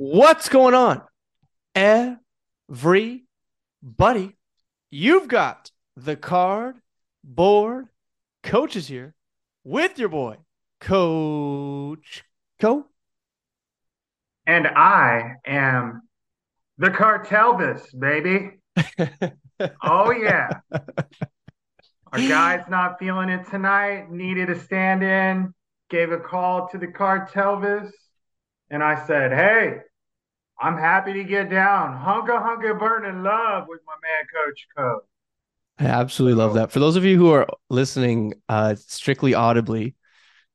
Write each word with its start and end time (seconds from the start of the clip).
What's 0.00 0.48
going 0.48 0.74
on? 0.74 1.02
Everybody, 1.74 3.26
you've 4.92 5.26
got 5.26 5.72
the 5.96 6.14
card 6.14 6.76
board 7.24 7.88
coaches 8.44 8.86
here 8.86 9.16
with 9.64 9.98
your 9.98 10.08
boy, 10.08 10.36
Coach 10.80 12.22
Koe. 12.60 12.86
And 14.46 14.68
I 14.68 15.32
am 15.44 16.02
the 16.76 16.90
Cartelvis, 16.90 17.82
baby. 17.98 18.50
oh, 19.82 20.12
yeah. 20.12 20.60
Our 22.12 22.20
guy's 22.20 22.68
not 22.70 23.00
feeling 23.00 23.30
it 23.30 23.50
tonight, 23.50 24.12
needed 24.12 24.48
a 24.48 24.60
stand 24.60 25.02
in, 25.02 25.52
gave 25.90 26.12
a 26.12 26.20
call 26.20 26.68
to 26.68 26.78
the 26.78 26.86
Cartelvis. 26.86 27.90
And 28.70 28.80
I 28.84 29.04
said, 29.06 29.32
hey, 29.32 29.78
I'm 30.60 30.76
happy 30.76 31.12
to 31.12 31.24
get 31.24 31.50
down. 31.50 31.92
Hunka 31.94 32.42
hunka 32.42 32.78
burning 32.78 33.22
love 33.22 33.66
with 33.68 33.80
my 33.86 33.94
man, 34.02 34.26
Coach 34.34 34.66
Koe. 34.76 35.00
I 35.78 35.84
absolutely 35.84 36.36
love 36.36 36.54
that. 36.54 36.72
For 36.72 36.80
those 36.80 36.96
of 36.96 37.04
you 37.04 37.16
who 37.16 37.30
are 37.30 37.46
listening 37.70 38.34
uh, 38.48 38.74
strictly 38.74 39.34
audibly, 39.34 39.94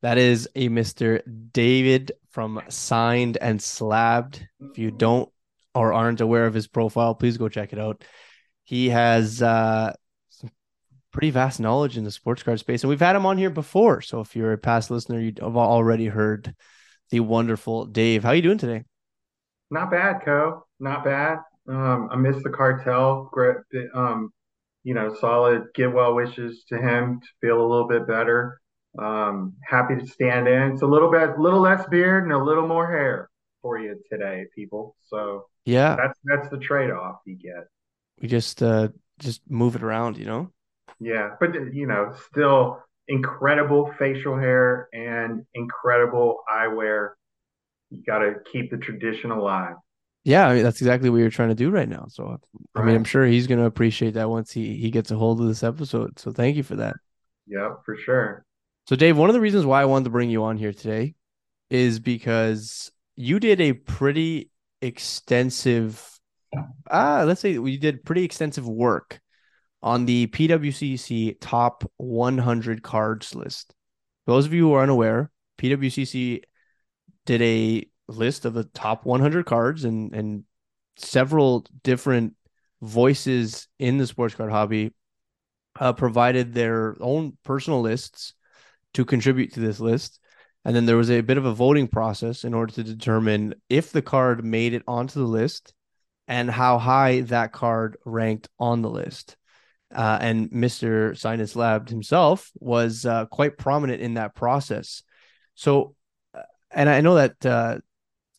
that 0.02 0.18
is 0.18 0.50
a 0.56 0.68
Mr. 0.68 1.22
David 1.54 2.12
from 2.32 2.62
Signed 2.68 3.38
and 3.40 3.62
Slabbed. 3.62 4.46
If 4.60 4.78
you 4.78 4.92
don't 4.92 5.30
or 5.74 5.94
aren't 5.94 6.20
aware 6.20 6.46
of 6.46 6.54
his 6.54 6.68
profile, 6.68 7.16
please 7.16 7.38
go 7.38 7.48
check 7.48 7.72
it 7.72 7.80
out. 7.80 8.04
He 8.66 8.90
has 8.90 9.42
uh, 9.42 9.94
some 10.28 10.52
pretty 11.12 11.30
vast 11.30 11.62
knowledge 11.62 11.98
in 11.98 12.04
the 12.04 12.12
sports 12.12 12.44
card 12.44 12.60
space, 12.60 12.84
and 12.84 12.90
we've 12.90 13.00
had 13.00 13.16
him 13.16 13.26
on 13.26 13.38
here 13.38 13.50
before. 13.50 14.02
So 14.02 14.20
if 14.20 14.36
you're 14.36 14.52
a 14.52 14.58
past 14.58 14.92
listener, 14.92 15.22
you've 15.22 15.40
already 15.40 16.08
heard 16.08 16.54
the 17.10 17.22
wonderful 17.22 17.86
Dave. 17.86 18.24
How 18.24 18.32
are 18.32 18.36
you 18.36 18.42
doing 18.42 18.58
today? 18.58 18.84
Not 19.72 19.92
bad, 19.92 20.22
Koe. 20.24 20.66
Not 20.80 21.04
bad. 21.04 21.40
Um, 21.68 22.10
I 22.12 22.16
miss 22.16 22.42
the 22.44 22.50
cartel. 22.50 23.30
Great, 23.32 23.58
um, 23.94 24.32
you 24.84 24.94
know, 24.94 25.14
solid. 25.16 25.64
Give 25.74 25.94
well 25.94 26.14
wishes 26.14 26.64
to 26.70 26.78
him 26.78 27.22
to 27.22 27.28
feel 27.42 27.60
a 27.60 27.68
little 27.68 27.88
bit 27.88 28.08
better. 28.08 28.60
Um, 29.00 29.54
happy 29.68 29.96
to 29.96 30.06
stand 30.06 30.48
in. 30.48 30.74
It's 30.74 30.84
a 30.84 30.88
little 30.88 31.10
bit, 31.10 31.30
a 31.30 31.42
little 31.42 31.62
less 31.62 31.86
beard 31.88 32.24
and 32.24 32.34
a 32.34 32.44
little 32.44 32.68
more 32.68 32.88
hair 32.92 33.30
for 33.62 33.80
you 33.80 34.00
today, 34.12 34.46
people. 34.56 34.96
So 35.08 35.48
yeah, 35.66 35.96
that's 35.96 36.20
that's 36.26 36.50
the 36.50 36.60
trade 36.60 36.92
off 36.92 37.18
you 37.26 37.36
get. 37.36 37.68
We 38.22 38.28
just 38.28 38.62
uh 38.62 38.90
just 39.20 39.42
move 39.50 39.76
it 39.76 39.84
around, 39.84 40.18
you 40.18 40.26
know. 40.26 40.52
Yeah, 41.00 41.32
but 41.40 41.56
you 41.74 41.88
know, 41.88 42.14
still 42.30 42.84
incredible 43.08 43.94
facial 43.98 44.38
hair 44.38 44.90
and 44.94 45.46
incredible 45.54 46.40
eyewear. 46.50 47.12
You 47.94 48.04
got 48.04 48.20
to 48.20 48.36
keep 48.52 48.72
the 48.72 48.78
tradition 48.78 49.32
alive. 49.32 49.76
Yeah, 50.24 50.48
I 50.48 50.56
mean, 50.56 50.64
that's 50.64 50.82
exactly 50.82 51.10
what 51.10 51.18
you're 51.18 51.30
trying 51.30 51.50
to 51.50 51.56
do 51.56 51.70
right 51.70 51.88
now. 51.88 52.06
So, 52.10 52.26
right. 52.26 52.40
I 52.76 52.86
mean, 52.86 52.96
I'm 52.96 53.04
sure 53.04 53.26
he's 53.26 53.46
going 53.46 53.60
to 53.60 53.66
appreciate 53.66 54.14
that 54.16 54.30
once 54.30 54.52
he 54.52 54.78
he 54.78 54.90
gets 54.90 55.12
a 55.12 55.16
hold 55.16 55.42
of 55.42 55.48
this 55.48 55.64
episode. 55.64 56.18
So, 56.18 56.32
thank 56.32 56.56
you 56.56 56.64
for 56.64 56.78
that. 56.78 56.96
Yeah, 57.46 57.74
for 57.86 57.98
sure. 57.98 58.46
So, 58.88 58.96
Dave, 58.96 59.18
one 59.18 59.30
of 59.30 59.34
the 59.34 59.42
reasons 59.42 59.66
why 59.66 59.82
I 59.82 59.86
wanted 59.86 60.06
to 60.06 60.10
bring 60.12 60.30
you 60.30 60.44
on 60.44 60.58
here 60.58 60.74
today 60.74 61.16
is 61.70 62.00
because 62.00 62.92
you 63.16 63.40
did 63.40 63.62
a 63.62 63.74
pretty 63.74 64.50
extensive, 64.82 66.20
ah, 66.90 67.24
let's 67.26 67.42
say 67.42 67.58
we 67.58 67.78
did 67.78 68.04
pretty 68.04 68.24
extensive 68.24 68.68
work 68.68 69.20
on 69.82 70.06
the 70.06 70.28
PWCC 70.28 71.38
top 71.42 71.84
100 71.98 72.82
cards 72.82 73.36
list. 73.36 73.76
For 74.26 74.32
those 74.32 74.46
of 74.46 74.54
you 74.54 74.68
who 74.68 74.74
are 74.74 74.84
unaware, 74.84 75.32
PWCC 75.58 76.44
did 77.26 77.42
a 77.42 77.86
list 78.08 78.46
of 78.46 78.54
the 78.54 78.66
top 78.66 79.06
100 79.06 79.46
cards 79.46 79.86
and 79.86 80.14
and 80.14 80.44
several 80.98 81.66
different 81.84 82.34
voices 82.82 83.68
in 83.80 83.98
the 83.98 84.06
sports 84.08 84.36
card 84.36 84.52
hobby 84.52 84.92
uh, 85.80 85.94
provided 85.94 86.54
their 86.54 86.96
own 87.00 87.38
personal 87.44 87.82
lists 87.82 88.34
to 88.94 89.06
contribute 89.06 89.54
to 89.54 89.60
this 89.60 89.80
list. 89.80 90.20
And 90.66 90.76
then 90.76 90.86
there 90.86 90.98
was 90.98 91.12
a 91.12 91.22
bit 91.22 91.38
of 91.38 91.46
a 91.46 91.54
voting 91.54 91.88
process 91.88 92.44
in 92.44 92.54
order 92.54 92.74
to 92.74 92.84
determine 92.84 93.56
if 93.70 93.92
the 93.92 94.02
card 94.02 94.46
made 94.46 94.74
it 94.74 94.84
onto 94.88 95.20
the 95.20 95.28
list 95.28 95.74
and 96.28 96.50
how 96.50 96.78
high 96.78 97.22
that 97.22 97.52
card 97.52 97.98
ranked 98.06 98.50
on 98.60 98.82
the 98.82 98.90
list. 98.90 99.36
Uh, 99.94 100.18
and 100.22 100.50
Mr. 100.52 101.18
Signed 101.18 101.42
and 101.42 101.50
Slabbed 101.50 101.90
himself 101.90 102.52
was 102.60 103.06
uh, 103.06 103.26
quite 103.26 103.58
prominent 103.58 104.02
in 104.02 104.16
that 104.16 104.36
process. 104.36 105.04
So, 105.56 105.96
and 106.74 106.90
I 106.90 107.02
know 107.02 107.16
that 107.16 107.46
uh, 107.46 107.80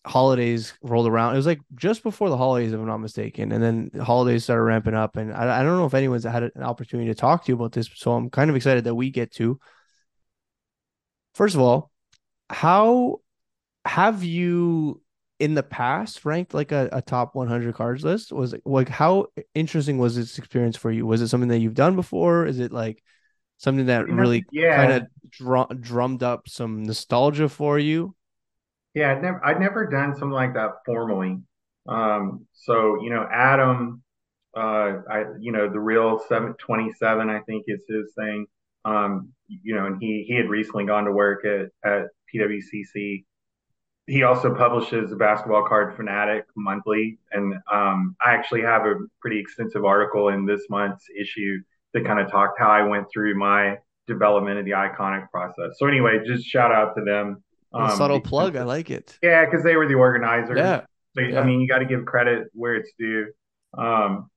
holidays 0.06 0.75
rolled 0.83 1.06
around. 1.06 1.34
It 1.34 1.39
was 1.39 1.47
like 1.47 1.61
just 1.75 2.03
before 2.03 2.28
the 2.28 2.37
holidays, 2.37 2.72
if 2.72 2.78
I'm 2.78 2.87
not 2.87 2.99
mistaken. 2.99 3.53
And 3.53 3.62
then 3.62 3.91
holidays 4.03 4.45
started 4.45 4.62
ramping 4.62 4.95
up. 4.95 5.17
And 5.17 5.33
I, 5.33 5.61
I 5.61 5.62
don't 5.62 5.78
know 5.78 5.87
if 5.87 5.95
anyone's 5.95 6.25
had 6.25 6.43
an 6.43 6.62
opportunity 6.62 7.09
to 7.09 7.15
talk 7.15 7.44
to 7.44 7.53
you 7.53 7.56
about 7.56 7.73
this. 7.73 7.89
So 7.94 8.12
I'm 8.12 8.31
kind 8.31 8.50
of 8.50 8.56
excited 8.56 8.84
that 8.84 8.94
we 8.94 9.11
get 9.11 9.33
to. 9.34 9.59
First 11.34 11.55
of 11.55 11.61
all, 11.61 11.91
how 12.50 13.21
have 13.84 14.23
you 14.23 15.03
in 15.41 15.55
the 15.55 15.62
past 15.62 16.25
ranked 16.25 16.55
like 16.55 16.71
a, 16.71 16.89
a 16.93 17.03
top 17.03 17.34
100 17.34 17.75
cards 17.75 18.05
list? 18.05 18.31
Was 18.31 18.53
it 18.53 18.62
like 18.65 18.89
how 18.89 19.27
interesting 19.55 19.99
was 19.99 20.17
this 20.17 20.39
experience 20.39 20.77
for 20.77 20.91
you? 20.91 21.06
Was 21.06 21.23
it 21.23 21.28
something 21.28 21.49
that 21.49 21.59
you've 21.59 21.75
done 21.75 21.97
before? 21.97 22.47
Is 22.47 22.61
it 22.61 22.73
like 22.73 23.03
something 23.56 23.87
that 23.87 24.09
really 24.09 24.44
yeah. 24.53 24.77
kind 24.77 24.93
of 24.93 25.06
dr- 25.31 25.81
drummed 25.81 26.23
up 26.23 26.49
some 26.49 26.83
nostalgia 26.84 27.49
for 27.49 27.78
you? 27.78 28.15
Yeah, 28.94 29.12
I'd 29.12 29.22
never 29.22 29.44
I'd 29.44 29.60
never 29.60 29.87
done 29.87 30.15
something 30.15 30.31
like 30.31 30.55
that 30.55 30.71
formally. 30.87 31.38
Um, 31.88 32.47
so 32.53 33.03
you 33.03 33.10
know, 33.10 33.27
Adam, 33.31 34.03
uh, 34.56 35.00
I 35.10 35.25
you 35.41 35.53
know 35.53 35.69
the 35.69 35.81
real 35.81 36.21
seven 36.28 36.55
twenty 36.59 36.93
seven 36.93 37.28
I 37.28 37.41
think 37.41 37.65
is 37.66 37.82
his 37.88 38.12
thing. 38.16 38.47
Um, 38.84 39.32
you 39.49 39.75
know, 39.75 39.87
and 39.87 39.97
he 40.00 40.25
he 40.28 40.34
had 40.34 40.49
recently 40.49 40.87
gone 40.87 41.05
to 41.05 41.12
work 41.12 41.44
at 41.44 41.71
at 41.84 42.06
PWCC. 42.32 43.25
He 44.06 44.22
also 44.22 44.55
publishes 44.55 45.11
a 45.12 45.16
basketball 45.16 45.66
card 45.66 45.97
fanatic 45.97 46.44
monthly, 46.56 47.19
and 47.32 47.55
um, 47.72 48.16
I 48.25 48.34
actually 48.34 48.61
have 48.62 48.82
a 48.82 48.97
pretty 49.21 49.41
extensive 49.41 49.84
article 49.84 50.28
in 50.28 50.44
this 50.44 50.62
month's 50.69 51.06
issue 51.19 51.59
that 51.94 52.05
kind 52.05 52.21
of 52.21 52.31
talked 52.31 52.59
how 52.59 52.69
I 52.69 52.82
went 52.82 53.06
through 53.12 53.38
my 53.38 53.78
development 54.06 54.59
of 54.59 54.66
the 54.66 54.72
iconic 54.72 55.31
process. 55.31 55.78
So 55.78 55.87
anyway, 55.87 56.19
just 56.26 56.44
shout 56.44 56.71
out 56.71 56.94
to 56.97 57.05
them. 57.05 57.43
Um, 57.75 57.97
subtle 57.97 58.21
plug. 58.21 58.57
I 58.57 58.62
like 58.62 58.91
it. 58.91 59.19
Yeah, 59.23 59.45
because 59.45 59.65
they 59.65 59.77
were 59.77 59.89
the 59.89 59.95
organizers. 59.95 60.57
Yeah. 60.57 60.83
So, 61.17 61.23
yeah. 61.23 61.41
I 61.41 61.45
mean, 61.45 61.61
you 61.61 61.69
got 61.69 61.79
to 61.79 61.85
give 61.85 62.05
credit 62.05 62.49
where 62.53 62.75
it's 62.75 62.93
due. 62.99 63.27
Um, 63.77 64.31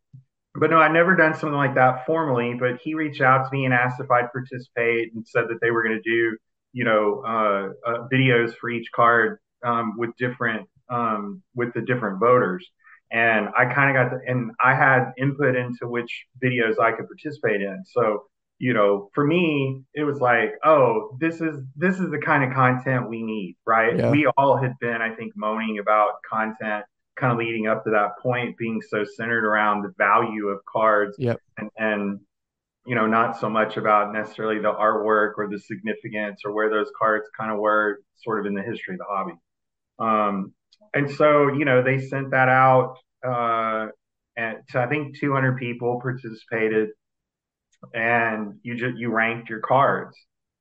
but 0.55 0.71
no, 0.71 0.79
I'd 0.79 0.91
never 0.91 1.15
done 1.15 1.33
something 1.33 1.53
like 1.53 1.75
that 1.75 2.05
formally. 2.05 2.55
But 2.59 2.79
he 2.81 2.95
reached 2.95 3.21
out 3.21 3.43
to 3.45 3.49
me 3.51 3.65
and 3.65 3.73
asked 3.73 3.99
if 3.99 4.09
I'd 4.09 4.31
participate, 4.31 5.13
and 5.13 5.27
said 5.27 5.45
that 5.49 5.59
they 5.61 5.71
were 5.71 5.83
going 5.83 6.01
to 6.01 6.09
do, 6.09 6.37
you 6.73 6.83
know, 6.83 7.23
uh, 7.25 7.89
uh, 7.89 8.07
videos 8.11 8.55
for 8.55 8.69
each 8.69 8.91
card 8.91 9.39
um, 9.63 9.97
with 9.97 10.09
different 10.17 10.67
um, 10.89 11.43
with 11.55 11.73
the 11.73 11.81
different 11.81 12.19
voters. 12.19 12.67
And 13.11 13.49
I 13.57 13.71
kind 13.73 13.95
of 13.95 14.03
got 14.03 14.17
the, 14.17 14.31
and 14.31 14.51
I 14.63 14.75
had 14.75 15.13
input 15.17 15.55
into 15.55 15.87
which 15.87 16.25
videos 16.43 16.79
I 16.79 16.91
could 16.91 17.07
participate 17.07 17.61
in. 17.61 17.83
So 17.85 18.23
you 18.59 18.73
know, 18.73 19.09
for 19.13 19.25
me, 19.25 19.83
it 19.93 20.03
was 20.03 20.19
like, 20.19 20.53
oh, 20.63 21.15
this 21.19 21.41
is 21.41 21.63
this 21.75 21.99
is 21.99 22.09
the 22.09 22.19
kind 22.19 22.43
of 22.43 22.55
content 22.55 23.09
we 23.09 23.23
need, 23.23 23.57
right? 23.65 23.97
Yeah. 23.97 24.09
We 24.09 24.27
all 24.37 24.57
had 24.57 24.73
been, 24.79 25.01
I 25.01 25.13
think, 25.13 25.33
moaning 25.35 25.79
about 25.79 26.21
content 26.29 26.85
kind 27.15 27.31
of 27.31 27.39
leading 27.39 27.67
up 27.67 27.83
to 27.83 27.89
that 27.89 28.19
point 28.21 28.55
being 28.57 28.79
so 28.87 29.03
centered 29.15 29.43
around 29.43 29.81
the 29.81 29.91
value 29.97 30.49
of 30.49 30.59
cards 30.65 31.15
yep. 31.17 31.41
and 31.57 31.69
and 31.77 32.19
you 32.87 32.95
know, 32.95 33.05
not 33.05 33.37
so 33.37 33.49
much 33.49 33.75
about 33.75 34.13
necessarily 34.13 34.59
the 34.59 34.71
artwork 34.71 35.33
or 35.37 35.49
the 35.51 35.59
significance 35.59 36.41
or 36.45 36.53
where 36.53 36.69
those 36.69 36.89
cards 36.97 37.27
kind 37.37 37.51
of 37.51 37.59
were 37.59 37.99
sort 38.23 38.39
of 38.39 38.45
in 38.45 38.53
the 38.53 38.61
history 38.61 38.95
of 38.95 38.99
the 38.99 39.05
hobby. 39.09 39.33
Um, 39.99 40.53
and 40.93 41.11
so, 41.11 41.49
you 41.49 41.65
know, 41.65 41.83
they 41.83 41.99
sent 41.99 42.31
that 42.31 42.47
out, 42.47 42.95
uh, 43.27 43.87
and 44.37 44.59
to, 44.69 44.79
I 44.79 44.87
think 44.87 45.19
200 45.19 45.57
people 45.57 45.99
participated 46.01 46.89
and 47.93 48.55
you 48.63 48.75
just 48.75 48.97
you 48.97 49.11
ranked 49.11 49.49
your 49.49 49.59
cards 49.59 50.17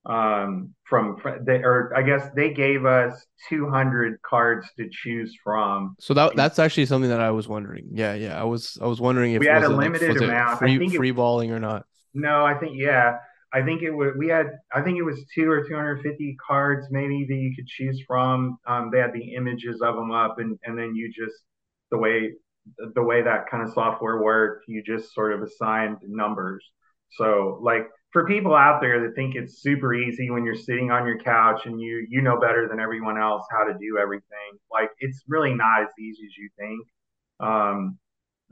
um, 0.07 0.75
from 0.85 1.17
they 1.45 1.57
or 1.57 1.93
I 1.97 2.03
guess 2.03 2.29
they 2.35 2.53
gave 2.53 2.85
us 2.85 3.27
200 3.49 4.21
cards 4.23 4.69
to 4.79 4.89
choose 4.91 5.37
from. 5.43 5.97
So 5.99 6.15
that 6.15 6.37
that's 6.37 6.59
actually 6.59 6.87
something 6.87 7.11
that 7.11 7.21
I 7.21 7.31
was 7.31 7.49
wondering. 7.49 7.89
Yeah, 7.93 8.15
yeah, 8.15 8.41
I 8.41 8.45
was 8.45 8.79
I 8.81 8.87
was 8.87 9.01
wondering 9.01 9.35
if 9.35 9.41
we 9.41 9.47
had 9.47 9.65
a 9.65 9.69
limited 9.69 10.17
like, 10.17 10.23
amount. 10.23 10.59
Free, 10.59 10.77
I 10.77 10.79
think 10.79 10.95
free 10.95 11.11
it, 11.11 11.17
balling 11.17 11.51
or 11.51 11.59
not. 11.59 11.87
No, 12.15 12.45
I 12.45 12.55
think 12.55 12.73
yeah. 12.77 13.19
I 13.53 13.63
think 13.63 13.83
it 13.83 13.91
was 13.91 14.13
we 14.19 14.29
had 14.29 14.47
I 14.73 14.83
think 14.83 14.99
it 14.99 15.03
was 15.03 15.25
two 15.35 15.51
or 15.51 15.67
250 15.67 16.37
cards 16.47 16.89
maybe 16.91 17.27
that 17.29 17.35
you 17.35 17.55
could 17.55 17.67
choose 17.67 18.03
from. 18.07 18.59
Um, 18.67 18.91
they 18.93 18.99
had 18.99 19.13
the 19.13 19.35
images 19.35 19.81
of 19.83 19.97
them 19.97 20.13
up, 20.13 20.39
and 20.39 20.59
and 20.65 20.79
then 20.79 20.95
you 20.95 21.09
just 21.13 21.37
the 21.91 21.99
way 21.99 22.33
the 22.95 23.03
way 23.03 23.23
that 23.23 23.49
kind 23.51 23.67
of 23.67 23.73
software 23.73 24.21
worked, 24.23 24.67
you 24.69 24.83
just 24.83 25.15
sort 25.15 25.33
of 25.33 25.43
assigned 25.43 25.99
numbers. 26.03 26.65
So 27.13 27.59
like 27.63 27.89
for 28.13 28.27
people 28.27 28.55
out 28.55 28.81
there 28.81 29.01
that 29.07 29.15
think 29.15 29.35
it's 29.35 29.61
super 29.61 29.95
easy 29.95 30.31
when 30.31 30.45
you're 30.45 30.57
sitting 30.57 30.91
on 30.91 31.07
your 31.07 31.19
couch 31.19 31.67
and 31.67 31.81
you 31.81 32.07
you 32.09 32.23
know 32.23 32.39
better 32.41 32.67
than 32.69 32.81
everyone 32.81 33.19
else 33.19 33.45
how 33.51 33.65
to 33.65 33.75
do 33.75 33.99
everything, 34.01 34.59
like 34.73 34.91
it's 35.01 35.23
really 35.29 35.55
not 35.55 35.83
as 35.83 35.89
easy 35.99 36.25
as 36.25 36.37
you 36.37 36.49
think. 36.59 36.87
Um, 37.41 37.99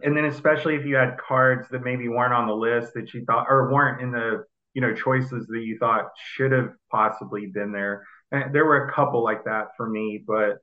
and 0.02 0.16
then 0.16 0.24
especially 0.26 0.74
if 0.74 0.84
you 0.84 0.96
had 0.96 1.16
cards 1.18 1.68
that 1.70 1.84
maybe 1.84 2.08
weren't 2.08 2.34
on 2.34 2.46
the 2.46 2.54
list 2.54 2.94
that 2.94 3.14
you 3.14 3.24
thought 3.24 3.46
or 3.48 3.72
weren't 3.72 4.02
in 4.02 4.10
the 4.10 4.44
you 4.74 4.82
know 4.82 4.94
choices 4.94 5.46
that 5.46 5.62
you 5.62 5.78
thought 5.78 6.10
should 6.34 6.52
have 6.52 6.70
possibly 6.90 7.46
been 7.46 7.72
there. 7.72 8.04
And 8.32 8.54
there 8.54 8.64
were 8.64 8.88
a 8.88 8.92
couple 8.92 9.22
like 9.22 9.44
that 9.44 9.68
for 9.76 9.88
me, 9.88 10.24
but 10.26 10.58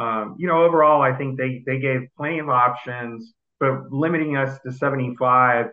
um, 0.00 0.36
you 0.38 0.46
know 0.46 0.62
overall 0.62 1.02
I 1.02 1.12
think 1.16 1.36
they 1.36 1.62
they 1.66 1.78
gave 1.78 2.08
plenty 2.16 2.38
of 2.38 2.48
options, 2.48 3.34
but 3.60 3.90
limiting 3.90 4.36
us 4.36 4.58
to 4.60 4.72
75 4.72 5.66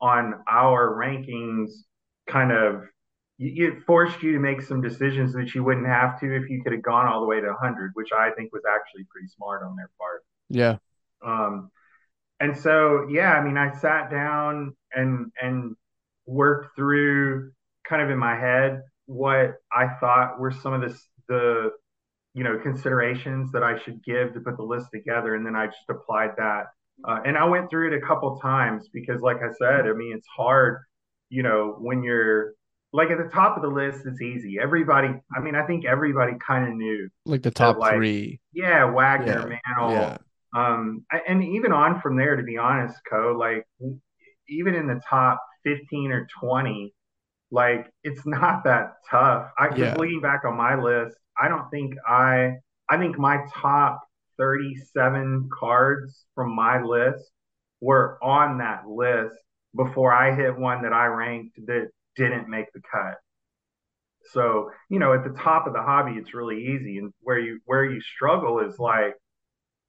on 0.00 0.34
our 0.50 0.94
rankings 0.94 1.70
kind 2.28 2.52
of 2.52 2.82
it 3.40 3.84
forced 3.86 4.20
you 4.22 4.32
to 4.32 4.38
make 4.40 4.60
some 4.62 4.82
decisions 4.82 5.32
that 5.32 5.54
you 5.54 5.62
wouldn't 5.62 5.86
have 5.86 6.18
to 6.20 6.34
if 6.34 6.50
you 6.50 6.60
could 6.62 6.72
have 6.72 6.82
gone 6.82 7.06
all 7.06 7.20
the 7.20 7.26
way 7.26 7.40
to 7.40 7.46
100, 7.46 7.92
which 7.94 8.08
I 8.12 8.30
think 8.32 8.52
was 8.52 8.62
actually 8.68 9.04
pretty 9.04 9.28
smart 9.28 9.62
on 9.62 9.76
their 9.76 9.90
part. 9.96 10.24
Yeah. 10.48 10.78
Um, 11.24 11.70
and 12.40 12.56
so 12.56 13.06
yeah 13.10 13.32
i 13.32 13.42
mean 13.42 13.56
i 13.56 13.70
sat 13.78 14.10
down 14.10 14.74
and 14.92 15.30
and 15.40 15.74
worked 16.26 16.74
through 16.76 17.50
kind 17.88 18.02
of 18.02 18.10
in 18.10 18.18
my 18.18 18.36
head 18.36 18.82
what 19.06 19.54
i 19.72 19.88
thought 20.00 20.38
were 20.38 20.50
some 20.50 20.72
of 20.72 20.80
the 20.80 20.98
the 21.28 21.70
you 22.34 22.44
know 22.44 22.58
considerations 22.62 23.50
that 23.52 23.62
i 23.62 23.78
should 23.82 24.02
give 24.04 24.32
to 24.32 24.40
put 24.40 24.56
the 24.56 24.62
list 24.62 24.86
together 24.92 25.34
and 25.34 25.44
then 25.44 25.56
i 25.56 25.66
just 25.66 25.88
applied 25.88 26.30
that 26.36 26.66
uh, 27.04 27.18
and 27.24 27.36
i 27.36 27.44
went 27.44 27.68
through 27.70 27.92
it 27.92 27.96
a 27.96 28.06
couple 28.06 28.38
times 28.40 28.88
because 28.92 29.20
like 29.20 29.38
i 29.38 29.52
said 29.58 29.86
i 29.86 29.92
mean 29.92 30.14
it's 30.16 30.28
hard 30.34 30.78
you 31.28 31.42
know 31.42 31.76
when 31.78 32.02
you're 32.02 32.52
like 32.92 33.10
at 33.10 33.18
the 33.18 33.30
top 33.30 33.56
of 33.56 33.62
the 33.62 33.68
list 33.68 34.06
it's 34.06 34.22
easy 34.22 34.58
everybody 34.60 35.08
i 35.36 35.40
mean 35.40 35.54
i 35.54 35.64
think 35.66 35.84
everybody 35.84 36.32
kind 36.44 36.66
of 36.66 36.74
knew 36.74 37.08
like 37.26 37.42
the 37.42 37.50
top 37.50 37.76
that, 37.76 37.80
like, 37.80 37.94
three 37.94 38.40
yeah 38.52 38.84
wagner 38.84 39.50
yeah. 39.50 39.58
mantle 39.76 39.92
yeah. 39.92 40.18
Um, 40.56 41.04
and 41.26 41.44
even 41.44 41.72
on 41.72 42.00
from 42.00 42.16
there, 42.16 42.36
to 42.36 42.42
be 42.42 42.56
honest, 42.56 42.96
Koe, 43.08 43.36
like 43.38 43.66
even 44.48 44.74
in 44.74 44.86
the 44.86 45.00
top 45.08 45.40
15 45.64 46.10
or 46.10 46.26
20, 46.40 46.94
like 47.50 47.90
it's 48.02 48.22
not 48.26 48.64
that 48.64 48.94
tough. 49.10 49.50
I 49.58 49.74
yeah. 49.74 49.94
looking 49.94 50.20
back 50.20 50.44
on 50.44 50.56
my 50.56 50.80
list, 50.80 51.16
I 51.40 51.48
don't 51.48 51.68
think 51.70 51.94
I, 52.06 52.54
I 52.88 52.96
think 52.98 53.18
my 53.18 53.44
top 53.54 54.00
37 54.38 55.48
cards 55.58 56.24
from 56.34 56.54
my 56.54 56.82
list 56.82 57.30
were 57.80 58.18
on 58.22 58.58
that 58.58 58.88
list 58.88 59.36
before 59.76 60.12
I 60.12 60.34
hit 60.34 60.58
one 60.58 60.82
that 60.82 60.92
I 60.92 61.06
ranked 61.06 61.56
that 61.66 61.90
didn't 62.16 62.48
make 62.48 62.72
the 62.72 62.80
cut. 62.90 63.16
So, 64.32 64.70
you 64.90 64.98
know, 64.98 65.14
at 65.14 65.24
the 65.24 65.38
top 65.40 65.66
of 65.66 65.72
the 65.72 65.82
hobby, 65.82 66.12
it's 66.16 66.34
really 66.34 66.66
easy. 66.66 66.98
And 66.98 67.12
where 67.20 67.38
you 67.38 67.60
where 67.64 67.84
you 67.84 68.00
struggle 68.00 68.60
is 68.60 68.78
like 68.78 69.14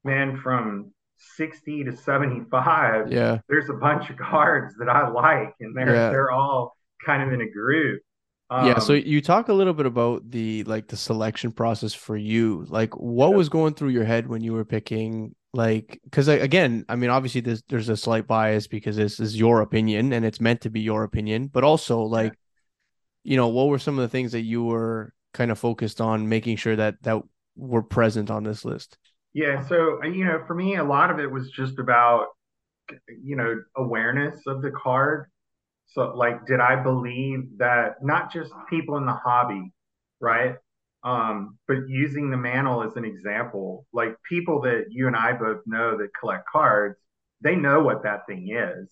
man, 0.04 0.40
from 0.42 0.94
60 1.36 1.86
to 1.86 1.96
75, 1.96 3.12
yeah, 3.12 3.40
there's 3.48 3.70
a 3.70 3.74
bunch 3.74 4.10
of 4.10 4.18
cards 4.18 4.76
that 4.80 4.90
I 4.90 5.10
like, 5.10 5.54
and 5.60 5.76
they're 5.76 5.94
yeah. 5.94 6.10
they're 6.10 6.32
all 6.32 6.76
kind 7.06 7.24
of 7.24 7.34
in 7.34 7.42
a 7.42 7.50
group. 7.50 8.02
Um, 8.50 8.66
yeah, 8.66 8.80
so 8.80 8.96
um, 8.96 9.04
you 9.06 9.22
talk 9.22 9.50
a 9.50 9.54
little 9.54 9.74
bit 9.74 9.86
about 9.86 10.30
the 10.30 10.64
like 10.64 10.88
the 10.88 10.98
selection 10.98 11.52
process 11.52 11.94
for 11.94 12.18
you. 12.18 12.66
Like 12.70 12.96
what 12.96 13.30
yeah. 13.30 13.36
was 13.36 13.50
going 13.50 13.74
through 13.76 13.90
your 13.90 14.06
head 14.06 14.28
when 14.28 14.42
you 14.42 14.54
were 14.54 14.66
picking 14.66 15.36
like 15.52 16.00
because 16.04 16.28
again 16.28 16.86
i 16.90 16.96
mean 16.96 17.10
obviously 17.10 17.42
there's 17.42 17.64
there's 17.70 17.90
a 17.90 17.98
slight 17.98 18.28
bias 18.28 18.68
because 18.68 18.96
this 18.96 19.20
is 19.20 19.36
your 19.36 19.62
opinion 19.62 20.14
and 20.14 20.24
it's 20.24 20.40
meant 20.40 20.62
to 20.62 20.70
be 20.70 20.80
your 20.80 21.04
opinion 21.04 21.48
but 21.48 21.64
also 21.64 22.02
like 22.02 22.34
yeah. 23.24 23.32
you 23.32 23.36
know 23.36 23.48
what 23.48 23.68
were 23.68 23.80
some 23.80 23.98
of 23.98 24.04
the 24.04 24.08
things 24.08 24.32
that 24.32 24.44
you 24.44 24.64
were 24.64 25.12
kind 25.34 25.50
of 25.50 25.58
focused 25.58 26.02
on 26.02 26.30
making 26.30 26.56
sure 26.56 26.76
that 26.76 27.02
that 27.02 27.20
were 27.56 27.82
present 27.82 28.30
on 28.30 28.44
this 28.44 28.64
list 28.64 29.00
yeah. 29.34 29.66
So, 29.68 30.00
uh, 30.04 30.08
you 30.08 30.26
know, 30.26 30.44
for 30.48 30.56
me, 30.56 30.76
a 30.76 30.84
lot 30.84 31.12
of 31.12 31.20
it 31.20 31.32
was 31.32 31.50
just 31.52 31.80
about, 31.80 32.28
you 33.08 33.36
know, 33.36 33.62
awareness 33.78 34.42
of 34.48 34.62
the 34.62 34.72
card. 34.72 35.26
So, 35.92 36.14
like, 36.16 36.46
did 36.46 36.60
I 36.60 36.76
believe 36.76 37.58
that 37.58 38.04
not 38.04 38.32
just 38.32 38.54
people 38.70 38.98
in 38.98 39.06
the 39.06 39.14
hobby, 39.14 39.72
right? 40.20 40.56
Um, 41.04 41.58
but 41.68 41.78
using 41.88 42.30
the 42.30 42.38
mantle 42.38 42.84
as 42.84 42.96
an 42.96 43.06
example, 43.06 43.86
like 43.94 44.16
people 44.28 44.62
that 44.62 44.86
you 44.90 45.08
and 45.08 45.16
I 45.16 45.34
both 45.34 45.62
know 45.66 45.98
that 45.98 46.10
collect 46.20 46.46
cards, 46.52 47.00
they 47.42 47.56
know 47.56 47.82
what 47.82 48.04
that 48.04 48.28
thing 48.28 48.50
is. 48.52 48.90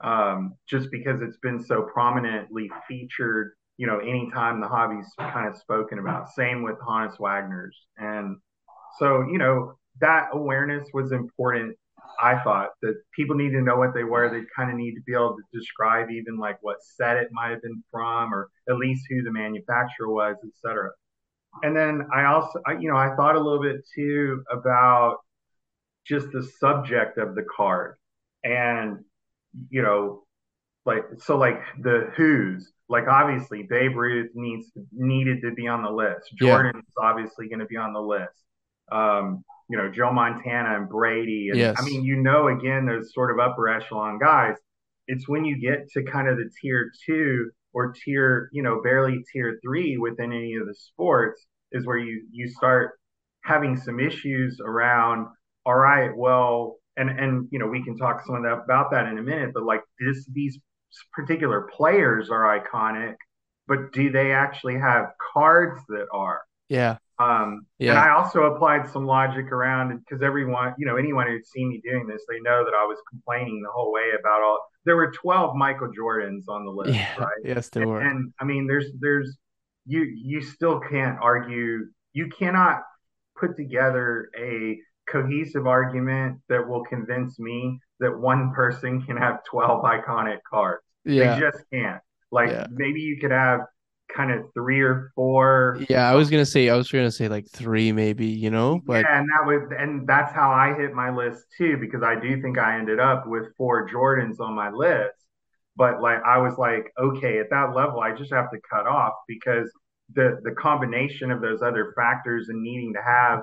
Um, 0.00 0.54
just 0.68 0.90
because 0.92 1.20
it's 1.20 1.38
been 1.38 1.62
so 1.62 1.82
prominently 1.82 2.70
featured, 2.86 3.52
you 3.76 3.86
know, 3.88 3.98
anytime 3.98 4.60
the 4.60 4.68
hobby's 4.68 5.12
kind 5.18 5.48
of 5.48 5.56
spoken 5.56 5.98
about. 5.98 6.30
Same 6.30 6.62
with 6.62 6.76
Honus 6.78 7.18
Wagner's. 7.18 7.76
And 7.96 8.36
so, 8.98 9.22
you 9.22 9.38
know, 9.38 9.74
that 10.00 10.28
awareness 10.32 10.88
was 10.94 11.10
important. 11.10 11.76
I 12.20 12.38
thought 12.42 12.70
that 12.82 12.94
people 13.14 13.36
need 13.36 13.50
to 13.50 13.60
know 13.60 13.76
what 13.76 13.94
they 13.94 14.04
were. 14.04 14.28
They 14.28 14.42
kind 14.56 14.70
of 14.70 14.76
need 14.76 14.94
to 14.94 15.02
be 15.06 15.12
able 15.12 15.36
to 15.36 15.58
describe 15.58 16.10
even 16.10 16.38
like 16.38 16.58
what 16.62 16.82
set 16.82 17.16
it 17.16 17.28
might 17.32 17.50
have 17.50 17.62
been 17.62 17.82
from, 17.90 18.34
or 18.34 18.50
at 18.68 18.76
least 18.76 19.06
who 19.08 19.22
the 19.22 19.32
manufacturer 19.32 20.10
was, 20.10 20.36
etc. 20.44 20.90
And 21.62 21.76
then 21.76 22.06
I 22.14 22.24
also, 22.24 22.60
I, 22.66 22.72
you 22.72 22.90
know, 22.90 22.96
I 22.96 23.14
thought 23.16 23.36
a 23.36 23.40
little 23.40 23.62
bit 23.62 23.86
too 23.94 24.42
about 24.50 25.18
just 26.06 26.30
the 26.32 26.42
subject 26.42 27.18
of 27.18 27.34
the 27.34 27.44
card, 27.54 27.96
and 28.44 29.04
you 29.70 29.82
know, 29.82 30.24
like 30.86 31.04
so, 31.18 31.36
like 31.36 31.60
the 31.80 32.10
who's, 32.16 32.72
like 32.88 33.08
obviously 33.08 33.64
Babe 33.68 33.96
Ruth 33.96 34.30
needs 34.34 34.70
needed 34.92 35.42
to 35.42 35.52
be 35.52 35.68
on 35.68 35.82
the 35.82 35.90
list. 35.90 36.30
Jordan 36.34 36.72
yeah. 36.74 36.80
is 36.80 36.94
obviously 37.00 37.48
going 37.48 37.60
to 37.60 37.66
be 37.66 37.76
on 37.76 37.92
the 37.92 38.00
list. 38.00 38.44
Um, 38.90 39.44
you 39.68 39.76
know, 39.76 39.90
Joe 39.90 40.12
Montana 40.12 40.76
and 40.76 40.88
Brady. 40.88 41.48
And 41.50 41.58
yes. 41.58 41.76
I 41.78 41.84
mean, 41.84 42.02
you 42.02 42.16
know, 42.16 42.48
again, 42.48 42.86
those 42.86 43.12
sort 43.12 43.30
of 43.30 43.38
upper 43.38 43.68
echelon 43.68 44.18
guys. 44.18 44.56
It's 45.06 45.28
when 45.28 45.44
you 45.44 45.58
get 45.60 45.90
to 45.92 46.02
kind 46.02 46.28
of 46.28 46.36
the 46.36 46.50
tier 46.60 46.90
two 47.06 47.50
or 47.72 47.92
tier, 47.92 48.50
you 48.52 48.62
know, 48.62 48.80
barely 48.82 49.22
tier 49.32 49.58
three 49.62 49.96
within 49.96 50.32
any 50.32 50.54
of 50.54 50.66
the 50.66 50.74
sports 50.74 51.46
is 51.72 51.86
where 51.86 51.98
you 51.98 52.26
you 52.30 52.48
start 52.48 52.98
having 53.44 53.76
some 53.76 54.00
issues 54.00 54.60
around. 54.60 55.26
All 55.64 55.76
right, 55.76 56.10
well, 56.16 56.76
and 56.96 57.10
and 57.10 57.48
you 57.50 57.58
know, 57.58 57.66
we 57.66 57.82
can 57.82 57.96
talk 57.96 58.24
some 58.26 58.36
of 58.36 58.42
that 58.42 58.64
about 58.64 58.90
that 58.92 59.06
in 59.06 59.18
a 59.18 59.22
minute. 59.22 59.50
But 59.54 59.64
like 59.64 59.82
this, 60.00 60.26
these 60.32 60.58
particular 61.12 61.68
players 61.76 62.30
are 62.30 62.58
iconic, 62.58 63.14
but 63.66 63.92
do 63.92 64.10
they 64.10 64.32
actually 64.32 64.78
have 64.78 65.06
cards 65.32 65.80
that 65.88 66.06
are? 66.12 66.40
Yeah. 66.68 66.98
Um, 67.20 67.66
yeah. 67.78 67.90
And 67.90 67.98
I 67.98 68.10
also 68.10 68.44
applied 68.44 68.88
some 68.88 69.04
logic 69.04 69.50
around 69.50 69.98
because 69.98 70.22
everyone, 70.22 70.74
you 70.78 70.86
know, 70.86 70.96
anyone 70.96 71.26
who'd 71.26 71.44
seen 71.44 71.68
me 71.68 71.80
doing 71.82 72.06
this, 72.06 72.22
they 72.28 72.38
know 72.40 72.64
that 72.64 72.74
I 72.74 72.84
was 72.84 72.98
complaining 73.10 73.60
the 73.62 73.70
whole 73.72 73.92
way 73.92 74.10
about 74.18 74.42
all. 74.42 74.58
There 74.84 74.96
were 74.96 75.10
twelve 75.10 75.56
Michael 75.56 75.88
Jordans 75.88 76.44
on 76.48 76.64
the 76.64 76.70
list, 76.70 76.94
yeah. 76.94 77.16
right? 77.18 77.28
Yes, 77.44 77.68
there 77.70 77.82
and, 77.82 77.92
were. 77.92 78.00
And 78.00 78.32
I 78.40 78.44
mean, 78.44 78.66
there's, 78.66 78.86
there's, 79.00 79.36
you, 79.84 80.02
you 80.02 80.40
still 80.40 80.80
can't 80.80 81.18
argue. 81.20 81.86
You 82.12 82.28
cannot 82.28 82.82
put 83.36 83.56
together 83.56 84.30
a 84.38 84.78
cohesive 85.10 85.66
argument 85.66 86.38
that 86.48 86.68
will 86.68 86.84
convince 86.84 87.38
me 87.38 87.80
that 87.98 88.16
one 88.16 88.52
person 88.54 89.02
can 89.02 89.16
have 89.16 89.42
twelve 89.44 89.82
iconic 89.82 90.38
cards. 90.48 90.84
Yeah. 91.04 91.34
They 91.34 91.40
just 91.40 91.64
can't. 91.72 92.00
Like 92.30 92.50
yeah. 92.50 92.66
maybe 92.70 93.00
you 93.00 93.18
could 93.20 93.30
have 93.30 93.60
kind 94.14 94.30
of 94.30 94.44
three 94.54 94.80
or 94.80 95.10
four. 95.14 95.78
Yeah, 95.88 96.10
I 96.10 96.14
was 96.14 96.30
gonna 96.30 96.46
say 96.46 96.68
I 96.68 96.76
was 96.76 96.90
gonna 96.90 97.10
say 97.10 97.28
like 97.28 97.48
three 97.48 97.92
maybe, 97.92 98.26
you 98.26 98.50
know, 98.50 98.80
but 98.84 99.04
yeah, 99.04 99.20
and 99.20 99.28
that 99.28 99.46
was 99.46 99.70
and 99.76 100.06
that's 100.06 100.32
how 100.32 100.50
I 100.50 100.74
hit 100.74 100.92
my 100.94 101.10
list 101.10 101.44
too, 101.56 101.76
because 101.76 102.02
I 102.02 102.18
do 102.18 102.40
think 102.40 102.58
I 102.58 102.78
ended 102.78 103.00
up 103.00 103.26
with 103.26 103.54
four 103.56 103.88
Jordans 103.88 104.40
on 104.40 104.54
my 104.54 104.70
list. 104.70 105.14
But 105.76 106.00
like 106.02 106.22
I 106.24 106.38
was 106.38 106.58
like, 106.58 106.92
okay, 106.98 107.38
at 107.38 107.50
that 107.50 107.74
level, 107.74 108.00
I 108.00 108.12
just 108.14 108.32
have 108.32 108.50
to 108.50 108.58
cut 108.68 108.86
off 108.86 109.14
because 109.28 109.70
the 110.14 110.40
the 110.42 110.52
combination 110.52 111.30
of 111.30 111.40
those 111.40 111.62
other 111.62 111.92
factors 111.96 112.48
and 112.48 112.62
needing 112.62 112.94
to 112.94 113.02
have 113.02 113.42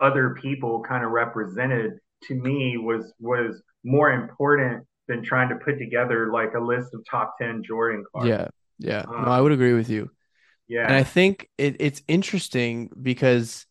other 0.00 0.36
people 0.40 0.82
kind 0.82 1.04
of 1.04 1.10
represented 1.10 1.92
to 2.24 2.34
me 2.34 2.76
was 2.76 3.12
was 3.20 3.62
more 3.84 4.10
important 4.10 4.84
than 5.06 5.22
trying 5.22 5.48
to 5.48 5.56
put 5.56 5.78
together 5.78 6.30
like 6.30 6.54
a 6.54 6.60
list 6.60 6.92
of 6.94 7.02
top 7.10 7.34
10 7.40 7.62
Jordan 7.64 8.04
cards. 8.12 8.28
Yeah. 8.28 8.48
Yeah, 8.78 9.04
um, 9.08 9.24
no, 9.24 9.30
I 9.30 9.40
would 9.40 9.52
agree 9.52 9.74
with 9.74 9.88
you. 9.88 10.10
Yeah, 10.66 10.84
and 10.86 10.94
I 10.94 11.02
think 11.02 11.48
it, 11.58 11.76
it's 11.80 12.02
interesting 12.08 12.90
because, 13.00 13.66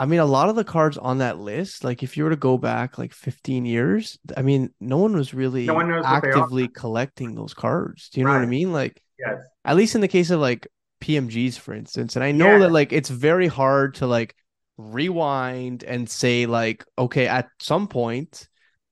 I 0.00 0.06
mean, 0.06 0.20
a 0.20 0.24
lot 0.24 0.48
of 0.48 0.56
the 0.56 0.64
cards 0.64 0.96
on 0.96 1.18
that 1.18 1.38
list, 1.38 1.84
like 1.84 2.02
if 2.02 2.16
you 2.16 2.24
were 2.24 2.30
to 2.30 2.36
go 2.36 2.56
back 2.58 2.98
like 2.98 3.12
15 3.12 3.66
years, 3.66 4.18
I 4.36 4.42
mean, 4.42 4.72
no 4.80 4.98
one 4.98 5.14
was 5.14 5.34
really 5.34 5.66
no 5.66 5.74
one 5.74 5.92
actively 6.04 6.68
collecting 6.68 7.34
those 7.34 7.54
cards. 7.54 8.08
Do 8.08 8.20
you 8.20 8.26
know 8.26 8.32
what 8.32 8.42
I 8.42 8.46
mean? 8.46 8.72
Like, 8.72 9.02
yes, 9.18 9.40
at 9.64 9.76
least 9.76 9.94
in 9.94 10.00
the 10.00 10.08
case 10.08 10.30
of 10.30 10.40
like 10.40 10.66
PMGs, 11.00 11.58
for 11.58 11.74
instance, 11.74 12.16
and 12.16 12.24
I 12.24 12.32
know 12.32 12.52
yeah. 12.52 12.58
that 12.60 12.72
like 12.72 12.92
it's 12.92 13.10
very 13.10 13.46
hard 13.46 13.96
to 13.96 14.06
like 14.06 14.34
rewind 14.76 15.84
and 15.84 16.08
say 16.08 16.46
like, 16.46 16.84
okay, 16.98 17.28
at 17.28 17.48
some 17.60 17.86
point 17.86 18.48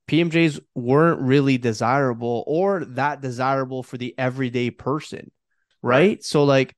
PMGs 0.08 0.60
weren't 0.74 1.20
really 1.20 1.58
desirable 1.58 2.44
or 2.46 2.84
that 2.84 3.20
desirable 3.20 3.82
for 3.82 3.96
the 3.96 4.14
everyday 4.18 4.70
person, 4.70 5.30
right? 5.82 6.22
So 6.22 6.44
like 6.44 6.74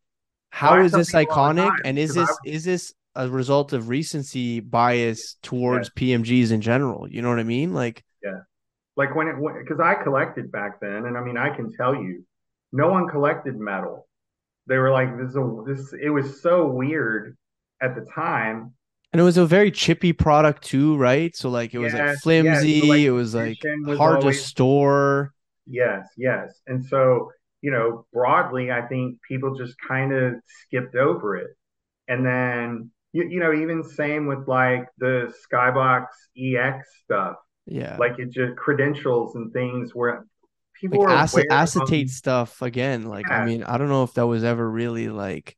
how 0.50 0.81
is 0.81 0.93
this 0.93 1.12
iconic 1.12 1.73
and 1.85 1.99
is 1.99 2.14
this 2.14 2.31
is 2.45 2.64
this 2.64 2.95
a 3.16 3.28
result 3.28 3.73
of 3.73 3.88
recency 3.88 4.61
bias 4.61 5.37
towards 5.43 5.90
yeah. 5.97 6.16
PMGs 6.16 6.52
in 6.52 6.61
general? 6.61 7.09
You 7.09 7.23
know 7.23 7.28
what 7.28 7.40
I 7.40 7.45
mean? 7.45 7.75
Like 7.75 8.04
Yeah. 8.23 8.40
Like 8.97 9.14
when 9.16 9.26
it 9.26 9.37
went 9.38 9.59
because 9.59 9.81
I 9.81 9.95
collected 10.02 10.52
back 10.52 10.81
then 10.81 11.07
and 11.07 11.16
I 11.16 11.23
mean 11.23 11.37
I 11.37 11.54
can 11.54 11.73
tell 11.73 11.95
you 11.95 12.25
no 12.73 12.88
one 12.88 13.09
collected 13.09 13.57
metal. 13.57 14.07
They 14.66 14.78
were 14.78 14.90
like 14.90 15.16
this 15.19 15.31
is 15.31 15.37
a 15.37 15.62
this 15.66 15.95
it 16.00 16.11
was 16.11 16.43
so 16.43 16.66
weird 16.66 17.37
at 17.81 17.95
the 17.95 18.07
time 18.14 18.75
and 19.14 19.21
it 19.21 19.25
was 19.25 19.37
a 19.37 19.47
very 19.47 19.71
chippy 19.71 20.12
product 20.12 20.64
too, 20.64 20.97
right? 20.97 21.37
So 21.37 21.49
like 21.49 21.73
it 21.73 21.78
was 21.78 21.92
yes, 21.92 22.00
like 22.00 22.18
flimsy, 22.18 22.68
yes. 22.73 22.83
so 22.83 22.88
like, 22.88 23.00
it 23.00 23.11
was 23.12 23.33
like 23.33 23.59
was 23.85 23.97
hard 23.97 24.16
always, 24.18 24.42
to 24.42 24.49
store. 24.49 25.33
Yes, 25.68 26.09
yes. 26.16 26.61
And 26.66 26.85
so, 26.85 27.30
you 27.62 27.71
know, 27.71 28.06
broadly, 28.12 28.73
I 28.73 28.83
think 28.83 29.23
people 29.23 29.54
just 29.54 29.76
kind 29.87 30.12
of 30.12 30.35
skipped 30.62 30.97
over 30.97 31.37
it. 31.37 31.50
And 32.09 32.26
then 32.26 32.90
you, 33.12 33.28
you 33.28 33.38
know, 33.38 33.54
even 33.54 33.85
same 33.85 34.26
with 34.26 34.49
like 34.49 34.88
the 34.99 35.33
Skybox 35.47 36.06
EX 36.37 36.85
stuff. 37.04 37.37
Yeah. 37.66 37.97
Like 37.97 38.18
it 38.18 38.30
just 38.33 38.56
credentials 38.56 39.37
and 39.37 39.52
things 39.52 39.94
where 39.94 40.26
people 40.80 41.04
like 41.04 41.33
ac- 41.33 41.47
acetate 41.52 42.11
stuff 42.11 42.62
again. 42.62 43.04
Like, 43.04 43.26
yeah. 43.28 43.42
I 43.42 43.47
mean, 43.47 43.62
I 43.62 43.78
don't 43.78 43.88
know 43.88 44.02
if 44.02 44.14
that 44.14 44.26
was 44.26 44.42
ever 44.42 44.68
really 44.68 45.09
like 45.09 45.56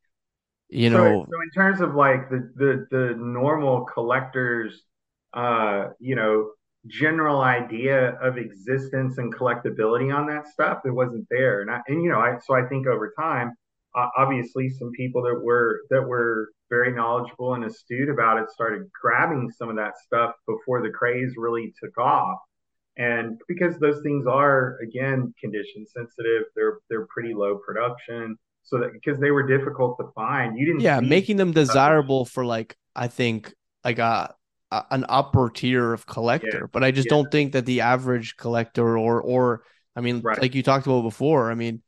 you 0.68 0.90
so, 0.90 0.96
know 0.96 1.26
so 1.28 1.40
in 1.42 1.50
terms 1.54 1.80
of 1.80 1.94
like 1.94 2.28
the 2.28 2.50
the 2.56 2.86
the 2.90 3.14
normal 3.16 3.84
collectors 3.84 4.82
uh 5.34 5.88
you 6.00 6.16
know 6.16 6.50
general 6.86 7.40
idea 7.40 8.10
of 8.22 8.38
existence 8.38 9.18
and 9.18 9.34
collectability 9.34 10.14
on 10.14 10.26
that 10.26 10.46
stuff 10.46 10.80
it 10.84 10.90
wasn't 10.90 11.26
there. 11.30 11.60
And 11.60 11.70
I, 11.70 11.80
and 11.88 12.02
you 12.02 12.10
know 12.10 12.20
I 12.20 12.38
so 12.44 12.54
I 12.54 12.66
think 12.66 12.86
over 12.86 13.12
time 13.18 13.52
uh, 13.94 14.08
obviously 14.16 14.68
some 14.70 14.90
people 14.92 15.22
that 15.22 15.40
were 15.42 15.80
that 15.90 16.02
were 16.02 16.50
very 16.68 16.92
knowledgeable 16.92 17.54
and 17.54 17.64
astute 17.64 18.08
about 18.08 18.38
it 18.38 18.50
started 18.50 18.88
grabbing 19.00 19.50
some 19.50 19.68
of 19.68 19.76
that 19.76 19.94
stuff 20.04 20.34
before 20.46 20.82
the 20.82 20.90
craze 20.90 21.34
really 21.36 21.72
took 21.82 21.96
off. 21.98 22.38
And 22.96 23.40
because 23.46 23.78
those 23.78 24.02
things 24.02 24.26
are 24.26 24.78
again 24.82 25.34
condition 25.40 25.86
sensitive 25.86 26.44
they're 26.54 26.78
they're 26.88 27.06
pretty 27.06 27.34
low 27.34 27.58
production 27.58 28.36
so 28.66 28.78
that 28.78 28.92
because 28.92 29.18
they 29.20 29.30
were 29.30 29.46
difficult 29.46 29.96
to 29.98 30.10
find. 30.14 30.58
You 30.58 30.66
didn't 30.66 30.80
Yeah, 30.80 31.00
making 31.00 31.36
them 31.36 31.52
desirable 31.52 32.24
for 32.24 32.44
like 32.44 32.76
I 32.94 33.08
think 33.08 33.54
like 33.84 33.98
a, 33.98 34.34
a 34.70 34.84
an 34.90 35.06
upper 35.08 35.50
tier 35.50 35.92
of 35.92 36.06
collector, 36.06 36.62
yeah. 36.62 36.66
but 36.72 36.84
I 36.84 36.90
just 36.90 37.06
yeah. 37.06 37.16
don't 37.16 37.30
think 37.30 37.52
that 37.52 37.64
the 37.64 37.80
average 37.80 38.36
collector 38.36 38.98
or 38.98 39.20
or 39.20 39.62
I 39.94 40.00
mean 40.00 40.20
right. 40.20 40.40
like 40.40 40.54
you 40.54 40.62
talked 40.62 40.86
about 40.86 41.02
before, 41.02 41.50
I 41.50 41.54
mean 41.54 41.82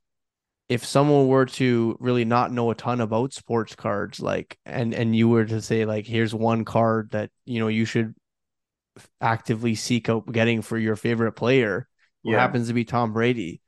if 0.69 0.85
someone 0.85 1.27
were 1.27 1.47
to 1.47 1.97
really 1.99 2.25
not 2.25 2.53
know 2.53 2.71
a 2.71 2.75
ton 2.75 3.01
about 3.01 3.33
sports 3.33 3.75
cards 3.75 4.21
like 4.21 4.59
and 4.67 4.93
and 4.95 5.17
you 5.17 5.29
were 5.29 5.45
to 5.45 5.63
say 5.63 5.85
like 5.85 6.07
here's 6.07 6.35
one 6.35 6.65
card 6.65 7.11
that 7.11 7.31
you 7.45 7.59
know 7.59 7.69
you 7.69 7.85
should 7.85 8.15
actively 9.21 9.75
seek 9.75 10.09
out 10.09 10.31
getting 10.31 10.61
for 10.61 10.77
your 10.77 10.97
favorite 10.97 11.33
player 11.33 11.89
who 12.23 12.33
yeah. 12.33 12.39
happens 12.39 12.69
to 12.69 12.75
be 12.75 12.85
Tom 12.85 13.13
Brady 13.13 13.61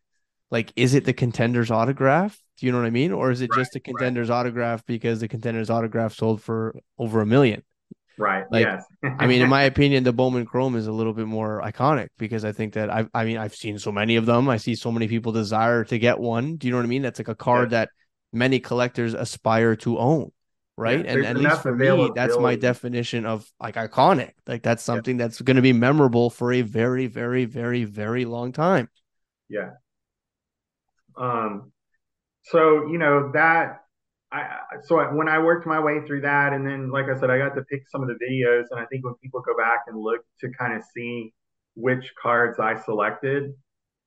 like 0.51 0.73
is 0.77 0.95
it 0.95 1.05
the 1.05 1.13
contender's 1.13 1.71
autograph 1.71 2.39
do 2.61 2.67
you 2.67 2.73
know 2.73 2.79
what 2.79 2.87
i 2.87 2.91
mean? 2.91 3.13
Or 3.13 3.31
is 3.31 3.41
it 3.41 3.51
right, 3.51 3.59
just 3.59 3.75
a 3.75 3.81
contender's 3.81 4.29
right. 4.29 4.37
autograph 4.37 4.85
because 4.85 5.21
the 5.21 5.29
contender's 5.29 5.71
autograph 5.71 6.13
sold 6.15 6.43
for 6.43 6.77
over 6.99 7.23
a 7.23 7.27
million? 7.27 7.63
Right 8.19 8.45
like, 8.51 8.67
yes. 8.67 8.85
I 9.03 9.27
mean 9.27 9.41
in 9.41 9.49
my 9.49 9.63
opinion 9.73 10.05
the 10.05 10.13
bowman 10.13 10.45
chrome 10.45 10.77
is 10.77 10.87
a 10.87 10.93
little 10.93 11.15
bit 11.15 11.27
more 11.27 11.63
iconic 11.65 12.09
because 12.19 12.45
i 12.45 12.53
think 12.53 12.75
that 12.75 12.91
i 12.91 13.07
i 13.15 13.25
mean 13.25 13.39
i've 13.39 13.55
seen 13.55 13.79
so 13.79 13.91
many 13.91 14.17
of 14.17 14.27
them. 14.27 14.49
I 14.49 14.59
see 14.59 14.75
so 14.75 14.93
many 14.93 15.09
people 15.09 15.33
desire 15.33 15.85
to 15.85 15.99
get 15.99 16.19
one. 16.19 16.57
Do 16.57 16.67
you 16.67 16.73
know 16.73 16.79
what 16.79 16.85
i 16.85 16.89
mean? 16.89 17.03
That's 17.03 17.19
like 17.19 17.29
a 17.29 17.35
card 17.35 17.71
that 17.71 17.89
many 18.33 18.61
collectors 18.61 19.15
aspire 19.15 19.75
to 19.77 19.99
own 19.99 20.31
right? 20.77 21.05
Yeah, 21.05 21.13
and 21.13 21.27
at 21.27 21.37
least 21.37 21.63
for 21.63 21.75
me 21.77 22.11
that's 22.15 22.39
my 22.39 22.57
definition 22.57 23.27
of 23.27 23.47
like 23.61 23.75
iconic. 23.75 24.33
Like 24.47 24.63
that's 24.63 24.83
something 24.83 25.19
yeah. 25.19 25.27
that's 25.27 25.41
going 25.41 25.57
to 25.57 25.63
be 25.63 25.75
memorable 25.75 26.31
for 26.31 26.53
a 26.53 26.63
very 26.63 27.07
very 27.07 27.45
very 27.45 27.85
very 27.85 28.25
long 28.25 28.53
time. 28.53 28.89
Yeah. 29.49 29.71
Um, 31.17 31.73
so 32.43 32.87
you 32.87 32.99
know 32.99 33.31
that 33.35 33.81
I 34.33 34.49
so 34.85 35.03
when 35.13 35.29
I 35.29 35.39
worked 35.39 35.67
my 35.67 35.81
way 35.81 36.01
through 36.07 36.23
that, 36.23 36.53
and 36.53 36.67
then 36.67 36.91
like 36.91 37.07
I 37.07 37.19
said, 37.19 37.31
I 37.31 37.39
got 37.39 37.55
to 37.57 37.63
pick 37.63 37.83
some 37.89 38.03
of 38.03 38.09
the 38.09 38.15
videos, 38.15 38.65
and 38.71 38.81
I 38.81 38.87
think 38.87 39.05
when 39.05 39.15
people 39.23 39.41
go 39.41 39.57
back 39.57 39.81
and 39.89 39.99
look 40.01 40.21
to 40.41 40.51
kind 40.59 40.75
of 40.75 40.83
see 40.95 41.33
which 41.75 42.13
cards 42.21 42.59
I 42.61 42.77
selected, 42.77 43.53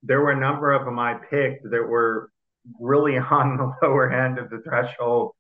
there 0.02 0.22
were 0.22 0.32
a 0.32 0.40
number 0.40 0.72
of 0.72 0.86
them 0.86 1.00
I 1.00 1.16
picked 1.16 1.64
that 1.64 1.88
were 1.88 2.30
really 2.80 3.18
on 3.32 3.58
the 3.58 3.74
lower 3.82 4.12
end 4.12 4.40
of 4.40 4.50
the 4.50 4.62
threshold 4.64 5.32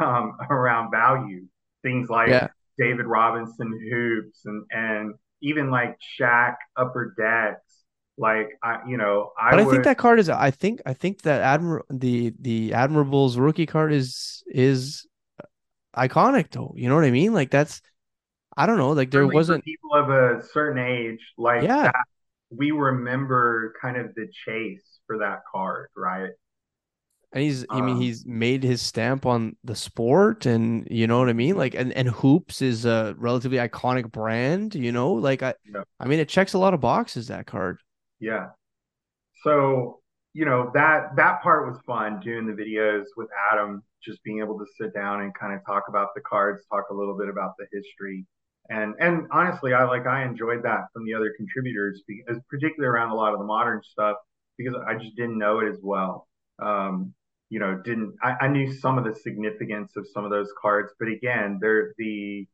um, 0.00 0.36
around 0.50 0.90
value. 0.90 1.46
Things 1.82 2.08
like 2.08 2.28
yeah. 2.28 2.48
David 2.78 3.06
Robinson 3.06 3.78
hoops 3.90 4.40
and 4.44 4.64
and 4.70 5.14
even 5.40 5.70
like 5.70 5.96
Shaq 6.18 6.56
upper 6.76 7.14
decks 7.18 7.81
like 8.18 8.50
I, 8.62 8.80
you 8.86 8.96
know, 8.96 9.32
I. 9.40 9.50
But 9.50 9.60
I 9.60 9.62
would, 9.64 9.72
think 9.72 9.84
that 9.84 9.98
card 9.98 10.18
is. 10.20 10.28
I 10.28 10.50
think. 10.50 10.80
I 10.86 10.94
think 10.94 11.22
that 11.22 11.60
Admir 11.60 11.80
the 11.90 12.32
the 12.38 12.74
Admiral's 12.74 13.38
rookie 13.38 13.66
card 13.66 13.92
is 13.92 14.42
is 14.46 15.06
iconic 15.96 16.50
though. 16.50 16.74
You 16.76 16.88
know 16.88 16.94
what 16.94 17.04
I 17.04 17.10
mean? 17.10 17.32
Like 17.32 17.50
that's. 17.50 17.80
I 18.54 18.66
don't 18.66 18.76
know. 18.76 18.90
Like 18.90 19.10
there 19.10 19.26
wasn't 19.26 19.64
people 19.64 19.94
of 19.94 20.10
a 20.10 20.42
certain 20.52 20.78
age 20.78 21.20
like 21.38 21.62
yeah. 21.62 21.84
That, 21.84 21.94
we 22.50 22.70
remember 22.70 23.72
kind 23.80 23.96
of 23.96 24.14
the 24.14 24.28
chase 24.44 24.84
for 25.06 25.18
that 25.18 25.40
card, 25.50 25.88
right? 25.96 26.30
And 27.32 27.42
he's, 27.42 27.62
um, 27.62 27.66
I 27.70 27.80
mean, 27.80 27.94
um, 27.94 28.00
he's 28.00 28.26
made 28.26 28.62
his 28.62 28.82
stamp 28.82 29.24
on 29.24 29.56
the 29.64 29.74
sport, 29.74 30.44
and 30.44 30.86
you 30.90 31.06
know 31.06 31.18
what 31.18 31.30
I 31.30 31.32
mean. 31.32 31.56
Like, 31.56 31.74
and 31.74 31.92
and 31.94 32.08
hoops 32.08 32.60
is 32.60 32.84
a 32.84 33.14
relatively 33.16 33.56
iconic 33.56 34.12
brand. 34.12 34.74
You 34.74 34.92
know, 34.92 35.12
like 35.14 35.42
I, 35.42 35.54
yeah. 35.72 35.82
I 35.98 36.06
mean, 36.06 36.18
it 36.18 36.28
checks 36.28 36.52
a 36.52 36.58
lot 36.58 36.74
of 36.74 36.80
boxes. 36.80 37.28
That 37.28 37.46
card. 37.46 37.80
Yeah. 38.22 38.50
So, 39.42 40.00
you 40.34 40.44
know, 40.44 40.70
that 40.74 41.16
that 41.16 41.42
part 41.42 41.66
was 41.68 41.78
fun 41.86 42.20
doing 42.20 42.46
the 42.46 42.52
videos 42.52 43.04
with 43.16 43.28
Adam, 43.52 43.82
just 44.02 44.22
being 44.24 44.38
able 44.40 44.58
to 44.58 44.66
sit 44.80 44.94
down 44.94 45.22
and 45.22 45.34
kind 45.34 45.54
of 45.54 45.66
talk 45.66 45.84
about 45.88 46.08
the 46.14 46.22
cards, 46.22 46.62
talk 46.70 46.84
a 46.90 46.94
little 46.94 47.18
bit 47.18 47.28
about 47.28 47.52
the 47.58 47.66
history. 47.72 48.24
And 48.70 48.94
and 49.00 49.26
honestly, 49.32 49.74
I 49.74 49.84
like 49.84 50.06
I 50.06 50.24
enjoyed 50.24 50.62
that 50.62 50.86
from 50.94 51.04
the 51.04 51.14
other 51.14 51.34
contributors 51.36 52.02
because 52.06 52.40
particularly 52.48 52.88
around 52.94 53.10
a 53.10 53.16
lot 53.16 53.32
of 53.32 53.40
the 53.40 53.44
modern 53.44 53.82
stuff 53.82 54.16
because 54.56 54.74
I 54.86 54.94
just 54.94 55.16
didn't 55.16 55.38
know 55.38 55.60
it 55.60 55.68
as 55.68 55.80
well. 55.82 56.28
Um, 56.62 57.14
you 57.50 57.58
know, 57.58 57.82
didn't 57.84 58.14
I, 58.22 58.36
I 58.42 58.48
knew 58.48 58.72
some 58.72 58.98
of 58.98 59.04
the 59.04 59.14
significance 59.14 59.92
of 59.96 60.06
some 60.14 60.24
of 60.24 60.30
those 60.30 60.52
cards, 60.62 60.92
but 61.00 61.08
again, 61.08 61.58
they're 61.60 61.92
the 61.98 62.46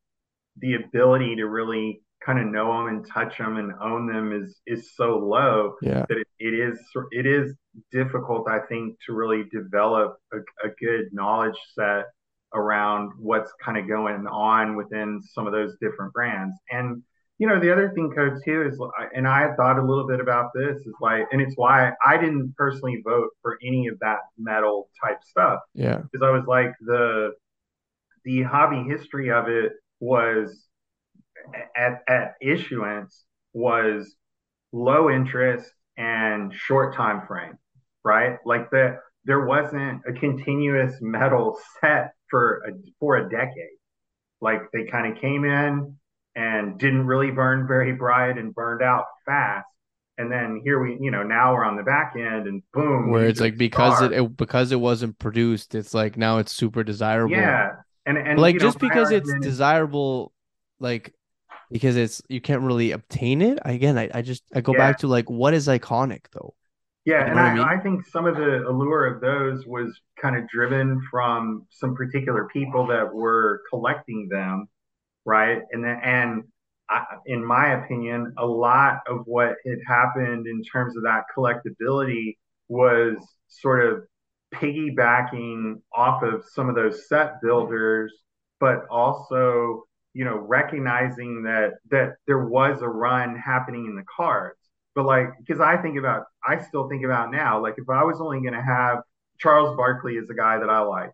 the 0.59 0.75
ability 0.77 1.37
to 1.37 1.47
really 1.47 2.03
kind 2.25 2.39
of 2.39 2.47
know 2.47 2.73
them 2.73 2.89
and 2.89 3.07
touch 3.07 3.39
them 3.39 3.57
and 3.57 3.73
own 3.81 4.07
them 4.07 4.33
is 4.33 4.61
is 4.67 4.95
so 4.95 5.19
low 5.19 5.75
yeah. 5.83 6.05
that 6.09 6.19
it, 6.19 6.27
it 6.39 6.55
is 6.55 6.79
it 7.11 7.27
is 7.27 7.55
difficult 7.93 8.49
I 8.49 8.61
think 8.69 8.97
to 9.07 9.13
really 9.13 9.45
develop 9.53 10.17
a, 10.33 10.39
a 10.67 10.71
good 10.81 11.09
knowledge 11.13 11.57
set 11.75 12.07
around 12.55 13.13
what's 13.19 13.53
kind 13.63 13.79
of 13.79 13.87
going 13.89 14.27
on 14.27 14.77
within 14.77 15.21
some 15.23 15.47
of 15.47 15.53
those 15.53 15.77
different 15.81 16.13
brands. 16.13 16.57
And 16.71 17.03
you 17.39 17.47
know 17.47 17.61
the 17.61 17.73
other 17.73 17.93
thing 17.95 18.11
code 18.11 18.41
too 18.45 18.63
is 18.63 18.79
and 19.15 19.29
i 19.29 19.55
thought 19.55 19.79
a 19.79 19.83
little 19.83 20.09
bit 20.09 20.19
about 20.19 20.51
this 20.55 20.77
is 20.79 20.95
like 21.01 21.23
and 21.31 21.41
it's 21.41 21.55
why 21.55 21.93
i 22.05 22.17
didn't 22.17 22.53
personally 22.57 23.01
vote 23.05 23.29
for 23.43 23.57
any 23.65 23.87
of 23.87 23.97
that 24.01 24.19
metal 24.37 24.91
type 25.03 25.19
stuff. 25.23 25.61
Yeah. 25.75 25.99
Because 25.99 26.27
i 26.27 26.31
was 26.31 26.45
like 26.47 26.73
the 26.81 27.31
the 28.25 28.43
hobby 28.43 28.83
history 28.89 29.31
of 29.31 29.49
it 29.49 29.73
was 30.01 30.68
at, 31.77 32.03
at 32.09 32.35
issuance 32.41 33.25
was 33.53 34.15
low 34.73 35.11
interest 35.11 35.71
and 35.97 36.53
short 36.55 36.95
time 36.95 37.27
frame, 37.27 37.59
right? 38.05 38.39
Like 38.45 38.71
the 38.71 38.99
there 39.25 39.45
wasn't 39.45 40.03
a 40.09 40.13
continuous 40.13 40.95
metal 41.01 41.59
set 41.81 42.13
for 42.31 42.63
a 42.67 42.73
for 43.01 43.17
a 43.17 43.29
decade. 43.29 43.77
Like 44.41 44.61
they 44.73 44.85
kind 44.85 45.13
of 45.13 45.21
came 45.21 45.45
in 45.45 45.97
and 46.35 46.79
didn't 46.79 47.07
really 47.07 47.31
burn 47.31 47.67
very 47.67 47.93
bright 47.93 48.39
and 48.39 48.55
burned 48.55 48.83
out 48.83 49.07
fast. 49.27 49.67
And 50.17 50.33
then 50.33 50.61
here 50.65 50.83
we, 50.83 50.97
you 51.01 51.11
know, 51.11 51.23
now 51.23 51.53
we're 51.55 51.65
on 51.65 51.77
the 51.77 51.83
back 51.83 52.15
end 52.17 52.47
and 52.49 52.63
boom. 52.73 53.11
Where 53.11 53.27
it's 53.27 53.41
like 53.41 53.57
because 53.57 54.03
it, 54.03 54.13
it, 54.13 54.37
because 54.37 54.73
it 54.73 54.81
wasn't 54.81 55.19
produced, 55.19 55.75
it's 55.75 55.95
like 55.95 56.17
now 56.17 56.39
it's 56.39 56.53
super 56.53 56.83
desirable. 56.83 57.37
Yeah. 57.37 57.71
And, 58.05 58.19
and 58.19 58.39
like 58.39 58.59
just 58.59 58.81
know, 58.81 58.89
because 58.89 59.11
it's 59.11 59.33
desirable, 59.41 60.33
like 60.81 61.15
because 61.71 61.97
it's 61.97 62.23
you 62.29 62.41
can't 62.41 62.63
really 62.63 62.93
obtain 62.93 63.43
it. 63.43 63.59
Again, 63.65 63.99
I, 63.99 64.11
I 64.15 64.23
just 64.23 64.43
I 64.55 64.61
go 64.61 64.73
yeah. 64.73 64.79
back 64.79 64.99
to 64.99 65.09
like 65.09 65.29
what 65.29 65.55
is 65.55 65.69
iconic 65.69 66.27
though. 66.33 66.55
Yeah, 67.05 67.25
you 67.25 67.31
and 67.31 67.41
I, 67.41 67.43
I, 67.43 67.55
mean? 67.55 67.65
I, 67.65 67.79
think 67.79 68.07
some 68.07 68.27
of 68.27 68.37
the 68.37 68.69
allure 68.69 69.07
of 69.07 69.21
those 69.21 69.67
was 69.67 69.99
kind 70.21 70.37
of 70.37 70.47
driven 70.49 71.01
from 71.11 71.67
some 71.71 71.95
particular 71.95 72.49
people 72.53 72.87
that 72.89 73.13
were 73.13 73.63
collecting 73.71 74.29
them, 74.31 74.69
right? 75.25 75.63
And 75.73 75.83
then 75.83 76.01
and 76.03 76.45
I, 76.91 77.05
in 77.27 77.45
my 77.45 77.83
opinion, 77.83 78.35
a 78.37 78.47
lot 78.47 79.01
of 79.07 79.23
what 79.25 79.57
had 79.67 79.79
happened 79.87 80.47
in 80.47 80.63
terms 80.63 80.97
of 80.97 81.03
that 81.05 81.25
collectability 81.37 82.37
was 82.69 83.17
sort 83.49 83.85
of 83.85 84.05
piggybacking 84.55 85.81
off 85.95 86.23
of 86.23 86.45
some 86.53 86.69
of 86.69 86.75
those 86.75 87.09
set 87.09 87.41
builders, 87.43 88.13
but 88.61 88.87
also, 88.91 89.85
you 90.15 90.25
know, 90.25 90.37
recognizing 90.37 91.43
that 91.45 91.75
that 91.91 92.17
there 92.27 92.47
was 92.47 92.83
a 92.83 92.89
run 92.89 93.37
happening 93.37 93.87
in 93.87 93.97
the 93.97 94.05
cards. 94.17 94.59
But 94.95 95.07
like, 95.07 95.29
because 95.39 95.61
I 95.61 95.77
think 95.77 95.97
about, 95.97 96.25
I 96.45 96.61
still 96.61 96.89
think 96.89 97.05
about 97.05 97.31
now, 97.31 97.63
like 97.63 97.75
if 97.77 97.89
I 97.89 98.03
was 98.03 98.21
only 98.21 98.41
going 98.41 98.55
to 98.55 98.63
have 98.63 98.99
Charles 99.39 99.77
Barkley 99.77 100.15
is 100.15 100.29
a 100.31 100.35
guy 100.35 100.59
that 100.59 100.69
I 100.69 100.81
like. 100.81 101.13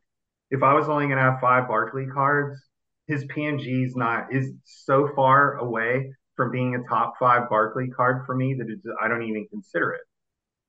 If 0.50 0.62
I 0.62 0.72
was 0.74 0.88
only 0.88 1.06
going 1.06 1.18
to 1.18 1.22
have 1.22 1.40
five 1.40 1.68
Barkley 1.68 2.06
cards, 2.06 2.58
his 3.06 3.24
PMG 3.26 3.84
is 3.84 3.96
not 3.96 4.32
is 4.32 4.52
so 4.64 5.10
far 5.14 5.56
away 5.56 6.12
from 6.36 6.50
being 6.50 6.74
a 6.74 6.88
top 6.88 7.14
five 7.18 7.48
Barkley 7.48 7.88
card 7.88 8.24
for 8.24 8.34
me 8.34 8.54
that 8.54 8.66
I 9.02 9.08
don't 9.08 9.22
even 9.22 9.46
consider 9.50 9.92
it. 9.92 10.00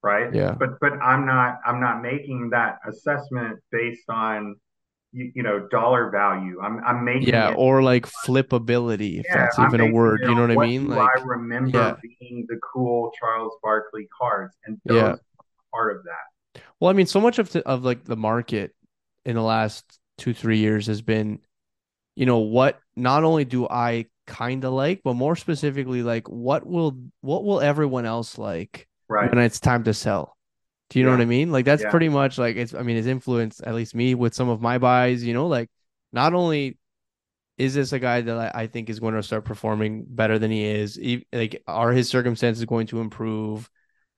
Right. 0.03 0.34
Yeah. 0.34 0.51
But 0.51 0.79
but 0.79 0.94
I'm 1.01 1.25
not 1.25 1.60
I'm 1.65 1.79
not 1.79 2.01
making 2.01 2.50
that 2.51 2.79
assessment 2.88 3.60
based 3.72 4.10
on 4.10 4.55
you, 5.15 5.31
you 5.36 5.43
know 5.43 5.67
dollar 5.72 6.10
value. 6.10 6.60
I'm 6.62 6.84
I'm 6.86 7.05
making 7.05 7.29
yeah 7.29 7.51
it, 7.51 7.55
or 7.57 7.81
like 7.81 8.05
flippability 8.05 9.19
if 9.19 9.25
yeah, 9.29 9.38
that's 9.38 9.57
even 9.60 9.79
a 9.79 9.91
word. 9.91 10.19
You 10.24 10.36
know 10.36 10.48
what, 10.53 10.65
I 10.65 10.67
mean? 10.67 10.89
Like 10.89 11.10
I 11.17 11.22
remember 11.22 11.77
yeah. 11.77 11.95
being 12.19 12.45
the 12.50 12.60
cool 12.74 13.12
Charles 13.17 13.53
Barkley 13.63 14.07
cards, 14.17 14.53
and 14.65 14.79
those 14.86 14.98
yeah. 14.98 15.15
part 15.74 15.95
of 15.95 16.03
that. 16.03 16.62
Well, 16.79 16.89
I 16.89 16.93
mean, 16.93 17.05
so 17.05 17.22
much 17.22 17.39
of 17.39 17.51
the, 17.51 17.65
of 17.65 17.84
like 17.86 18.03
the 18.03 18.17
market 18.17 18.75
in 19.24 19.36
the 19.36 19.41
last 19.41 19.86
two 20.17 20.34
three 20.34 20.60
years 20.60 20.88
has 20.88 21.01
been 21.01 21.39
you 22.15 22.25
know 22.25 22.39
what 22.39 22.79
not 22.95 23.24
only 23.24 23.43
do 23.43 23.67
i 23.67 24.05
kind 24.27 24.63
of 24.63 24.74
like 24.74 25.01
but 25.03 25.13
more 25.13 25.36
specifically 25.36 26.01
like 26.01 26.27
what 26.29 26.65
will 26.65 26.98
what 27.22 27.43
will 27.43 27.60
everyone 27.60 28.05
else 28.05 28.38
like 28.38 28.88
right 29.10 29.29
when 29.29 29.43
it's 29.43 29.60
time 29.60 29.84
to 29.84 29.93
sell 29.93 30.35
do 30.89 31.00
you 31.00 31.06
yeah. 31.06 31.12
know 31.12 31.18
what 31.18 31.22
i 31.22 31.25
mean 31.25 31.51
like 31.51 31.65
that's 31.65 31.84
yeah. 31.84 31.89
pretty 31.89 32.10
much 32.10 32.38
like 32.38 32.56
it's 32.56 32.74
i 32.74 32.82
mean 32.82 32.98
it's 32.98 33.08
influenced 33.08 33.62
at 33.63 33.74
least 33.74 33.96
me 33.96 34.15
with 34.15 34.34
some 34.34 34.50
of 34.50 34.62
my 34.62 34.77
buys 34.77 35.24
you 35.24 35.34
know 35.34 35.48
like 35.48 35.70
not 36.12 36.34
only 36.34 36.77
is 37.58 37.74
this 37.74 37.94
a 37.94 38.00
guy 38.00 38.20
that 38.20 38.38
I, 38.38 38.63
I 38.63 38.68
think 38.68 38.89
is 38.89 39.00
going 39.00 39.13
to 39.13 39.24
start 39.24 39.46
performing 39.46 40.06
better 40.08 40.38
than 40.38 40.51
he 40.51 40.65
is 40.65 41.00
like 41.32 41.63
are 41.68 41.92
his 41.92 42.10
circumstances 42.10 42.65
going 42.65 42.88
to 42.88 43.00
improve 43.00 43.70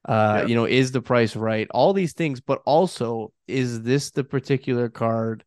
uh 0.08 0.40
yeah. 0.42 0.48
you 0.48 0.56
know 0.56 0.66
is 0.66 0.92
the 0.92 1.02
price 1.02 1.36
right 1.36 1.68
all 1.72 1.94
these 1.94 2.14
things 2.14 2.40
but 2.40 2.62
also 2.66 3.32
is 3.48 3.84
this 3.84 4.12
the 4.12 4.24
particular 4.24 4.90
card 4.90 5.44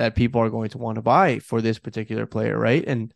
that 0.00 0.14
people 0.14 0.40
are 0.40 0.48
going 0.48 0.70
to 0.70 0.78
want 0.78 0.96
to 0.96 1.02
buy 1.02 1.38
for 1.40 1.60
this 1.60 1.78
particular 1.78 2.24
player, 2.24 2.58
right? 2.58 2.82
And 2.86 3.12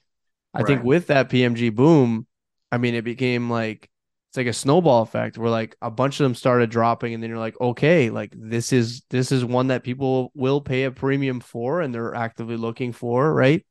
I 0.53 0.59
right. 0.59 0.67
think 0.67 0.85
with 0.85 1.07
that 1.07 1.31
PMG 1.31 1.75
boom, 1.75 2.27
I 2.71 2.77
mean, 2.77 2.95
it 2.95 3.05
became 3.05 3.49
like 3.49 3.89
it's 4.35 4.39
like 4.39 4.49
a 4.49 4.53
snowball 4.53 5.03
effect 5.03 5.39
where 5.39 5.49
like 5.49 5.77
a 5.81 5.93
bunch 5.93 6.19
of 6.19 6.25
them 6.25 6.35
started 6.35 6.69
dropping, 6.69 7.15
and 7.15 7.23
then 7.23 7.31
you're 7.31 7.39
like, 7.39 7.55
okay, 7.61 8.11
like 8.11 8.35
this 8.37 8.73
is 8.73 9.03
this 9.09 9.31
is 9.31 9.45
one 9.45 9.69
that 9.69 9.85
people 9.85 10.33
will 10.35 10.61
pay 10.61 10.83
a 10.83 10.91
premium 10.91 11.39
for, 11.39 11.81
and 11.81 11.95
they're 11.95 12.17
actively 12.17 12.57
looking 12.57 12.91
for, 12.91 13.33
right? 13.33 13.65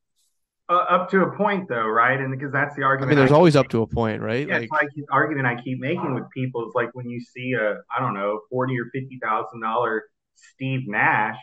Uh, 0.70 0.86
up 0.88 1.10
to 1.10 1.20
a 1.20 1.36
point, 1.36 1.68
though, 1.68 1.86
right? 1.86 2.18
And 2.18 2.30
because 2.30 2.50
that's 2.50 2.74
the 2.76 2.82
argument. 2.82 3.10
I 3.10 3.14
mean, 3.14 3.18
there's 3.18 3.32
I 3.32 3.34
always 3.34 3.56
up 3.56 3.68
to 3.68 3.82
a 3.82 3.86
point, 3.86 4.22
right? 4.22 4.48
Yeah, 4.48 4.54
like, 4.54 4.62
it's 4.62 4.72
like 4.72 4.88
the 4.96 5.04
argument 5.12 5.46
I 5.46 5.60
keep 5.60 5.80
making 5.80 6.14
with 6.14 6.24
people 6.34 6.66
is 6.66 6.72
like 6.74 6.88
when 6.94 7.10
you 7.10 7.20
see 7.20 7.52
a, 7.52 7.74
I 7.94 8.00
don't 8.00 8.14
know, 8.14 8.40
forty 8.48 8.78
or 8.78 8.86
fifty 8.90 9.18
thousand 9.22 9.60
dollar 9.60 10.04
Steve 10.34 10.88
Nash, 10.88 11.36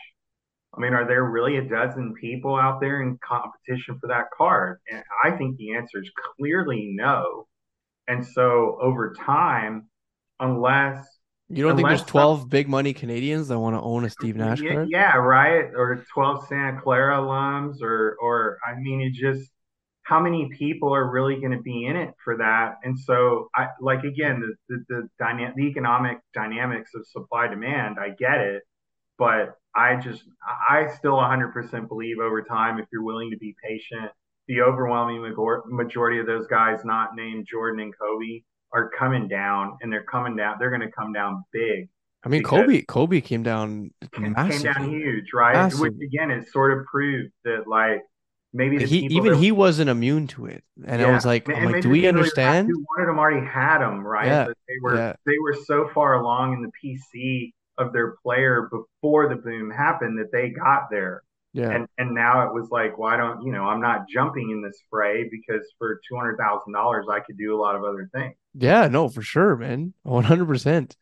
I 0.76 0.80
mean, 0.80 0.94
are 0.94 1.06
there 1.06 1.22
really 1.22 1.58
a 1.58 1.62
dozen 1.62 2.14
people 2.20 2.56
out 2.56 2.80
there 2.80 3.00
in 3.02 3.20
competition 3.24 4.00
for 4.00 4.08
that 4.08 4.32
card? 4.36 4.80
And 4.90 5.04
I 5.22 5.30
think 5.30 5.58
the 5.58 5.74
answer 5.76 6.00
is 6.02 6.10
clearly 6.36 6.90
no. 6.92 7.46
And 8.08 8.26
so 8.26 8.78
over 8.80 9.14
time, 9.14 9.88
unless 10.40 11.06
you 11.48 11.62
don't 11.62 11.76
think 11.76 11.88
there's 11.88 12.02
12 12.04 12.40
some, 12.40 12.48
big 12.48 12.68
money 12.68 12.94
Canadians 12.94 13.48
that 13.48 13.58
want 13.58 13.76
to 13.76 13.80
own 13.80 14.04
a 14.04 14.10
Steve 14.10 14.36
Nash 14.36 14.60
yeah, 14.60 14.72
card? 14.72 14.88
Yeah, 14.90 15.16
right. 15.16 15.70
Or 15.76 16.04
12 16.12 16.46
Santa 16.48 16.80
Clara 16.80 17.18
alums, 17.18 17.82
or 17.82 18.16
or 18.20 18.58
I 18.66 18.78
mean, 18.78 19.02
it 19.02 19.12
just 19.12 19.50
how 20.04 20.18
many 20.18 20.50
people 20.58 20.94
are 20.94 21.10
really 21.10 21.36
going 21.36 21.52
to 21.52 21.62
be 21.62 21.86
in 21.86 21.96
it 21.96 22.14
for 22.24 22.38
that? 22.38 22.76
And 22.84 22.98
so, 22.98 23.48
I 23.54 23.68
like 23.80 24.04
again 24.04 24.40
the 24.40 24.54
the 24.68 24.84
the, 24.88 25.08
dyna- 25.18 25.52
the 25.54 25.64
economic 25.64 26.18
dynamics 26.32 26.92
of 26.94 27.06
supply 27.06 27.48
demand. 27.48 27.98
I 28.00 28.10
get 28.10 28.40
it, 28.40 28.62
but 29.18 29.56
I 29.74 29.96
just, 29.96 30.24
I 30.68 30.88
still 30.98 31.14
100% 31.14 31.88
believe 31.88 32.18
over 32.18 32.42
time, 32.42 32.78
if 32.78 32.86
you're 32.92 33.02
willing 33.02 33.30
to 33.30 33.38
be 33.38 33.54
patient, 33.62 34.10
the 34.48 34.60
overwhelming 34.60 35.22
majority 35.66 36.18
of 36.18 36.26
those 36.26 36.46
guys 36.46 36.84
not 36.84 37.14
named 37.14 37.46
Jordan 37.50 37.80
and 37.80 37.94
Kobe 37.96 38.42
are 38.72 38.90
coming 38.98 39.28
down 39.28 39.78
and 39.80 39.92
they're 39.92 40.04
coming 40.04 40.36
down. 40.36 40.56
They're 40.58 40.70
going 40.70 40.80
to 40.80 40.90
come 40.90 41.12
down 41.12 41.44
big. 41.52 41.88
I 42.24 42.28
mean, 42.28 42.42
Kobe, 42.42 42.82
Kobe 42.82 43.20
came 43.20 43.42
down 43.42 43.90
massive. 44.18 44.62
Came 44.62 44.72
down 44.72 44.90
huge, 44.90 45.32
right? 45.34 45.54
Massive. 45.54 45.80
Which 45.80 45.94
again, 46.04 46.30
it 46.30 46.48
sort 46.48 46.78
of 46.78 46.86
proved 46.86 47.32
that 47.44 47.66
like 47.66 48.00
maybe 48.52 48.84
he 48.84 49.06
even 49.06 49.34
he 49.34 49.50
wasn't 49.50 49.90
immune 49.90 50.28
to 50.28 50.46
it, 50.46 50.62
and 50.86 51.00
yeah. 51.00 51.08
I 51.08 51.10
was 51.12 51.26
like, 51.26 51.48
like, 51.48 51.82
do 51.82 51.90
we 51.90 52.06
understand? 52.06 52.68
Who 52.68 52.84
wanted 52.90 53.08
them 53.08 53.18
already 53.18 53.44
had 53.44 53.78
them, 53.78 54.06
right? 54.06 54.26
Yeah. 54.26 54.46
But 54.46 54.56
they 54.68 54.74
were 54.80 54.96
yeah. 54.96 55.12
they 55.26 55.38
were 55.42 55.56
so 55.64 55.90
far 55.92 56.20
along 56.20 56.52
in 56.52 56.62
the 56.62 56.70
PC 56.80 57.52
of 57.78 57.92
their 57.92 58.14
player 58.22 58.70
before 58.70 59.28
the 59.28 59.36
boom 59.36 59.70
happened 59.70 60.18
that 60.18 60.30
they 60.30 60.50
got 60.50 60.90
there. 60.92 61.22
Yeah. 61.54 61.70
And 61.70 61.86
and 61.98 62.14
now 62.14 62.46
it 62.46 62.54
was 62.54 62.68
like, 62.70 62.96
why 62.96 63.16
don't 63.16 63.42
you 63.42 63.52
know? 63.52 63.64
I'm 63.64 63.80
not 63.80 64.08
jumping 64.08 64.50
in 64.50 64.62
this 64.62 64.80
fray 64.88 65.28
because 65.30 65.66
for 65.78 66.00
two 66.08 66.16
hundred 66.16 66.38
thousand 66.38 66.72
dollars, 66.72 67.06
I 67.10 67.20
could 67.20 67.36
do 67.36 67.54
a 67.54 67.60
lot 67.60 67.76
of 67.76 67.84
other 67.84 68.08
things. 68.14 68.34
Yeah, 68.54 68.88
no, 68.88 69.08
for 69.08 69.22
sure, 69.22 69.56
man, 69.56 69.92
one 70.02 70.24
hundred 70.24 70.46
percent. 70.46 70.96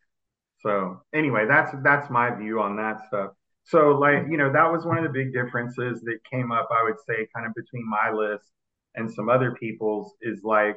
So 0.63 1.03
anyway, 1.15 1.47
that's 1.47 1.73
that's 1.85 2.11
my 2.11 2.35
view 2.35 2.61
on 2.61 2.77
that 2.77 2.99
stuff. 3.07 3.31
So 3.65 3.91
like 3.91 4.25
you 4.29 4.37
know, 4.37 4.53
that 4.53 4.71
was 4.71 4.85
one 4.85 4.99
of 4.99 5.05
the 5.05 5.11
big 5.11 5.33
differences 5.33 6.01
that 6.03 6.19
came 6.31 6.51
up. 6.51 6.69
I 6.71 6.83
would 6.83 6.99
say, 7.09 7.29
kind 7.35 7.47
of 7.47 7.55
between 7.55 7.89
my 7.89 8.11
list 8.11 8.51
and 8.97 9.11
some 9.11 9.29
other 9.29 9.53
people's 9.53 10.15
is 10.21 10.41
like 10.43 10.77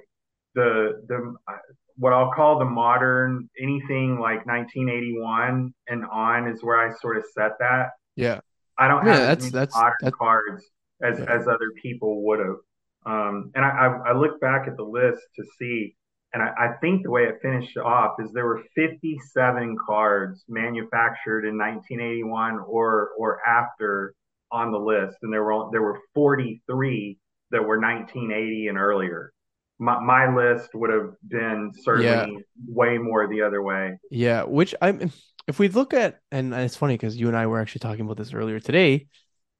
the 0.55 1.01
the 1.07 1.35
uh, 1.47 1.57
what 1.97 2.13
I'll 2.13 2.31
call 2.31 2.59
the 2.59 2.65
modern 2.65 3.49
anything 3.59 4.19
like 4.19 4.45
1981 4.45 5.73
and 5.87 6.05
on 6.05 6.47
is 6.47 6.63
where 6.63 6.77
I 6.77 6.93
sort 6.99 7.17
of 7.17 7.23
set 7.33 7.51
that. 7.59 7.89
Yeah. 8.15 8.41
I 8.77 8.87
don't 8.87 9.05
yeah, 9.05 9.15
have 9.15 9.27
that's, 9.27 9.51
that's, 9.51 9.75
modern 9.75 9.93
that's, 10.01 10.15
cards 10.15 10.65
as 11.01 11.19
yeah. 11.19 11.25
as 11.25 11.47
other 11.47 11.71
people 11.81 12.23
would 12.25 12.39
have. 12.39 12.57
Um, 13.05 13.51
and 13.55 13.65
I, 13.65 13.69
I, 13.69 14.09
I 14.09 14.13
look 14.13 14.39
back 14.39 14.67
at 14.67 14.77
the 14.77 14.83
list 14.83 15.21
to 15.35 15.43
see, 15.59 15.95
and 16.33 16.41
I, 16.41 16.51
I 16.57 16.67
think 16.81 17.03
the 17.03 17.11
way 17.11 17.23
it 17.23 17.39
finished 17.41 17.77
off 17.77 18.15
is 18.19 18.31
there 18.31 18.45
were 18.45 18.63
57 18.75 19.77
cards 19.85 20.43
manufactured 20.47 21.45
in 21.45 21.57
1981 21.57 22.59
or 22.59 23.09
or 23.17 23.39
after 23.47 24.13
on 24.51 24.71
the 24.71 24.79
list, 24.79 25.17
and 25.21 25.33
there 25.33 25.43
were 25.43 25.69
there 25.71 25.81
were 25.81 25.99
43 26.13 27.19
that 27.51 27.61
were 27.61 27.79
1980 27.79 28.67
and 28.67 28.77
earlier 28.77 29.33
my, 29.79 29.99
my 29.99 30.33
list 30.33 30.69
would 30.73 30.89
have 30.89 31.13
been 31.27 31.71
certainly 31.81 32.33
yeah. 32.33 32.39
way 32.67 32.97
more 32.97 33.27
the 33.27 33.41
other 33.41 33.61
way. 33.61 33.97
Yeah, 34.09 34.43
which 34.43 34.73
I'm 34.81 35.11
if 35.47 35.59
we 35.59 35.67
look 35.67 35.93
at 35.93 36.19
and 36.31 36.53
it's 36.53 36.75
funny 36.75 36.95
because 36.95 37.17
you 37.17 37.27
and 37.27 37.37
I 37.37 37.47
were 37.47 37.59
actually 37.59 37.79
talking 37.79 38.05
about 38.05 38.17
this 38.17 38.33
earlier 38.33 38.59
today. 38.59 39.07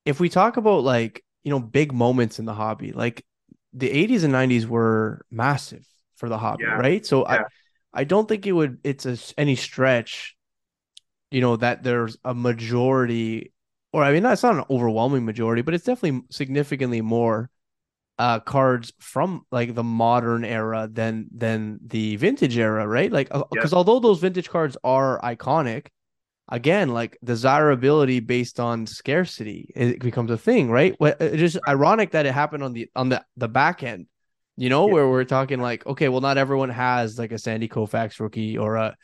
If 0.05 0.19
we 0.19 0.29
talk 0.29 0.57
about 0.57 0.83
like, 0.83 1.23
you 1.43 1.51
know, 1.51 1.59
big 1.59 1.93
moments 1.93 2.39
in 2.39 2.45
the 2.45 2.53
hobby, 2.53 2.91
like 2.91 3.25
the 3.73 3.89
80s 3.89 4.23
and 4.23 4.33
90s 4.33 4.67
were 4.67 5.25
massive 5.31 5.85
for 6.15 6.29
the 6.29 6.37
hobby, 6.37 6.63
yeah. 6.65 6.75
right? 6.75 7.05
So 7.05 7.21
yeah. 7.23 7.43
I 7.93 8.01
I 8.01 8.03
don't 8.05 8.27
think 8.27 8.45
it 8.45 8.51
would 8.51 8.79
it's 8.83 9.05
a, 9.05 9.17
any 9.37 9.55
stretch 9.55 10.35
you 11.33 11.41
know 11.41 11.55
that 11.57 11.83
there's 11.83 12.15
a 12.23 12.33
majority 12.33 13.51
or 13.91 14.03
I 14.03 14.13
mean 14.13 14.23
that's 14.23 14.43
not 14.43 14.55
an 14.55 14.63
overwhelming 14.69 15.25
majority, 15.25 15.63
but 15.63 15.73
it's 15.73 15.83
definitely 15.83 16.21
significantly 16.29 17.01
more 17.01 17.49
uh 18.19 18.39
cards 18.39 18.93
from 18.99 19.45
like 19.51 19.73
the 19.73 19.83
modern 19.83 20.45
era 20.45 20.87
than 20.91 21.27
than 21.35 21.79
the 21.85 22.15
vintage 22.17 22.57
era 22.57 22.87
right? 22.87 23.11
Like 23.11 23.29
because 23.51 23.73
uh, 23.73 23.77
although 23.77 23.99
those 23.99 24.19
vintage 24.19 24.49
cards 24.49 24.77
are 24.83 25.19
iconic 25.21 25.87
again 26.49 26.89
like 26.89 27.17
desirability 27.23 28.19
based 28.19 28.59
on 28.59 28.85
scarcity 28.85 29.71
it 29.75 29.99
becomes 29.99 30.29
a 30.29 30.37
thing 30.37 30.69
right? 30.69 30.95
It's 30.99 31.37
just 31.37 31.57
ironic 31.67 32.11
that 32.11 32.25
it 32.25 32.33
happened 32.33 32.63
on 32.63 32.73
the 32.73 32.89
on 32.95 33.09
the 33.09 33.23
the 33.37 33.47
back 33.47 33.81
end 33.81 34.07
you 34.57 34.69
know 34.69 34.87
yeah. 34.87 34.93
where 34.93 35.09
we're 35.09 35.23
talking 35.23 35.59
like 35.59 35.85
okay 35.85 36.09
well 36.09 36.21
not 36.21 36.37
everyone 36.37 36.69
has 36.69 37.17
like 37.17 37.31
a 37.31 37.39
sandy 37.39 37.67
koufax 37.67 38.19
rookie 38.19 38.57
or 38.57 38.75
a 38.75 38.95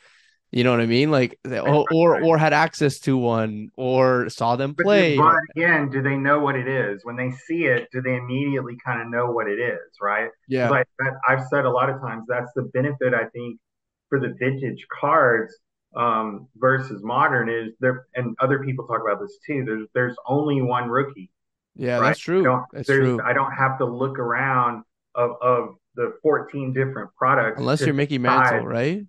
you 0.52 0.64
know 0.64 0.72
what 0.72 0.80
I 0.80 0.86
mean? 0.86 1.10
Like, 1.10 1.38
or 1.44 1.86
or, 1.92 2.22
or 2.22 2.38
had 2.38 2.52
access 2.52 2.98
to 3.00 3.16
one, 3.16 3.70
or 3.76 4.28
saw 4.28 4.56
them 4.56 4.74
play. 4.74 5.16
But 5.16 5.36
again, 5.54 5.90
do 5.90 6.02
they 6.02 6.16
know 6.16 6.40
what 6.40 6.56
it 6.56 6.66
is 6.66 7.04
when 7.04 7.16
they 7.16 7.30
see 7.30 7.66
it? 7.66 7.88
Do 7.92 8.02
they 8.02 8.16
immediately 8.16 8.76
kind 8.84 9.00
of 9.00 9.08
know 9.08 9.30
what 9.30 9.48
it 9.48 9.60
is? 9.60 9.78
Right? 10.00 10.30
Yeah. 10.48 10.68
Like 10.68 10.86
I've 11.28 11.46
said 11.48 11.66
a 11.66 11.70
lot 11.70 11.88
of 11.88 12.00
times, 12.00 12.24
that's 12.28 12.50
the 12.56 12.62
benefit 12.74 13.14
I 13.14 13.26
think 13.26 13.60
for 14.08 14.18
the 14.18 14.34
vintage 14.40 14.84
cards 15.00 15.56
um, 15.94 16.48
versus 16.56 17.00
modern 17.02 17.48
is 17.48 17.72
there, 17.78 18.06
and 18.16 18.36
other 18.40 18.64
people 18.64 18.86
talk 18.86 19.00
about 19.00 19.20
this 19.20 19.38
too. 19.46 19.64
There's 19.64 19.86
there's 19.94 20.16
only 20.26 20.62
one 20.62 20.88
rookie. 20.88 21.30
Yeah, 21.76 21.98
right? 21.98 22.08
that's 22.08 22.18
true. 22.18 22.64
That's 22.72 22.86
true. 22.86 23.20
I 23.24 23.32
don't 23.32 23.52
have 23.52 23.78
to 23.78 23.84
look 23.84 24.18
around 24.18 24.82
of 25.14 25.36
of 25.40 25.74
the 25.94 26.14
14 26.22 26.72
different 26.72 27.10
products. 27.16 27.58
Unless 27.58 27.82
you're 27.82 27.94
Mickey 27.94 28.18
Mantle, 28.18 28.66
right? 28.66 29.04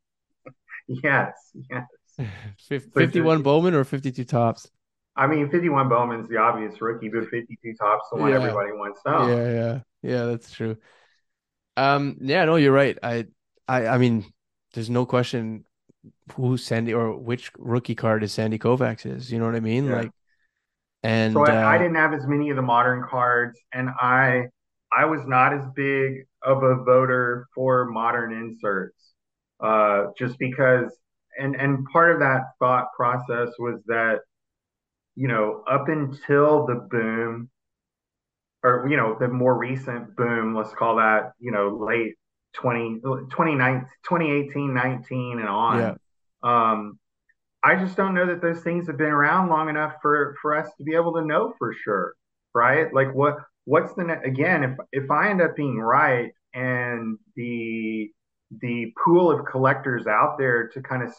yes, 1.04 1.34
yes. 1.70 1.88
51 2.94 3.42
Bowman 3.42 3.74
or 3.74 3.84
52 3.84 4.24
Topps? 4.26 4.70
I 5.16 5.28
mean, 5.28 5.50
51 5.50 5.90
Bowman's 5.90 6.30
the 6.30 6.38
obvious 6.38 6.80
rookie, 6.82 7.10
but 7.10 7.28
52 7.30 7.74
Topps 7.80 8.06
the 8.12 8.18
one 8.18 8.30
yeah. 8.30 8.38
everybody 8.38 8.72
wants. 8.72 9.02
Yeah, 9.06 9.28
yeah, 9.28 9.80
yeah. 10.02 10.26
That's 10.26 10.52
true. 10.52 10.78
Um, 11.78 12.18
yeah, 12.22 12.46
no, 12.46 12.56
you're 12.56 12.72
right. 12.72 12.98
I, 13.02 13.28
I, 13.68 13.88
I 13.88 13.98
mean, 13.98 14.26
there's 14.74 14.90
no 14.90 15.06
question 15.06 15.66
who 16.34 16.58
Sandy 16.58 16.94
or 16.94 17.18
which 17.18 17.52
rookie 17.58 17.96
card 17.96 18.24
is 18.24 18.32
Sandy 18.32 18.58
Koufax 18.58 19.06
is. 19.06 19.32
You 19.32 19.40
know 19.40 19.46
what 19.46 19.56
I 19.56 19.60
mean? 19.60 19.86
Yeah. 19.86 19.96
Like, 19.96 20.12
and 21.04 21.34
so 21.34 21.46
I, 21.46 21.64
uh, 21.64 21.68
I 21.68 21.78
didn't 21.78 21.96
have 21.96 22.14
as 22.14 22.28
many 22.28 22.50
of 22.50 22.56
the 22.56 22.62
modern 22.62 23.04
cards, 23.10 23.60
and 23.74 23.90
I, 23.90 24.46
I 24.96 25.06
was 25.06 25.22
not 25.26 25.54
as 25.54 25.66
big 25.76 26.26
of 26.44 26.64
a 26.64 26.84
voter 26.84 27.48
for 27.56 27.86
modern 27.86 28.34
inserts, 28.34 29.11
uh, 29.62 30.08
just 30.18 30.38
because, 30.40 30.92
and 31.40 31.56
and 31.56 31.86
part 31.86 32.12
of 32.12 32.20
that 32.20 32.42
thought 32.60 32.88
process 32.96 33.50
was 33.60 33.82
that, 33.88 34.20
you 35.16 35.28
know, 35.28 35.64
up 35.70 35.88
until 35.88 36.66
the 36.66 36.76
boom, 36.90 37.50
or 38.64 38.88
you 38.90 38.98
know, 38.98 39.18
the 39.20 39.28
more 39.28 39.58
recent 39.58 40.16
boom, 40.16 40.56
let's 40.56 40.74
call 40.74 40.98
that, 40.98 41.34
you 41.40 41.52
know, 41.52 41.70
late 41.70 42.16
20, 42.54 43.00
2018, 43.02 44.74
19 44.74 45.40
and 45.40 45.48
on. 45.48 45.80
Yeah. 45.80 45.94
Um, 46.44 47.00
I 47.64 47.76
just 47.76 47.96
don't 47.96 48.14
know 48.14 48.26
that 48.26 48.42
those 48.42 48.62
things 48.62 48.88
have 48.88 48.98
been 48.98 49.08
around 49.08 49.50
long 49.50 49.70
enough 49.70 49.94
for, 50.02 50.36
for 50.42 50.56
us 50.56 50.70
to 50.78 50.84
be 50.84 50.96
able 50.96 51.14
to 51.14 51.26
know 51.26 51.54
for 51.58 51.74
sure. 51.74 52.16
Right. 52.54 52.94
Like 52.94 53.14
what, 53.14 53.38
what's 53.66 53.94
the, 53.94 54.04
ne- 54.04 54.24
again, 54.26 54.64
if, 54.64 55.04
if 55.04 55.12
I 55.12 55.30
end 55.30 55.42
up 55.42 55.56
being 55.56 55.80
right 55.80 56.32
and 56.54 57.18
the, 57.36 58.12
the 58.60 58.94
pool 59.04 59.32
of 59.32 59.46
collectors 59.46 60.08
out 60.08 60.38
there 60.38 60.68
to 60.70 60.82
kind 60.82 61.04
of 61.04 61.14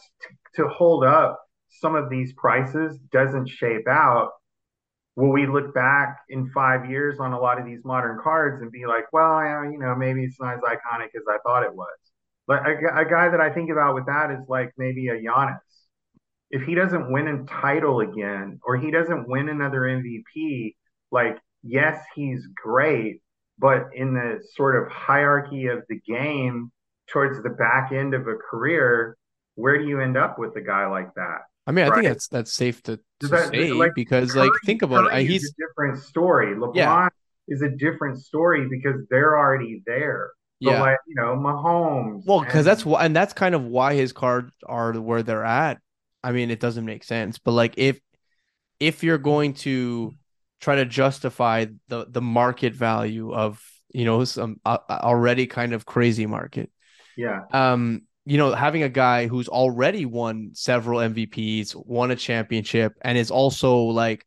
to 0.55 0.67
hold 0.67 1.03
up 1.03 1.41
some 1.69 1.95
of 1.95 2.09
these 2.09 2.33
prices 2.33 2.99
doesn't 3.11 3.49
shape 3.49 3.87
out 3.87 4.31
will 5.15 5.31
we 5.31 5.45
look 5.45 5.73
back 5.73 6.19
in 6.29 6.49
five 6.51 6.89
years 6.89 7.19
on 7.19 7.33
a 7.33 7.39
lot 7.39 7.59
of 7.59 7.65
these 7.65 7.83
modern 7.83 8.17
cards 8.21 8.61
and 8.61 8.71
be 8.71 8.85
like, 8.85 9.11
well, 9.13 9.63
you 9.71 9.77
know, 9.77 9.95
maybe 9.95 10.23
it's 10.23 10.39
not 10.39 10.55
as 10.55 10.61
iconic 10.61 11.09
as 11.15 11.23
I 11.29 11.37
thought 11.43 11.63
it 11.63 11.75
was. 11.75 11.97
But 12.47 12.67
a, 12.67 13.01
a 13.01 13.05
guy 13.05 13.29
that 13.29 13.39
I 13.39 13.51
think 13.51 13.69
about 13.69 13.95
with 13.95 14.07
that 14.07 14.31
is 14.31 14.45
like 14.47 14.71
maybe 14.77 15.07
a 15.09 15.21
Giannis. 15.21 15.59
If 16.49 16.63
he 16.63 16.75
doesn't 16.75 17.11
win 17.11 17.27
a 17.27 17.45
title 17.45 17.99
again, 17.99 18.59
or 18.63 18.77
he 18.77 18.91
doesn't 18.91 19.27
win 19.27 19.49
another 19.49 19.81
MVP, 19.81 20.75
like 21.11 21.37
yes, 21.63 22.03
he's 22.15 22.47
great, 22.55 23.21
but 23.57 23.87
in 23.93 24.13
the 24.13 24.43
sort 24.55 24.75
of 24.75 24.91
hierarchy 24.91 25.67
of 25.67 25.83
the 25.89 25.99
game 25.99 26.71
towards 27.07 27.41
the 27.43 27.49
back 27.49 27.91
end 27.91 28.13
of 28.13 28.27
a 28.27 28.35
career, 28.35 29.17
where 29.55 29.77
do 29.77 29.85
you 29.85 29.99
end 29.99 30.17
up 30.17 30.39
with 30.39 30.55
a 30.55 30.61
guy 30.61 30.87
like 30.87 31.13
that? 31.15 31.39
I 31.65 31.71
mean, 31.71 31.85
I 31.85 31.89
right? 31.89 31.95
think 31.95 32.07
that's 32.07 32.27
that's 32.27 32.53
safe 32.53 32.81
to, 32.83 32.99
to 33.21 33.27
that, 33.27 33.51
say 33.51 33.71
like, 33.71 33.91
because, 33.95 34.33
Curry, 34.33 34.49
like, 34.49 34.51
think 34.65 34.81
about 34.81 35.09
Curry 35.09 35.23
it. 35.23 35.29
He's 35.29 35.49
a 35.49 35.67
different 35.67 36.03
story. 36.03 36.55
LeBron 36.55 36.75
yeah. 36.75 37.09
is 37.47 37.61
a 37.61 37.69
different 37.69 38.19
story 38.19 38.67
because 38.69 39.01
they're 39.09 39.37
already 39.37 39.81
there. 39.85 40.31
yeah, 40.59 40.81
like, 40.81 40.97
you 41.07 41.15
know, 41.15 41.35
Mahomes. 41.35 42.23
Well, 42.25 42.41
because 42.41 42.65
that's 42.65 42.85
why, 42.85 43.05
and 43.05 43.15
that's 43.15 43.33
kind 43.33 43.53
of 43.55 43.63
why 43.63 43.95
his 43.95 44.13
cards 44.13 44.53
are 44.65 44.93
where 44.93 45.23
they're 45.23 45.43
at. 45.43 45.79
I 46.23 46.31
mean, 46.31 46.51
it 46.51 46.59
doesn't 46.59 46.85
make 46.85 47.03
sense, 47.03 47.37
but 47.37 47.51
like 47.51 47.73
if 47.77 47.99
if 48.79 49.03
you're 49.03 49.17
going 49.17 49.53
to 49.53 50.13
try 50.61 50.75
to 50.75 50.85
justify 50.85 51.65
the 51.89 52.05
the 52.09 52.21
market 52.21 52.73
value 52.73 53.33
of 53.33 53.61
you 53.93 54.05
know 54.05 54.23
some 54.23 54.59
uh, 54.65 54.77
already 54.89 55.47
kind 55.47 55.73
of 55.73 55.85
crazy 55.85 56.25
market, 56.25 56.71
yeah, 57.17 57.41
um, 57.51 58.03
you 58.25 58.37
know, 58.37 58.53
having 58.53 58.83
a 58.83 58.89
guy 58.89 59.27
who's 59.27 59.47
already 59.47 60.05
won 60.05 60.51
several 60.53 60.99
MVPs, 60.99 61.75
won 61.85 62.11
a 62.11 62.15
championship, 62.15 62.93
and 63.01 63.17
is 63.17 63.31
also 63.31 63.77
like 63.77 64.25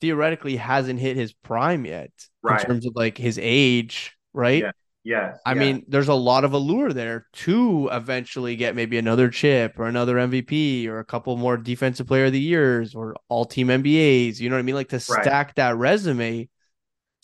theoretically 0.00 0.56
hasn't 0.56 1.00
hit 1.00 1.16
his 1.16 1.32
prime 1.32 1.84
yet 1.84 2.10
right. 2.42 2.60
in 2.60 2.66
terms 2.66 2.86
of 2.86 2.92
like 2.94 3.18
his 3.18 3.38
age, 3.40 4.16
right? 4.32 4.62
Yeah. 4.62 4.72
Yes. 5.04 5.38
I 5.46 5.54
mean, 5.54 5.84
there's 5.86 6.08
a 6.08 6.14
lot 6.14 6.42
of 6.42 6.52
allure 6.52 6.92
there 6.92 7.28
to 7.34 7.88
eventually 7.92 8.56
get 8.56 8.74
maybe 8.74 8.98
another 8.98 9.30
chip 9.30 9.78
or 9.78 9.86
another 9.86 10.16
MVP 10.16 10.88
or 10.88 10.98
a 10.98 11.04
couple 11.04 11.36
more 11.36 11.56
defensive 11.56 12.08
player 12.08 12.24
of 12.24 12.32
the 12.32 12.40
years 12.40 12.92
or 12.92 13.14
all 13.28 13.44
team 13.44 13.68
MBAs. 13.68 14.40
You 14.40 14.50
know 14.50 14.56
what 14.56 14.60
I 14.60 14.62
mean? 14.62 14.74
Like 14.74 14.88
to 14.88 14.98
stack 14.98 15.46
right. 15.46 15.54
that 15.54 15.76
resume 15.76 16.48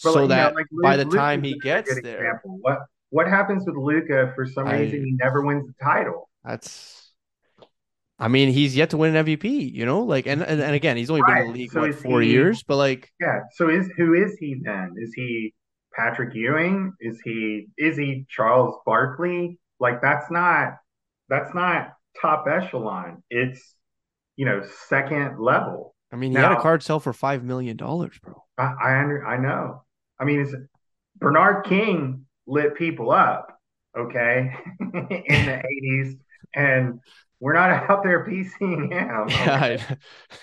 but 0.03 0.13
so 0.13 0.21
like, 0.21 0.29
that 0.31 0.53
know, 0.53 0.57
like 0.57 0.67
by 0.83 0.97
the 0.97 1.05
time 1.05 1.43
he 1.43 1.59
gets 1.59 1.93
there. 2.03 2.25
Example. 2.25 2.59
What 2.61 2.79
what 3.13 3.29
happens 3.29 3.65
with 3.67 3.77
Luka 3.77 4.33
for 4.35 4.47
some 4.47 4.67
reason 4.67 5.05
he 5.05 5.13
never 5.13 5.45
wins 5.45 5.67
the 5.67 5.75
title? 5.85 6.31
That's 6.43 7.13
I 8.19 8.29
mean, 8.29 8.53
he's 8.53 8.75
yet 8.75 8.91
to 8.91 8.97
win 8.97 9.15
an 9.15 9.27
MVP, 9.27 9.75
you 9.75 9.85
know, 9.85 10.01
like, 10.01 10.27
and 10.27 10.43
and, 10.43 10.61
and 10.63 10.75
again, 10.75 10.97
he's 10.97 11.11
only 11.11 11.23
right. 11.23 11.41
been 11.41 11.47
in 11.49 11.53
the 11.53 11.59
league 11.59 11.73
so 11.73 11.81
what, 11.81 11.95
four 11.95 12.23
he, 12.23 12.31
years, 12.31 12.63
but 12.63 12.77
like, 12.77 13.13
yeah. 13.21 13.41
So 13.53 13.69
is 13.69 13.91
who 13.97 14.15
is 14.15 14.37
he 14.39 14.57
then? 14.63 14.95
Is 14.97 15.13
he 15.15 15.53
Patrick 15.95 16.35
Ewing? 16.35 16.95
Is 17.01 17.21
he 17.23 17.67
is 17.77 17.99
he 17.99 18.25
Charles 18.31 18.77
Barkley? 18.87 19.59
Like, 19.79 20.01
that's 20.01 20.31
not 20.31 20.77
that's 21.29 21.55
not 21.55 21.93
top 22.21 22.47
echelon. 22.49 23.23
It's 23.29 23.75
you 24.37 24.47
know 24.47 24.63
second 24.89 25.39
level. 25.39 25.95
I 26.11 26.17
mean, 26.17 26.31
he 26.31 26.39
now, 26.39 26.49
had 26.49 26.59
a 26.59 26.63
card 26.63 26.83
sell 26.83 27.01
for 27.01 27.13
five 27.13 27.45
million 27.45 27.77
dollars, 27.77 28.19
bro. 28.23 28.43
I 28.57 28.73
I, 28.83 29.01
under, 29.01 29.27
I 29.27 29.37
know. 29.37 29.85
I 30.19 30.25
mean, 30.25 30.41
it's 30.41 30.55
Bernard 31.19 31.67
King 31.67 32.25
lit 32.53 32.75
people 32.75 33.11
up, 33.11 33.59
okay, 33.97 34.55
in 34.81 34.89
the 34.91 35.63
80s. 35.85 36.19
And 36.55 37.01
we're 37.41 37.55
not 37.55 37.91
out 37.91 38.03
there 38.03 38.25
PCing 38.25 38.93
him. 38.93 39.29
Okay? 39.29 39.83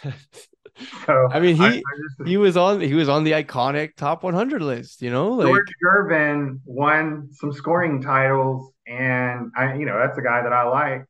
Yeah. 0.03 0.11
so 1.05 1.29
I 1.31 1.39
mean, 1.39 1.55
he 1.55 1.63
I, 1.63 1.67
I 1.67 1.71
just, 1.71 2.27
he 2.27 2.37
was 2.37 2.57
on 2.57 2.81
he 2.81 2.93
was 2.93 3.09
on 3.09 3.23
the 3.23 3.31
iconic 3.31 3.95
top 3.95 4.23
100 4.23 4.61
list. 4.61 5.01
You 5.01 5.11
know, 5.11 5.29
like 5.29 5.47
George 5.47 5.71
Gervin 5.83 6.59
won 6.65 7.29
some 7.31 7.53
scoring 7.53 8.01
titles, 8.01 8.71
and 8.87 9.51
I 9.55 9.75
you 9.75 9.85
know 9.85 9.97
that's 9.97 10.17
a 10.17 10.21
guy 10.21 10.41
that 10.41 10.53
I 10.53 10.63
like. 10.63 11.05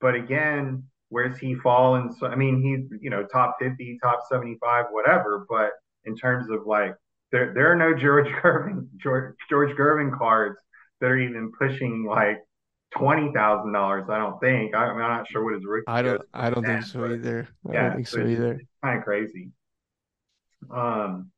But 0.00 0.14
again, 0.14 0.84
where's 1.08 1.38
he 1.38 1.54
fall? 1.54 1.96
And 1.96 2.14
so 2.14 2.26
I 2.26 2.34
mean, 2.36 2.60
he's 2.62 3.00
you 3.00 3.10
know 3.10 3.24
top 3.24 3.56
50, 3.60 3.98
top 4.02 4.20
75, 4.28 4.86
whatever. 4.90 5.46
But 5.48 5.70
in 6.04 6.16
terms 6.16 6.50
of 6.50 6.66
like 6.66 6.94
there 7.32 7.52
there 7.54 7.72
are 7.72 7.76
no 7.76 7.98
George 7.98 8.26
Gervin 8.42 8.88
George 8.98 9.34
George 9.50 9.76
Gervin 9.76 10.16
cards 10.16 10.58
that 11.00 11.06
are 11.06 11.18
even 11.18 11.50
pushing 11.58 12.06
like 12.08 12.38
twenty 12.96 13.32
thousand 13.32 13.72
dollars. 13.72 14.04
I 14.08 14.18
don't 14.18 14.38
think. 14.38 14.74
I, 14.74 14.90
am 14.90 14.98
not 14.98 15.26
sure 15.28 15.42
what 15.42 15.54
his 15.54 15.64
rookie. 15.64 15.84
I 15.88 16.02
don't. 16.02 16.22
I 16.32 16.50
don't 16.50 16.64
think 16.64 16.84
so 16.84 17.04
either. 17.06 17.48
I 17.68 17.72
yeah, 17.72 17.82
don't 17.82 17.94
think 17.96 18.06
so, 18.06 18.18
so 18.18 18.26
either. 18.26 18.60
kind 18.84 18.98
of 18.98 19.04
crazy. 19.04 19.50
Um. 20.70 21.30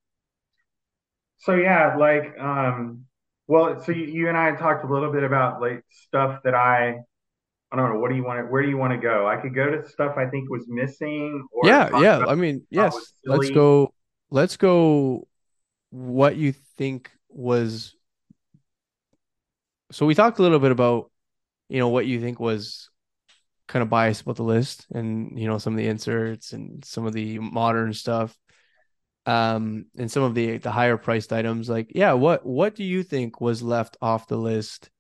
So 1.39 1.55
yeah, 1.55 1.97
like 1.97 2.39
um. 2.39 3.05
Well, 3.47 3.83
so 3.83 3.93
you, 3.93 4.07
you 4.07 4.29
and 4.29 4.37
I 4.39 4.57
talked 4.57 4.85
a 4.85 4.93
little 4.93 5.13
bit 5.13 5.23
about 5.23 5.61
like 5.61 5.85
stuff 5.91 6.41
that 6.45 6.55
I 6.55 6.97
I 7.71 7.77
don't 7.77 7.93
know. 7.93 8.01
What 8.01 8.11
do 8.11 8.17
you 8.17 8.25
want 8.25 8.41
to? 8.41 8.45
Where 8.51 8.63
do 8.63 8.69
you 8.69 8.77
want 8.77 8.93
to 8.93 8.99
go? 8.99 9.29
I 9.29 9.37
could 9.37 9.55
go 9.55 9.71
to 9.71 9.89
stuff 9.89 10.17
I 10.17 10.27
think 10.27 10.51
was 10.51 10.65
missing. 10.67 11.47
yeah, 11.63 12.01
yeah. 12.01 12.25
I 12.27 12.35
mean, 12.35 12.67
yes. 12.71 13.13
Let's 13.25 13.51
go. 13.51 13.93
Let's 14.31 14.57
go 14.57 15.29
what 15.95 16.35
you 16.35 16.53
think 16.77 17.09
was 17.29 17.95
so 19.93 20.05
we 20.07 20.15
talked 20.17 20.41
a 20.41 20.43
little 20.43 20.59
bit 20.59 20.73
about 20.73 21.09
you 21.69 21.79
know 21.79 21.89
what 21.89 22.05
you 22.05 22.21
think 22.21 22.41
was 22.41 22.91
kind 23.69 23.81
of 23.81 23.89
biased 23.89 24.23
about 24.23 24.35
the 24.35 24.43
list 24.43 24.87
and 24.93 25.39
you 25.39 25.47
know 25.47 25.57
some 25.57 25.73
of 25.73 25.77
the 25.77 25.87
inserts 25.87 26.53
and 26.53 26.85
some 26.85 27.07
of 27.07 27.13
the 27.13 27.39
modern 27.39 27.93
stuff 27.93 28.37
um 29.27 29.87
and 29.97 30.11
some 30.11 30.25
of 30.25 30.35
the 30.35 30.59
the 30.59 30.71
higher 30.73 30.97
priced 30.97 31.33
items 31.33 31.69
like 31.69 31.93
yeah 31.95 32.13
what 32.13 32.45
what 32.45 32.75
do 32.75 32.83
you 32.83 33.05
think 33.05 33.41
was 33.41 33.63
left 33.63 33.97
off 34.03 34.27
the 34.27 34.37
list 34.37 34.91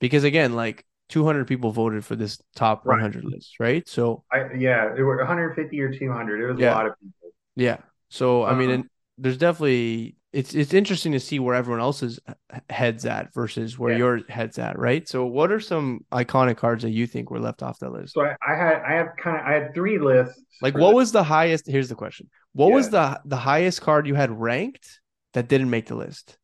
because 0.00 0.24
again 0.24 0.54
like 0.56 0.84
200 1.10 1.46
people 1.46 1.70
voted 1.70 2.04
for 2.04 2.16
this 2.16 2.40
top 2.56 2.84
right. 2.84 3.00
100 3.00 3.24
list 3.24 3.60
right 3.60 3.88
so 3.88 4.24
I, 4.32 4.52
yeah 4.58 4.92
there 4.94 5.06
were 5.06 5.18
150 5.18 5.80
or 5.80 5.96
200 5.96 6.40
it 6.40 6.52
was 6.52 6.58
yeah. 6.60 6.72
a 6.72 6.74
lot 6.74 6.86
of 6.86 6.94
people 6.98 7.30
yeah 7.54 7.76
so 8.08 8.44
i 8.44 8.52
mean 8.52 8.70
uh-huh. 8.70 8.82
there's 9.16 9.38
definitely 9.38 10.16
it's 10.32 10.54
it's 10.54 10.72
interesting 10.72 11.12
to 11.12 11.20
see 11.20 11.40
where 11.40 11.54
everyone 11.54 11.80
else's 11.80 12.20
heads 12.68 13.04
at 13.04 13.34
versus 13.34 13.78
where 13.78 13.92
yeah. 13.92 13.98
your 13.98 14.20
head's 14.28 14.58
at, 14.58 14.78
right? 14.78 15.08
So, 15.08 15.26
what 15.26 15.50
are 15.50 15.58
some 15.58 16.04
iconic 16.12 16.56
cards 16.56 16.82
that 16.84 16.90
you 16.90 17.06
think 17.06 17.30
were 17.30 17.40
left 17.40 17.62
off 17.62 17.78
that 17.80 17.90
list? 17.90 18.14
So, 18.14 18.22
I, 18.22 18.36
I 18.46 18.56
had 18.56 18.82
I 18.82 18.92
have 18.92 19.08
kind 19.20 19.36
of 19.36 19.44
I 19.44 19.52
had 19.54 19.74
three 19.74 19.98
lists. 19.98 20.40
Like, 20.62 20.76
what 20.76 20.94
was 20.94 21.10
the 21.10 21.24
highest? 21.24 21.66
Here's 21.66 21.88
the 21.88 21.96
question: 21.96 22.30
What 22.52 22.68
yeah. 22.68 22.74
was 22.74 22.90
the 22.90 23.20
the 23.24 23.36
highest 23.36 23.80
card 23.80 24.06
you 24.06 24.14
had 24.14 24.30
ranked 24.30 25.00
that 25.34 25.48
didn't 25.48 25.70
make 25.70 25.86
the 25.86 25.96
list? 25.96 26.38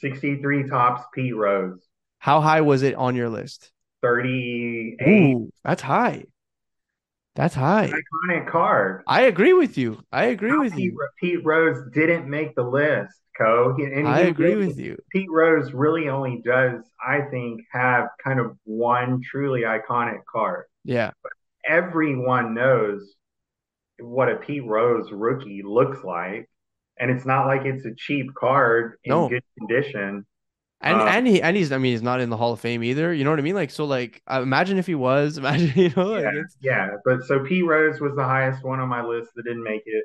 Sixty 0.00 0.36
three 0.40 0.66
Topps 0.66 1.02
Pete 1.14 1.36
Rose. 1.36 1.86
How 2.20 2.40
high 2.40 2.62
was 2.62 2.82
it 2.82 2.94
on 2.94 3.14
your 3.14 3.28
list? 3.28 3.70
Thirty 4.00 4.96
eight. 5.00 5.36
That's 5.64 5.82
high. 5.82 6.24
That's 7.38 7.54
high. 7.54 7.90
Iconic 7.90 8.48
card. 8.50 9.02
I 9.06 9.22
agree 9.22 9.52
with 9.54 9.78
you. 9.78 10.02
I 10.12 10.24
agree 10.26 10.58
with 10.58 10.74
Pete, 10.74 10.92
you. 10.92 11.08
Pete 11.20 11.44
Rose 11.44 11.82
didn't 11.94 12.28
make 12.28 12.54
the 12.54 12.64
list 12.64 13.14
Mexico. 13.38 13.76
And 13.76 14.08
I 14.08 14.24
he 14.24 14.28
agree 14.28 14.54
really- 14.54 14.66
with 14.66 14.78
you. 14.78 14.98
Pete 15.12 15.30
Rose 15.30 15.72
really 15.72 16.08
only 16.08 16.42
does, 16.44 16.82
I 17.04 17.22
think, 17.30 17.60
have 17.72 18.08
kind 18.22 18.40
of 18.40 18.56
one 18.64 19.20
truly 19.22 19.62
iconic 19.62 20.20
card. 20.30 20.64
Yeah. 20.84 21.12
But 21.22 21.32
Everyone 21.66 22.54
knows 22.54 23.14
what 24.00 24.30
a 24.30 24.36
Pete 24.36 24.64
Rose 24.64 25.12
rookie 25.12 25.62
looks 25.62 26.02
like. 26.02 26.48
And 26.98 27.10
it's 27.10 27.26
not 27.26 27.46
like 27.46 27.64
it's 27.66 27.84
a 27.84 27.94
cheap 27.94 28.32
card 28.34 28.98
in 29.04 29.10
No. 29.10 29.28
good 29.28 29.42
condition. 29.58 30.26
And 30.80 31.00
Uh, 31.00 31.06
and 31.06 31.26
he 31.26 31.42
and 31.42 31.56
he's 31.56 31.72
I 31.72 31.78
mean 31.78 31.92
he's 31.92 32.02
not 32.02 32.20
in 32.20 32.30
the 32.30 32.36
Hall 32.36 32.52
of 32.52 32.60
Fame 32.60 32.84
either. 32.84 33.12
You 33.12 33.24
know 33.24 33.30
what 33.30 33.38
I 33.38 33.42
mean? 33.42 33.54
Like 33.56 33.70
so 33.70 33.84
like 33.84 34.22
uh, 34.30 34.40
imagine 34.42 34.78
if 34.78 34.86
he 34.86 34.94
was. 34.94 35.38
Imagine 35.38 35.72
you 35.76 35.92
know 35.96 36.06
like 36.06 36.24
Yeah, 36.24 36.42
yeah. 36.60 36.90
But 37.04 37.24
so 37.24 37.44
Pete 37.44 37.64
Rose 37.66 38.00
was 38.00 38.14
the 38.14 38.24
highest 38.24 38.64
one 38.64 38.80
on 38.80 38.88
my 38.88 39.02
list 39.04 39.30
that 39.34 39.42
didn't 39.44 39.64
make 39.64 39.82
it. 39.86 40.04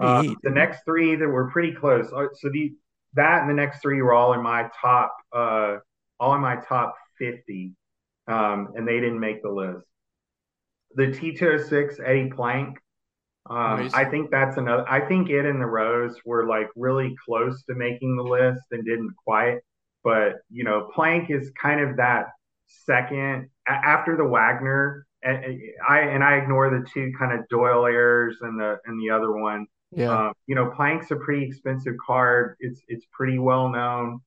Uh, 0.00 0.22
38. 0.22 0.38
the 0.42 0.50
next 0.50 0.84
three 0.84 1.14
that 1.16 1.28
were 1.28 1.50
pretty 1.50 1.72
close. 1.74 2.10
uh, 2.12 2.26
So 2.34 2.50
the 2.50 2.74
that 3.14 3.42
and 3.42 3.50
the 3.50 3.54
next 3.54 3.80
three 3.82 4.02
were 4.02 4.12
all 4.14 4.32
in 4.34 4.42
my 4.42 4.68
top, 4.80 5.14
uh, 5.32 5.78
all 6.18 6.34
in 6.34 6.40
my 6.40 6.56
top 6.56 6.96
fifty, 7.18 7.72
um, 8.26 8.72
and 8.76 8.88
they 8.88 9.00
didn't 9.00 9.20
make 9.20 9.42
the 9.42 9.50
list. 9.50 9.86
The 10.96 11.12
T 11.12 11.34
two 11.36 11.44
hundred 11.46 11.66
six 11.68 12.00
Eddie 12.04 12.30
Plank. 12.30 12.78
Um, 13.50 13.84
Nice. 13.84 13.94
I 13.94 14.04
think 14.06 14.30
that's 14.30 14.56
another. 14.56 14.88
I 14.88 15.00
think 15.06 15.30
it 15.30 15.44
and 15.46 15.60
the 15.60 15.66
Rose 15.66 16.16
were 16.24 16.46
like 16.46 16.68
really 16.76 17.14
close 17.24 17.62
to 17.64 17.74
making 17.74 18.16
the 18.16 18.22
list 18.22 18.62
and 18.70 18.84
didn't 18.84 19.14
quite. 19.24 19.58
But 20.04 20.34
you 20.50 20.64
know, 20.64 20.90
Plank 20.94 21.30
is 21.30 21.50
kind 21.60 21.80
of 21.80 21.96
that 21.96 22.26
second 22.66 23.48
a- 23.66 23.72
after 23.72 24.16
the 24.16 24.24
Wagner. 24.24 25.06
And 25.22 25.42
and 25.44 25.60
I 25.88 25.98
and 26.00 26.22
I 26.22 26.36
ignore 26.36 26.68
the 26.70 26.86
two 26.92 27.10
kind 27.18 27.32
of 27.32 27.48
Doyle 27.48 27.86
errors 27.86 28.36
and 28.42 28.60
the 28.60 28.76
and 28.84 29.00
the 29.00 29.10
other 29.10 29.32
one. 29.32 29.66
yeah. 29.90 30.26
Um, 30.26 30.32
you 30.46 30.54
know, 30.54 30.70
Plank's 30.76 31.10
a 31.10 31.16
pretty 31.16 31.46
expensive 31.46 31.94
card. 32.06 32.56
It's 32.60 32.80
it's 32.88 33.06
pretty 33.10 33.38
well 33.38 33.70
known. 33.70 34.20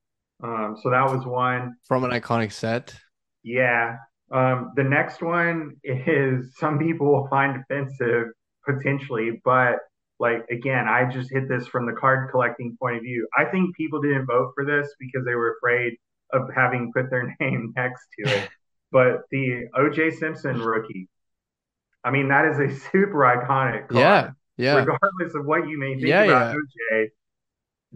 Um, 0.43 0.75
so 0.81 0.89
that 0.89 1.05
was 1.11 1.25
one. 1.25 1.75
From 1.87 2.03
an 2.03 2.11
iconic 2.11 2.51
set. 2.51 2.95
Yeah. 3.43 3.97
Um, 4.31 4.73
the 4.75 4.83
next 4.83 5.21
one 5.21 5.75
is 5.83 6.55
some 6.57 6.79
people 6.79 7.11
will 7.11 7.27
find 7.27 7.61
offensive 7.61 8.27
potentially, 8.65 9.39
but 9.45 9.77
like 10.19 10.45
again, 10.49 10.87
I 10.87 11.05
just 11.09 11.31
hit 11.31 11.47
this 11.47 11.67
from 11.67 11.85
the 11.85 11.93
card 11.93 12.31
collecting 12.31 12.77
point 12.79 12.97
of 12.97 13.03
view. 13.03 13.27
I 13.37 13.45
think 13.45 13.75
people 13.75 14.01
didn't 14.01 14.25
vote 14.25 14.51
for 14.55 14.65
this 14.65 14.89
because 14.99 15.25
they 15.25 15.35
were 15.35 15.55
afraid 15.57 15.93
of 16.33 16.49
having 16.55 16.91
put 16.95 17.09
their 17.09 17.35
name 17.39 17.73
next 17.75 18.05
to 18.19 18.31
it. 18.31 18.49
But 18.89 19.23
the 19.31 19.67
OJ 19.75 20.13
Simpson 20.17 20.61
rookie, 20.61 21.09
I 22.05 22.11
mean, 22.11 22.29
that 22.29 22.45
is 22.45 22.57
a 22.57 22.73
super 22.91 23.19
iconic 23.19 23.89
card 23.89 23.95
Yeah. 23.95 24.31
Yeah. 24.55 24.75
regardless 24.75 25.35
of 25.35 25.45
what 25.45 25.67
you 25.67 25.77
may 25.77 25.95
think 25.95 26.07
Yeah, 26.07 26.23
about 26.23 26.55
yeah. 26.55 26.95
OJ, 26.95 27.07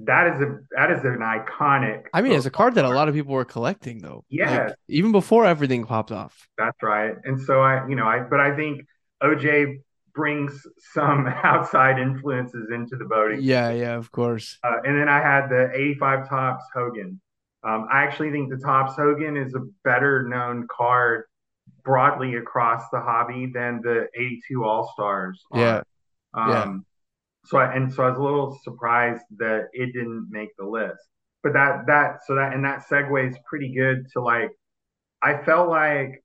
that 0.04 0.28
is 0.36 0.42
a 0.42 0.60
that 0.76 0.92
is 0.92 1.04
an 1.04 1.20
iconic. 1.20 2.04
I 2.14 2.22
mean, 2.22 2.34
it's 2.34 2.46
a 2.46 2.52
card 2.52 2.76
that 2.76 2.86
a 2.86 2.90
lot 2.90 3.08
of 3.10 3.14
people 3.16 3.34
were 3.34 3.46
collecting 3.46 4.00
though. 4.00 4.26
Yeah. 4.30 4.66
Like, 4.66 4.76
even 4.88 5.12
before 5.12 5.46
everything 5.46 5.86
popped 5.86 6.12
off. 6.12 6.48
That's 6.58 6.82
right. 6.82 7.14
And 7.24 7.40
so 7.42 7.62
I, 7.62 7.88
you 7.88 7.96
know, 7.96 8.06
I 8.06 8.20
but 8.20 8.40
I 8.40 8.56
think 8.56 8.82
OJ 9.22 9.82
brings 10.14 10.66
some 10.94 11.28
outside 11.44 12.00
influences 12.00 12.70
into 12.72 12.96
the 12.96 13.06
voting. 13.06 13.40
Yeah, 13.42 13.72
yeah, 13.72 13.96
of 13.96 14.12
course. 14.12 14.58
Uh, 14.64 14.78
and 14.84 15.00
then 15.00 15.10
I 15.10 15.22
had 15.22 15.48
the 15.50 15.72
85 15.74 16.30
Topps 16.30 16.66
Hogan. 16.74 17.20
Um, 17.64 17.88
I 17.92 18.04
actually 18.04 18.32
think 18.32 18.50
the 18.50 18.58
Topps 18.58 18.96
Hogan 18.96 19.38
is 19.38 19.54
a 19.54 19.62
better 19.84 20.28
known 20.28 20.68
card 20.76 21.26
broadly 21.84 22.36
across 22.36 22.84
the 22.92 23.00
hobby 23.00 23.52
than 23.54 23.82
the 23.82 24.08
82 24.16 24.64
All 24.64 24.92
Stars. 24.94 25.42
Yeah. 25.54 25.82
Um, 26.34 26.50
Yeah. 26.50 26.78
So 27.46 27.58
I, 27.58 27.74
and 27.74 27.92
so 27.92 28.04
I 28.04 28.10
was 28.10 28.20
a 28.20 28.24
little 28.24 28.58
surprised 28.64 29.24
that 29.38 29.70
it 29.74 29.88
didn't 29.94 30.28
make 30.30 30.50
the 30.58 30.66
list. 30.66 31.02
But 31.44 31.54
that 31.54 31.88
that 31.88 32.20
so 32.28 32.36
that 32.36 32.54
and 32.54 32.64
that 32.66 32.86
segues 32.88 33.36
pretty 33.50 33.74
good 33.74 34.06
to 34.14 34.22
like 34.22 34.52
I 35.24 35.44
felt 35.44 35.70
like 35.70 36.24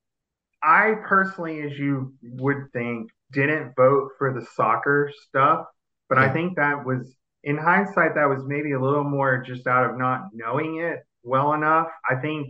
I 0.63 0.95
personally, 1.07 1.63
as 1.63 1.79
you 1.79 2.15
would 2.23 2.71
think, 2.73 3.11
didn't 3.33 3.75
vote 3.77 4.11
for 4.19 4.33
the 4.33 4.47
soccer 4.55 5.11
stuff. 5.29 5.67
But 6.09 6.19
I 6.19 6.33
think 6.33 6.57
that 6.57 6.85
was 6.85 7.15
in 7.43 7.57
hindsight 7.59 8.15
that 8.15 8.29
was 8.29 8.45
maybe 8.47 8.73
a 8.73 8.81
little 8.81 9.05
more 9.05 9.43
just 9.43 9.67
out 9.67 9.91
of 9.91 9.99
not 9.99 10.29
knowing 10.33 10.79
it 10.81 11.01
well 11.23 11.53
enough. 11.55 11.89
I 12.09 12.17
think 12.17 12.49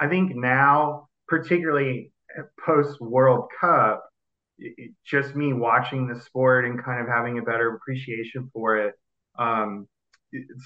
I 0.00 0.08
think 0.08 0.34
now, 0.36 1.08
particularly 1.28 2.12
post 2.64 3.00
World 3.00 3.48
Cup, 3.60 4.04
it, 4.58 4.92
just 5.04 5.34
me 5.34 5.52
watching 5.52 6.06
the 6.08 6.20
sport 6.20 6.64
and 6.66 6.82
kind 6.82 7.00
of 7.00 7.08
having 7.08 7.38
a 7.38 7.42
better 7.42 7.74
appreciation 7.74 8.50
for 8.52 8.76
it. 8.78 8.94
Um, 9.38 9.88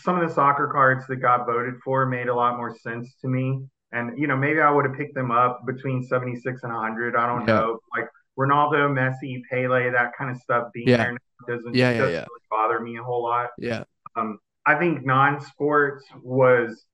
some 0.03 0.19
of 0.19 0.29
the 0.29 0.35
soccer 0.35 0.69
cards 0.73 1.05
that 1.09 1.17
got 1.17 1.47
voted 1.47 1.75
for 1.85 2.07
made 2.07 2.29
a 2.29 2.35
lot 2.35 2.57
more 2.57 2.77
sense 2.79 3.15
to 3.21 3.29
me. 3.29 3.63
And, 3.93 4.19
you 4.19 4.27
know, 4.27 4.37
maybe 4.37 4.61
I 4.61 4.71
would 4.71 4.85
have 4.87 4.95
picked 4.97 5.15
them 5.15 5.31
up 5.31 5.63
between 5.67 6.03
76 6.05 6.63
and 6.63 6.73
100. 6.73 7.17
I 7.17 7.27
don't 7.27 7.47
Yeah. 7.47 7.55
know. 7.57 7.79
Like 7.97 8.09
Ronaldo, 8.39 8.89
Messi, 8.93 9.43
Pele, 9.51 9.91
that 9.91 10.13
kind 10.17 10.31
of 10.31 10.37
stuff 10.39 10.69
being 10.73 10.89
Yeah. 10.89 10.97
there 10.99 11.13
now 11.13 11.19
doesn't, 11.57 11.75
Yeah, 11.75 11.91
yeah, 11.91 11.99
doesn't 11.99 12.13
yeah. 12.15 12.21
really 12.21 12.41
bother 12.51 12.81
me 12.81 12.97
a 12.97 13.03
whole 13.03 13.23
lot. 13.23 13.51
Yeah. 13.59 13.85
Um, 14.17 14.39
I 14.67 14.77
think 14.77 15.05
non-sports 15.05 16.05
was 16.23 16.85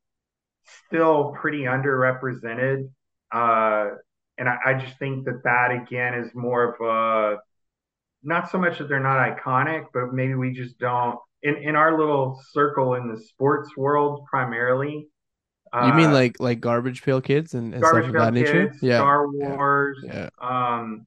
still 0.86 1.34
pretty 1.40 1.62
underrepresented, 1.62 2.88
uh, 3.32 3.90
and 4.38 4.48
I, 4.48 4.56
I 4.66 4.74
just 4.74 4.98
think 4.98 5.24
that 5.26 5.42
that 5.44 5.70
again 5.72 6.14
is 6.14 6.34
more 6.34 6.74
of 6.74 6.80
a 6.80 7.38
not 8.22 8.50
so 8.50 8.58
much 8.58 8.78
that 8.78 8.88
they're 8.88 9.00
not 9.00 9.18
iconic, 9.18 9.86
but 9.94 10.12
maybe 10.12 10.34
we 10.34 10.52
just 10.52 10.78
don't 10.78 11.18
in 11.42 11.56
in 11.56 11.76
our 11.76 11.98
little 11.98 12.40
circle 12.52 12.94
in 12.94 13.08
the 13.08 13.20
sports 13.20 13.76
world 13.76 14.26
primarily. 14.28 15.08
You 15.74 15.92
mean 15.94 16.10
uh, 16.10 16.12
like 16.12 16.36
like 16.40 16.60
garbage 16.60 17.02
pail 17.02 17.20
kids 17.20 17.54
and, 17.54 17.74
and 17.74 17.84
stuff 17.84 18.04
of 18.04 18.12
that 18.14 18.32
nature? 18.32 18.72
Yeah. 18.80 18.98
Star 18.98 19.26
Yeah. 19.34 19.54
Wars, 19.54 19.98
Yeah. 20.04 20.28
um, 20.40 21.06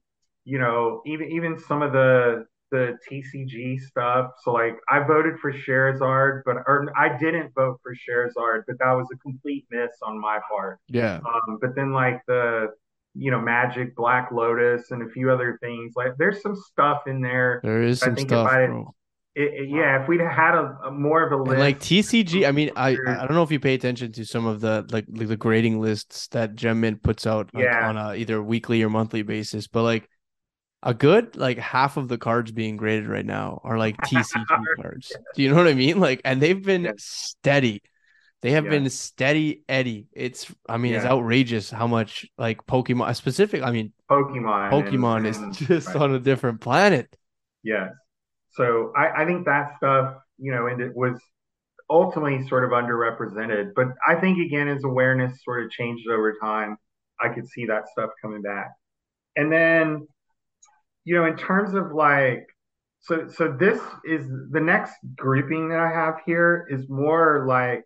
you 0.50 0.58
know, 0.58 1.00
even 1.06 1.26
even 1.30 1.58
some 1.68 1.80
of 1.82 1.92
the 1.92 2.44
the 2.72 2.96
TCG 3.10 3.80
stuff. 3.80 4.30
So 4.44 4.52
like 4.52 4.76
I 4.88 5.00
voted 5.00 5.34
for 5.40 5.52
Charizard, 5.52 6.42
but 6.44 6.56
or 6.66 6.86
I 6.96 7.16
didn't 7.18 7.52
vote 7.54 7.80
for 7.82 7.92
Charizard, 7.94 8.62
but 8.66 8.76
that 8.78 8.92
was 8.92 9.06
a 9.12 9.18
complete 9.18 9.64
miss 9.70 9.90
on 10.02 10.20
my 10.20 10.38
part. 10.50 10.78
Yeah. 10.88 11.16
Um, 11.16 11.58
but 11.60 11.74
then 11.74 11.92
like 11.92 12.20
the 12.26 12.68
you 13.14 13.30
know 13.32 13.40
Magic, 13.40 13.96
Black 13.96 14.30
Lotus, 14.32 14.90
and 14.92 15.02
a 15.02 15.08
few 15.10 15.30
other 15.30 15.58
things. 15.60 15.94
Like 15.96 16.12
there's 16.18 16.40
some 16.42 16.54
stuff 16.56 17.00
in 17.06 17.20
there. 17.20 17.60
There 17.64 17.82
is 17.82 18.02
I 18.02 18.06
some 18.06 18.14
think 18.16 18.28
stuff, 18.30 18.46
if 18.48 18.52
I- 18.52 18.66
bro. 18.66 18.94
It, 19.36 19.42
it- 19.62 19.68
yeah, 19.70 20.02
if 20.02 20.08
we'd 20.08 20.20
had 20.20 20.54
a, 20.56 20.76
a 20.86 20.90
more 20.90 21.22
of 21.24 21.30
a 21.32 21.36
list, 21.36 21.52
And 21.52 21.60
like 21.60 21.78
TCG, 21.78 22.48
I 22.48 22.52
mean, 22.52 22.70
I 22.76 22.90
I 22.90 23.26
don't 23.26 23.34
know 23.34 23.44
if 23.44 23.52
you 23.52 23.60
pay 23.60 23.74
attention 23.74 24.10
to 24.12 24.24
some 24.24 24.44
of 24.46 24.60
the 24.60 24.84
like, 24.90 25.06
like 25.08 25.28
the 25.28 25.36
grading 25.36 25.80
lists 25.80 26.26
that 26.28 26.56
Gem 26.56 26.80
Mint 26.80 27.02
puts 27.02 27.26
out 27.28 27.48
like, 27.54 27.62
Yeah. 27.64 27.88
on 27.88 27.96
a 27.96 28.14
either 28.16 28.42
weekly 28.42 28.82
or 28.82 28.90
monthly 28.90 29.22
basis, 29.22 29.68
but 29.68 29.82
like 29.84 30.08
a 30.82 30.94
good 30.94 31.36
like 31.36 31.58
half 31.58 31.96
of 31.96 32.08
the 32.08 32.16
cards 32.18 32.52
being 32.52 32.76
graded 32.76 33.08
right 33.08 33.26
now 33.26 33.60
are 33.64 33.78
like 33.78 33.96
TCG 34.06 34.44
cards. 34.80 35.12
Do 35.34 35.42
you 35.42 35.50
know 35.50 35.56
what 35.56 35.68
I 35.68 35.74
mean? 35.74 36.00
Like, 36.00 36.20
and 36.24 36.40
they've 36.40 36.62
been 36.62 36.84
Yeah. 36.84 36.92
steady. 36.96 37.82
They 38.42 38.52
have 38.52 38.64
Yeah. 38.64 38.70
been 38.70 38.88
steady 38.90 39.62
Eddie. 39.68 40.06
It's 40.12 40.50
I 40.68 40.78
mean, 40.78 40.94
it's 40.94 41.04
outrageous 41.04 41.70
how 41.70 41.86
much 41.86 42.26
like 42.38 42.64
Pokemon 42.66 43.14
specific. 43.16 43.62
I 43.62 43.70
mean, 43.70 43.92
Pokemon. 44.10 44.72
and- 44.72 44.86
Pokemon 44.86 45.26
is 45.26 45.36
and- 45.36 45.54
just 45.54 45.88
right. 45.88 45.96
on 45.96 46.14
a 46.14 46.18
different 46.18 46.60
planet. 46.62 47.14
Yes. 47.62 47.90
So 48.52 48.92
I, 48.96 49.22
I 49.22 49.26
think 49.26 49.44
that 49.46 49.76
stuff, 49.76 50.16
you 50.38 50.50
know, 50.52 50.66
and 50.66 50.80
it 50.80 50.96
was 50.96 51.20
ultimately 51.90 52.46
sort 52.48 52.64
of 52.64 52.70
underrepresented. 52.70 53.72
But 53.76 53.88
I 54.06 54.14
think 54.14 54.38
again, 54.38 54.68
as 54.68 54.82
awareness 54.84 55.44
sort 55.44 55.62
of 55.64 55.70
changed 55.70 56.08
over 56.08 56.34
time, 56.40 56.78
I 57.20 57.28
could 57.28 57.46
see 57.48 57.66
that 57.66 57.88
stuff 57.88 58.10
coming 58.22 58.40
back. 58.42 58.70
And 59.36 59.52
then, 59.52 60.06
you 61.04 61.14
know, 61.16 61.24
in 61.26 61.36
terms 61.36 61.74
of 61.74 61.92
like, 61.92 62.46
so 63.00 63.28
so 63.28 63.56
this 63.58 63.80
is 64.04 64.26
the 64.50 64.60
next 64.60 64.94
grouping 65.16 65.68
that 65.70 65.80
I 65.80 65.88
have 65.90 66.16
here 66.26 66.66
is 66.70 66.88
more 66.88 67.44
like 67.46 67.84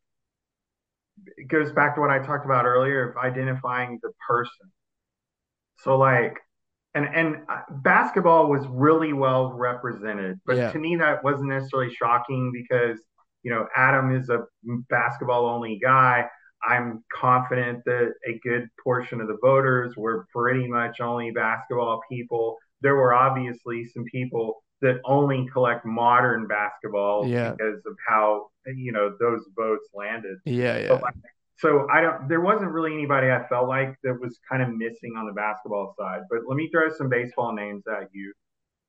it 1.37 1.49
goes 1.49 1.73
back 1.73 1.95
to 1.95 2.01
what 2.01 2.11
I 2.11 2.19
talked 2.19 2.45
about 2.45 2.65
earlier 2.65 3.11
of 3.11 3.17
identifying 3.17 4.01
the 4.03 4.11
person. 4.29 4.73
So 5.79 5.97
like 5.99 6.39
and 6.95 7.07
and 7.07 7.37
uh, 7.49 7.61
basketball 7.83 8.49
was 8.49 8.67
really 8.69 9.13
well 9.13 9.53
represented, 9.53 10.41
but 10.47 10.57
Yeah. 10.57 10.73
to 10.73 10.79
me 10.79 10.97
that 10.97 11.23
wasn't 11.25 11.49
necessarily 11.51 11.93
shocking 11.95 12.53
because 12.53 13.01
you 13.43 13.51
know 13.51 13.67
Adam 13.77 14.15
is 14.15 14.29
a 14.31 14.45
basketball 14.91 15.47
only 15.47 15.79
guy. 15.83 16.29
I'm 16.67 17.05
confident 17.13 17.85
that 17.85 18.15
a 18.27 18.39
good 18.43 18.69
portion 18.83 19.21
of 19.21 19.29
the 19.29 19.37
voters 19.43 19.97
were 19.97 20.27
pretty 20.35 20.67
much 20.67 21.01
only 21.01 21.31
basketball 21.31 22.01
people. 22.11 22.57
There 22.85 22.95
were 22.95 23.15
obviously 23.15 23.87
some 23.87 24.05
people 24.05 24.63
that 24.83 25.01
only 25.05 25.49
collect 25.51 25.87
modern 25.87 26.47
basketball 26.47 27.27
Yeah. 27.27 27.53
because 27.53 27.81
of 27.87 27.97
how 28.07 28.51
you 28.67 28.93
know 28.93 29.17
those 29.19 29.43
votes 29.57 29.89
landed. 29.95 30.37
Yeah, 30.45 30.79
yeah. 30.79 30.89
So, 30.89 30.95
like, 30.97 31.15
so 31.57 31.87
I 31.91 32.01
don't. 32.03 32.29
There 32.29 32.43
wasn't 32.43 32.71
really 32.71 32.93
anybody 32.93 33.31
I 33.31 33.47
felt 33.49 33.69
like 33.69 33.97
that 34.05 34.21
was 34.21 34.39
kind 34.49 34.63
of 34.63 34.69
missing 34.69 35.15
on 35.17 35.27
the 35.27 35.33
basketball 35.33 35.95
side. 35.99 36.21
But 36.31 36.41
let 36.47 36.57
me 36.57 36.69
throw 36.71 36.91
some 36.91 37.09
baseball 37.09 37.55
names 37.55 37.85
at 37.89 38.11
you. 38.13 38.33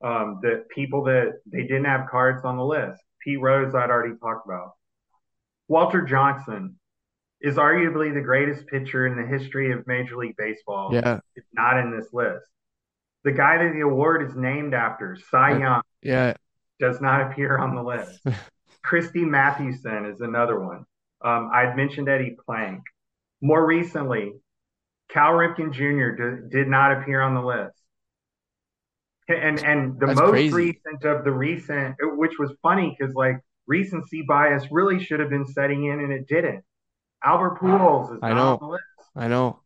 Um, 0.04 0.40
that 0.42 0.68
people 0.68 1.02
that 1.04 1.40
they 1.46 1.62
didn't 1.62 1.86
have 1.86 2.10
cards 2.10 2.44
on 2.44 2.58
the 2.58 2.64
list. 2.64 3.00
Pete 3.24 3.40
Rose, 3.40 3.74
I'd 3.74 3.88
already 3.88 4.14
talked 4.16 4.46
about. 4.46 4.72
Walter 5.68 6.02
Johnson 6.02 6.78
is 7.40 7.56
arguably 7.56 8.12
the 8.12 8.20
greatest 8.20 8.66
pitcher 8.66 9.06
in 9.06 9.16
the 9.16 9.26
history 9.26 9.72
of 9.72 9.86
Major 9.86 10.16
League 10.16 10.36
Baseball. 10.36 10.92
Yeah. 10.92 11.20
It's 11.34 11.48
not 11.54 11.78
in 11.78 11.96
this 11.96 12.12
list. 12.12 12.44
The 13.26 13.32
guy 13.32 13.58
that 13.58 13.72
the 13.74 13.80
award 13.80 14.22
is 14.22 14.36
named 14.36 14.72
after, 14.72 15.16
Cy 15.30 15.58
Young, 15.58 15.82
Yeah. 16.00 16.34
does 16.78 17.00
not 17.00 17.22
appear 17.30 17.58
on 17.58 17.74
the 17.74 17.82
list. 17.82 18.20
Christy 18.84 19.24
Mathewson 19.24 20.06
is 20.06 20.20
another 20.20 20.60
one. 20.60 20.84
Um, 21.24 21.50
I'd 21.52 21.74
mentioned 21.76 22.08
Eddie 22.08 22.36
Plank. 22.46 22.82
More 23.40 23.66
recently, 23.66 24.34
Cal 25.08 25.32
Ripken 25.32 25.72
Jr. 25.72 26.10
d- 26.16 26.42
did 26.56 26.68
not 26.68 26.92
appear 26.92 27.20
on 27.20 27.34
the 27.34 27.42
list. 27.42 27.76
And 29.28 29.58
and 29.64 29.98
the 29.98 30.06
That's 30.06 30.20
most 30.20 30.30
crazy. 30.30 30.54
recent 30.54 31.04
of 31.04 31.24
the 31.24 31.32
recent, 31.32 31.96
which 32.00 32.38
was 32.38 32.52
funny 32.62 32.96
because 32.96 33.12
like 33.16 33.40
recency 33.66 34.22
bias 34.22 34.64
really 34.70 35.02
should 35.02 35.18
have 35.18 35.30
been 35.30 35.46
setting 35.46 35.84
in 35.86 35.98
and 35.98 36.12
it 36.12 36.28
didn't. 36.28 36.62
Albert 37.24 37.58
Pujols 37.58 38.12
is 38.14 38.20
I 38.22 38.28
not 38.28 38.36
know. 38.36 38.52
on 38.52 38.58
the 38.60 38.66
list. 38.68 38.84
I 39.16 39.26
know. 39.26 39.60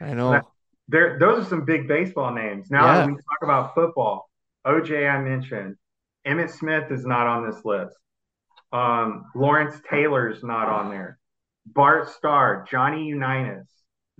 I 0.00 0.14
know. 0.14 0.40
There, 0.88 1.18
those 1.18 1.44
are 1.44 1.48
some 1.48 1.64
big 1.64 1.88
baseball 1.88 2.32
names. 2.32 2.70
Now 2.70 2.84
Yeah. 2.86 3.06
we 3.06 3.12
talk 3.12 3.42
about 3.42 3.74
football. 3.74 4.28
OJ, 4.66 5.08
I 5.08 5.20
mentioned. 5.20 5.76
Emmitt 6.26 6.50
Smith 6.50 6.90
is 6.90 7.04
not 7.04 7.26
on 7.26 7.46
this 7.46 7.64
list. 7.64 7.96
Um, 8.72 9.26
Lawrence 9.34 9.80
Taylor's 9.88 10.42
not 10.42 10.68
on 10.68 10.90
there. 10.90 11.18
Bart 11.66 12.08
Starr, 12.08 12.66
Johnny 12.70 13.06
Unitas. 13.06 13.68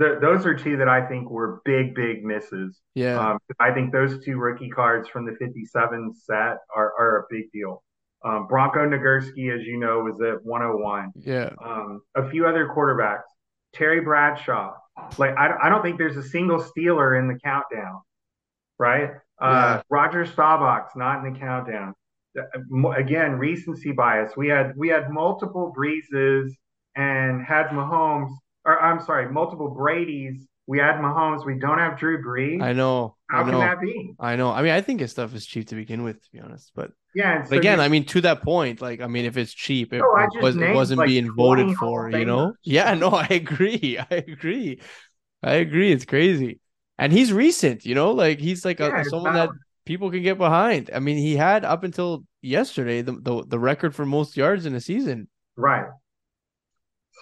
Th 0.00 0.20
those 0.20 0.44
are 0.44 0.54
two 0.54 0.76
that 0.78 0.88
I 0.88 1.06
think 1.06 1.30
were 1.30 1.60
big, 1.64 1.94
big 1.94 2.24
misses. 2.24 2.80
Yeah. 2.94 3.18
Um, 3.18 3.38
I 3.60 3.72
think 3.72 3.92
those 3.92 4.24
two 4.24 4.38
rookie 4.38 4.68
cards 4.70 5.08
from 5.08 5.24
the 5.24 5.36
57 5.38 6.14
set 6.14 6.58
are, 6.74 6.92
are 6.98 7.18
a 7.18 7.24
big 7.30 7.50
deal. 7.52 7.82
Um, 8.24 8.46
Bronco 8.48 8.80
Nagurski, 8.88 9.54
as 9.54 9.66
you 9.66 9.78
know, 9.78 10.00
was 10.00 10.20
at 10.22 10.42
101 10.44 11.12
yeah. 11.16 11.50
um, 11.64 12.00
a 12.14 12.28
few 12.30 12.46
other 12.46 12.66
quarterbacks. 12.66 13.28
Terry 13.74 14.00
Bradshaw. 14.00 14.72
Like 15.18 15.36
I, 15.36 15.54
I 15.64 15.68
don't 15.68 15.82
think 15.82 15.98
there's 15.98 16.16
a 16.16 16.22
single 16.22 16.58
Steeler 16.62 17.18
in 17.18 17.28
the 17.28 17.38
countdown, 17.42 18.00
right? 18.78 19.10
Uh, 19.40 19.82
Roger 19.90 20.24
Staubach's 20.24 20.94
not 20.96 21.24
in 21.24 21.32
the 21.32 21.38
countdown. 21.38 21.94
Uh, 22.38 22.88
Again, 22.90 23.32
recency 23.32 23.92
bias. 23.92 24.36
We 24.36 24.48
had 24.48 24.76
we 24.76 24.88
had 24.88 25.10
multiple 25.10 25.72
Breezes 25.74 26.56
and 26.96 27.44
had 27.44 27.68
Mahomes, 27.68 28.30
or 28.64 28.80
I'm 28.80 29.00
sorry, 29.00 29.30
multiple 29.30 29.70
Brady's. 29.70 30.46
We 30.66 30.78
had 30.78 30.96
Mahomes. 30.96 31.44
We 31.44 31.58
don't 31.58 31.78
have 31.78 31.98
Drew 31.98 32.24
Brees. 32.24 32.62
I 32.62 32.72
know. 32.72 33.16
How 33.28 33.40
I 33.40 33.42
can 33.42 33.52
know. 33.52 33.60
that 33.60 33.80
be? 33.80 34.14
I 34.18 34.36
know. 34.36 34.50
I 34.50 34.62
mean, 34.62 34.72
I 34.72 34.80
think 34.80 35.00
his 35.00 35.10
stuff 35.10 35.34
is 35.34 35.44
cheap 35.44 35.68
to 35.68 35.74
begin 35.74 36.02
with, 36.02 36.22
to 36.22 36.30
be 36.32 36.40
honest. 36.40 36.72
But, 36.74 36.92
Yeah. 37.14 37.42
So 37.44 37.56
again, 37.56 37.80
I 37.80 37.88
mean, 37.88 38.04
to 38.06 38.20
that 38.22 38.42
point, 38.42 38.80
like, 38.80 39.00
I 39.02 39.06
mean, 39.06 39.26
if 39.26 39.36
it's 39.36 39.52
cheap, 39.52 39.92
it, 39.92 39.98
No, 39.98 40.10
I 40.16 40.24
it 40.24 40.42
was, 40.42 40.56
wasn't 40.56 40.98
like, 40.98 41.08
being 41.08 41.30
voted 41.34 41.74
for, 41.76 42.10
you 42.10 42.24
know? 42.24 42.54
Yeah, 42.62 42.94
no, 43.04 43.10
I 43.10 43.26
agree. 43.30 43.98
I 44.10 44.14
agree. 44.14 44.80
I 45.42 45.54
agree. 45.56 45.92
It's 45.92 46.06
crazy. 46.06 46.60
And 46.98 47.12
he's 47.12 47.32
recent, 47.32 47.84
you 47.84 47.94
know, 47.94 48.12
like 48.12 48.38
he's 48.38 48.64
like 48.64 48.78
Yeah, 48.78 49.00
a, 49.00 49.04
someone 49.04 49.34
not- 49.34 49.50
that 49.50 49.58
people 49.84 50.10
can 50.10 50.22
get 50.22 50.38
behind. 50.38 50.90
I 50.94 50.98
mean, 51.00 51.18
he 51.18 51.36
had 51.36 51.64
up 51.64 51.84
until 51.84 52.24
yesterday 52.40 53.02
the, 53.02 53.12
the 53.12 53.44
the 53.46 53.58
record 53.58 53.94
for 53.94 54.06
most 54.06 54.36
yards 54.36 54.64
in 54.64 54.74
a 54.74 54.80
season. 54.80 55.28
Right. 55.56 55.86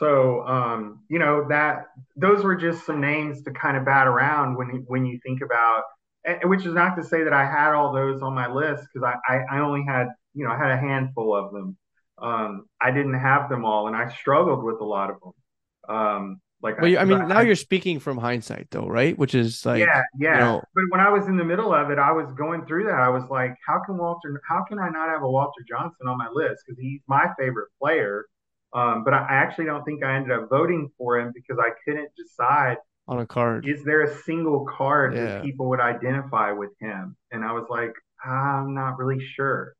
So, 0.02 0.44
um, 0.46 1.00
you 1.08 1.18
know, 1.20 1.46
that 1.48 1.86
those 2.16 2.42
were 2.42 2.56
just 2.56 2.84
some 2.84 3.00
names 3.00 3.42
to 3.44 3.52
kind 3.52 3.76
of 3.76 3.84
bat 3.84 4.06
around 4.08 4.56
when 4.56 4.68
you- 4.74 4.84
when 4.88 5.06
you 5.06 5.18
think 5.24 5.42
about, 5.42 5.84
and, 6.24 6.38
which 6.50 6.66
is 6.66 6.74
not 6.74 6.96
to 6.96 7.04
say 7.04 7.22
that 7.22 7.32
I 7.32 7.44
had 7.44 7.72
all 7.72 7.92
those 7.92 8.20
on 8.22 8.34
my 8.34 8.48
list 8.48 8.88
because 8.92 9.04
I, 9.28 9.32
I 9.32 9.56
I 9.56 9.58
only 9.60 9.82
had 9.84 10.08
you 10.34 10.44
know 10.44 10.50
I 10.50 10.58
had 10.58 10.70
a 10.72 10.76
handful 10.76 11.34
of 11.36 11.52
them. 11.52 11.76
Um, 12.18 12.66
I 12.80 12.90
didn't 12.90 13.14
have 13.14 13.48
them 13.48 13.64
all, 13.64 13.86
and 13.86 13.96
I 13.96 14.08
struggled 14.08 14.62
with 14.64 14.80
a 14.80 14.84
lot 14.84 15.10
of 15.10 15.16
them. 15.22 15.96
Um, 15.96 16.40
like 16.62 16.78
Well, 16.80 16.88
you- 16.90 16.98
I 16.98 17.04
mean, 17.04 17.18
but 17.18 17.28
now 17.28 17.40
you're 17.40 17.56
speaking 17.56 17.98
from 18.00 18.18
hindsight, 18.18 18.68
though, 18.70 18.86
right? 18.86 19.16
Which 19.18 19.34
is 19.34 19.64
like, 19.66 19.80
yeah, 19.80 20.02
yeah. 20.18 20.38
know- 20.38 20.62
but 20.74 20.84
when 20.90 21.00
I 21.00 21.10
was 21.10 21.26
in 21.26 21.36
the 21.36 21.44
middle 21.44 21.72
of 21.74 21.90
it, 21.90 21.98
I 21.98 22.12
was 22.12 22.32
going 22.34 22.64
through 22.66 22.84
that. 22.84 23.00
I 23.00 23.08
was 23.08 23.24
like, 23.30 23.54
how 23.66 23.80
can 23.84 23.96
Walter, 23.98 24.40
how 24.48 24.62
can 24.68 24.78
I 24.78 24.88
not 24.88 25.08
have 25.08 25.22
a 25.22 25.30
Walter 25.30 25.62
Johnson 25.68 26.06
on 26.08 26.18
my 26.18 26.28
list? 26.32 26.62
Because 26.66 26.78
he's 26.80 27.00
my 27.08 27.32
favorite 27.38 27.68
player. 27.80 28.26
Um, 28.74 29.04
but 29.04 29.12
I 29.14 29.26
actually 29.28 29.66
don't 29.66 29.84
think 29.84 30.02
I 30.02 30.16
ended 30.16 30.32
up 30.32 30.48
voting 30.48 30.90
for 30.96 31.18
him 31.18 31.32
because 31.34 31.58
I 31.60 31.70
couldn't 31.84 32.10
decide 32.16 32.78
on 33.08 33.18
a 33.20 33.26
card. 33.26 33.66
is 33.66 33.84
there 33.84 34.02
a 34.02 34.14
single 34.22 34.64
card 34.66 35.14
Yeah. 35.14 35.24
that 35.26 35.42
people 35.44 35.68
would 35.70 35.80
identify 35.80 36.52
with 36.52 36.70
him? 36.80 37.16
And 37.30 37.44
I 37.44 37.52
was 37.52 37.66
like, 37.68 37.92
I'm 38.24 38.72
not 38.74 38.98
really 38.98 39.20
sure. 39.20 39.74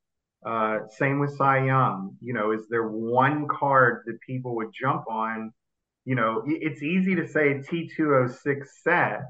Uh, 0.45 0.81
same 0.99 1.21
with 1.21 1.37
Cy 1.37 1.65
Young. 1.67 2.17
You 2.21 2.35
know, 2.35 2.51
is 2.51 2.67
there 2.69 2.89
one 2.89 3.47
card 3.49 4.03
that 4.07 4.21
people 4.21 4.57
would 4.57 4.73
jump 4.79 5.05
on? 5.09 5.53
You 6.05 6.17
know, 6.17 6.43
it's 6.47 6.83
easy 6.83 7.15
to 7.15 7.29
say 7.29 7.63
T206 7.71 8.67
set, 8.83 9.23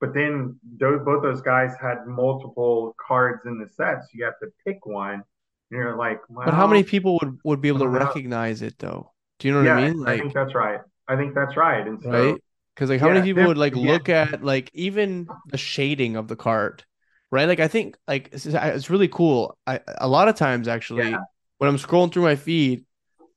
but 0.00 0.14
then 0.14 0.58
those, 0.78 1.00
both 1.04 1.22
those 1.22 1.42
guys 1.42 1.74
had 1.80 2.06
multiple 2.06 2.96
cards 3.06 3.42
in 3.44 3.58
the 3.58 3.68
set, 3.68 4.02
so 4.02 4.08
you 4.14 4.24
have 4.24 4.38
to 4.40 4.48
pick 4.66 4.86
one. 4.86 5.22
You're 5.70 5.96
like, 5.96 6.20
But 6.44 6.54
how 6.54 6.66
many 6.66 6.82
people 6.84 7.18
would 7.20 7.38
would 7.44 7.60
be 7.60 7.68
able 7.68 7.80
to 7.80 7.88
I 7.88 7.90
don't 7.90 7.92
know. 7.94 8.14
recognize 8.14 8.62
it, 8.62 8.78
though? 8.78 9.12
Do 9.38 9.48
you 9.48 9.54
know 9.54 9.60
what 9.60 9.66
yeah, 9.66 9.68
I 9.68 9.70
mean? 9.70 9.98
Like, 9.98 10.06
I 10.06 10.22
think 10.22 10.34
that's 10.34 10.54
right. 10.54 10.80
I 11.08 11.16
think 11.16 11.34
that's 11.34 11.56
right. 11.56 11.86
And 11.86 12.00
so, 12.02 12.10
right? 12.10 12.42
Because 12.74 12.90
like, 12.90 13.00
how 13.00 13.08
many 13.08 13.22
people 13.22 13.44
would 13.46 13.58
like 13.58 13.74
yeah. 13.74 13.76
look 13.76 14.08
at 14.08 14.42
like 14.42 14.70
even 14.74 15.30
the 15.46 15.56
shading 15.58 16.16
of 16.16 16.28
the 16.28 16.36
card, 16.36 16.84
right? 17.30 17.48
Like, 17.48 17.60
I 17.60 17.68
think 17.68 17.96
like 18.06 18.28
it's, 18.32 18.46
it's 18.46 18.90
really 18.90 19.08
cool. 19.08 19.56
I 19.66 19.80
a 19.98 20.08
lot 20.08 20.28
of 20.28 20.36
times 20.36 20.68
actually 20.68 21.12
Yeah. 21.12 21.26
when 21.58 21.68
I'm 21.70 21.76
scrolling 21.78 22.12
through 22.12 22.24
my 22.24 22.36
feed, 22.36 22.84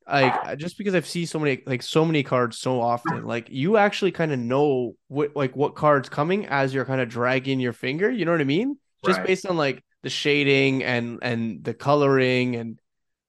like 0.07 0.41
just 0.57 0.77
because 0.77 0.95
I've 0.95 1.07
seen 1.07 1.27
so 1.27 1.39
many 1.39 1.63
like 1.65 1.83
so 1.83 2.05
many 2.05 2.23
cards 2.23 2.57
so 2.59 2.81
often, 2.81 3.25
like 3.25 3.49
you 3.51 3.77
actually 3.77 4.11
kind 4.13 4.31
of 4.33 4.39
know 4.39 4.95
what 5.09 5.35
like 5.35 5.55
what 5.55 5.75
card's 5.75 6.09
coming 6.09 6.47
as 6.47 6.73
you're 6.73 6.85
kind 6.85 7.01
of 7.01 7.09
dragging 7.09 7.59
your 7.59 7.73
finger. 7.73 8.09
You 8.11 8.25
know 8.25 8.31
what 8.33 8.41
I 8.41 8.45
mean? 8.45 8.77
Just 9.03 9.21
Right. 9.21 9.27
based 9.27 9.45
on 9.47 9.57
like 9.57 9.83
the 10.03 10.09
shading 10.09 10.83
and 10.83 11.19
and 11.21 11.63
the 11.63 11.73
coloring 11.73 12.55
and 12.55 12.79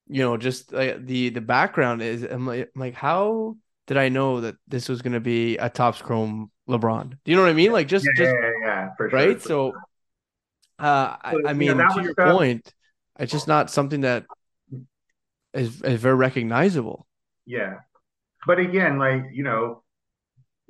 you 0.07 0.23
know 0.23 0.37
just 0.37 0.73
uh, 0.73 0.95
the 0.99 1.31
the 1.31 1.41
background 1.41 2.03
is 2.03 2.23
I'm 2.23 2.47
like, 2.47 2.71
I'm 2.75 2.81
like 2.81 2.95
how 2.95 3.57
did 3.87 3.97
I 3.97 4.09
know 4.09 4.43
that 4.43 4.55
this 4.69 4.89
was 4.89 5.03
going 5.03 5.15
to 5.15 5.21
be 5.21 5.57
a 5.57 5.69
Topps 5.69 6.01
Chrome 6.01 6.53
LeBron? 6.69 7.11
Do 7.11 7.17
you 7.25 7.37
know 7.37 7.43
what 7.43 7.51
I 7.51 7.55
mean? 7.55 7.73
Like 7.73 7.89
just 7.89 8.07
yeah, 8.07 8.25
just 8.25 8.35
yeah, 8.35 8.41
yeah, 8.41 8.53
yeah, 8.63 8.89
for 8.97 9.11
sure. 9.11 9.19
right. 9.19 9.43
So, 9.43 9.73
uh, 10.79 11.17
I, 11.21 11.35
I 11.49 11.53
mean, 11.55 11.77
to 11.77 12.03
your 12.03 12.13
stuff- 12.13 12.33
point, 12.33 12.73
it's 13.19 13.33
just 13.33 13.49
not 13.49 13.69
something 13.69 14.03
that 14.03 14.27
is 15.53 15.83
is 15.83 16.01
very 16.01 16.15
recognizable. 16.15 17.07
Yeah. 17.47 17.79
But 18.47 18.61
again, 18.61 18.99
like, 18.99 19.25
you 19.33 19.43
know, 19.43 19.83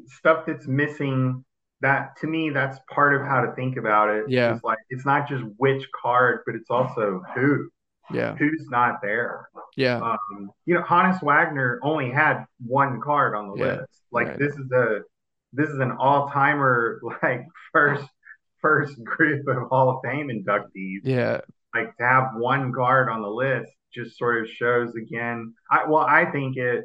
stuff 0.07 0.47
that's 0.47 0.67
missing, 0.67 1.45
that 1.83 2.17
to 2.21 2.27
me, 2.27 2.51
that's 2.51 2.79
part 2.93 3.15
of 3.15 3.23
how 3.27 3.43
to 3.43 3.55
think 3.55 3.77
about 3.77 4.11
it. 4.11 4.27
Yeah. 4.27 4.53
It's 4.55 4.63
like 4.65 4.79
it's 4.91 5.07
not 5.07 5.29
just 5.29 5.45
which 5.57 5.87
card, 6.01 6.41
but 6.47 6.55
it's 6.55 6.71
also 6.71 7.23
who. 7.35 7.71
Yeah, 8.13 8.39
Who's 8.39 8.67
not 8.71 9.01
there. 9.03 9.49
yeah, 9.77 10.01
Um, 10.01 10.51
you 10.67 10.75
know, 10.75 10.83
Honus 10.83 11.23
Wagner 11.23 11.79
only 11.83 12.11
had 12.11 12.45
one 12.65 13.01
card 13.01 13.35
on 13.37 13.49
the 13.49 13.55
Yeah, 13.55 13.81
list. 13.81 14.03
Like 14.13 14.29
right. 14.29 14.39
this 14.39 14.55
is 14.55 14.71
a 14.73 15.01
this 15.53 15.69
is 15.69 15.79
an 15.81 15.93
all-timer 15.93 17.01
like 17.23 17.47
first 17.73 18.07
first 18.63 19.03
group 19.05 19.47
of 19.49 19.69
Hall 19.69 19.91
of 19.91 20.03
Fame 20.05 20.29
inductees 20.29 21.03
yeah, 21.03 21.41
like 21.75 21.97
to 21.97 22.05
have 22.05 22.31
one 22.37 22.73
guard 22.73 23.09
on 23.09 23.23
the 23.23 23.29
list 23.29 23.73
just 23.95 24.17
sort 24.19 24.43
of 24.43 24.51
shows 24.51 24.95
again 24.95 25.55
I 25.71 25.87
well 25.89 26.07
I 26.09 26.25
think 26.31 26.57
it 26.57 26.85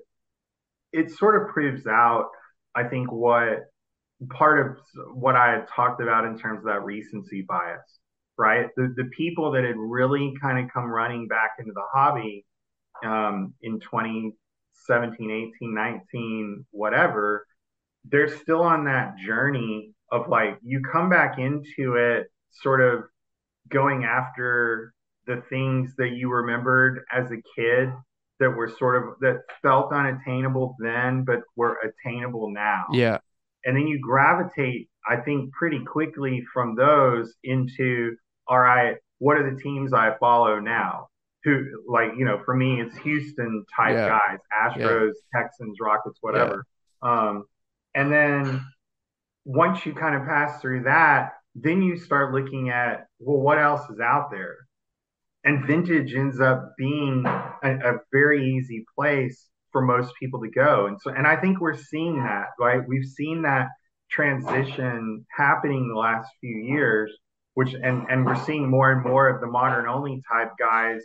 it 0.93 1.11
sort 1.11 1.41
of 1.41 1.49
proves 1.49 1.85
out 1.87 2.29
I 2.75 2.83
think 2.85 3.11
what 3.11 3.65
part 4.29 4.65
of 4.65 4.77
what 5.13 5.35
I 5.35 5.51
had 5.51 5.67
talked 5.67 6.01
about 6.01 6.25
in 6.25 6.37
terms 6.37 6.59
of 6.59 6.65
that 6.65 6.83
recency 6.83 7.41
bias 7.41 7.99
right? 8.37 8.67
The 8.75 8.93
the 8.95 9.09
people 9.15 9.51
that 9.51 9.63
had 9.63 9.77
really 9.77 10.33
kind 10.41 10.63
of 10.63 10.71
come 10.71 10.85
running 10.85 11.27
back 11.27 11.51
into 11.59 11.71
the 11.73 11.83
hobby 11.93 12.45
um, 13.03 13.53
in 13.61 13.79
2017 13.79 15.31
18 15.31 15.73
19 15.73 16.65
whatever 16.71 17.45
they're 18.05 18.29
still 18.29 18.61
on 18.61 18.85
that 18.85 19.17
journey 19.17 19.91
of 20.11 20.27
like 20.29 20.57
you 20.61 20.81
come 20.91 21.09
back 21.09 21.39
into 21.39 21.95
it 21.95 22.27
sort 22.51 22.79
of 22.79 23.03
going 23.69 24.03
after 24.03 24.93
the 25.25 25.41
things 25.49 25.93
that 25.97 26.11
you 26.11 26.31
remembered 26.31 27.03
as 27.11 27.31
a 27.31 27.41
kid 27.55 27.89
that 28.39 28.49
were 28.49 28.69
sort 28.77 28.95
of 28.95 29.15
that 29.21 29.41
felt 29.61 29.91
unattainable 29.91 30.75
then 30.79 31.23
but 31.23 31.41
were 31.55 31.79
attainable 31.79 32.51
now. 32.51 32.85
Yeah, 32.91 33.17
and 33.65 33.75
then 33.75 33.87
you 33.87 33.99
gravitate 33.99 34.89
i 35.09 35.15
think 35.15 35.51
pretty 35.53 35.83
quickly 35.83 36.43
from 36.53 36.75
those 36.75 37.33
into 37.43 38.15
all 38.47 38.59
right 38.59 38.97
what 39.19 39.37
are 39.37 39.49
the 39.49 39.59
teams 39.61 39.93
i 39.93 40.13
follow 40.19 40.59
now? 40.59 41.07
Who 41.45 41.65
like 41.87 42.11
you 42.17 42.25
know 42.25 42.41
for 42.45 42.55
me 42.55 42.81
it's 42.81 42.97
houston 42.97 43.65
type 43.75 43.93
Yeah. 43.95 44.19
guys 44.19 44.39
astros 44.63 45.11
texans 45.33 45.77
rockets 45.81 46.17
whatever. 46.21 46.65
Um 47.01 47.45
and 47.93 48.11
then 48.11 48.65
once 49.45 49.85
you 49.85 49.93
kind 49.93 50.15
of 50.15 50.23
pass 50.25 50.59
through 50.61 50.83
that 50.83 51.33
then 51.55 51.81
you 51.81 51.97
start 51.97 52.33
looking 52.33 52.69
at 52.69 53.07
well 53.19 53.37
what 53.39 53.57
else 53.59 53.87
is 53.89 53.99
out 53.99 54.31
there? 54.31 54.55
And 55.43 55.65
vintage 55.67 56.13
ends 56.15 56.39
up 56.41 56.73
being 56.77 57.23
a, 57.27 57.71
a 57.91 57.99
very 58.11 58.53
easy 58.55 58.83
place 58.97 59.47
for 59.75 59.81
most 59.81 60.13
people 60.17 60.39
to 60.39 60.49
go. 60.49 60.85
And 60.85 60.97
so, 61.01 61.11
and 61.11 61.27
I 61.27 61.35
think 61.35 61.59
we're 61.59 61.75
seeing 61.75 62.23
that, 62.23 62.45
right? 62.57 62.79
We've 62.87 63.03
seen 63.03 63.41
that 63.41 63.67
transition 64.09 65.25
happening 65.35 65.89
the 65.89 65.99
last 65.99 66.29
few 66.39 66.55
years, 66.55 67.11
which, 67.55 67.73
and, 67.73 68.05
and 68.09 68.25
we're 68.25 68.41
seeing 68.45 68.69
more 68.69 68.93
and 68.93 69.03
more 69.03 69.27
of 69.27 69.41
the 69.41 69.47
modern 69.47 69.85
only 69.85 70.23
type 70.31 70.53
guys 70.57 71.01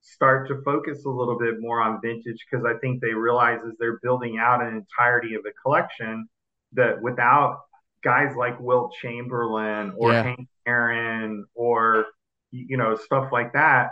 start 0.00 0.48
to 0.48 0.62
focus 0.64 1.04
a 1.04 1.10
little 1.10 1.38
bit 1.38 1.56
more 1.60 1.82
on 1.82 2.00
vintage 2.00 2.38
because 2.50 2.64
I 2.64 2.78
think 2.78 3.02
they 3.02 3.12
realize 3.12 3.58
as 3.66 3.74
they're 3.78 4.00
building 4.02 4.38
out 4.40 4.62
an 4.62 4.74
entirety 4.74 5.34
of 5.34 5.42
the 5.42 5.52
collection 5.62 6.26
that 6.72 7.02
without 7.02 7.60
guys 8.02 8.34
like 8.34 8.58
Wilt 8.58 8.94
Chamberlain 9.02 9.92
or 9.98 10.12
yeah. 10.12 10.22
Hank 10.22 10.48
Aaron 10.66 11.44
or 11.54 12.06
you 12.52 12.78
know 12.78 12.96
stuff 12.96 13.32
like 13.32 13.52
that, 13.52 13.90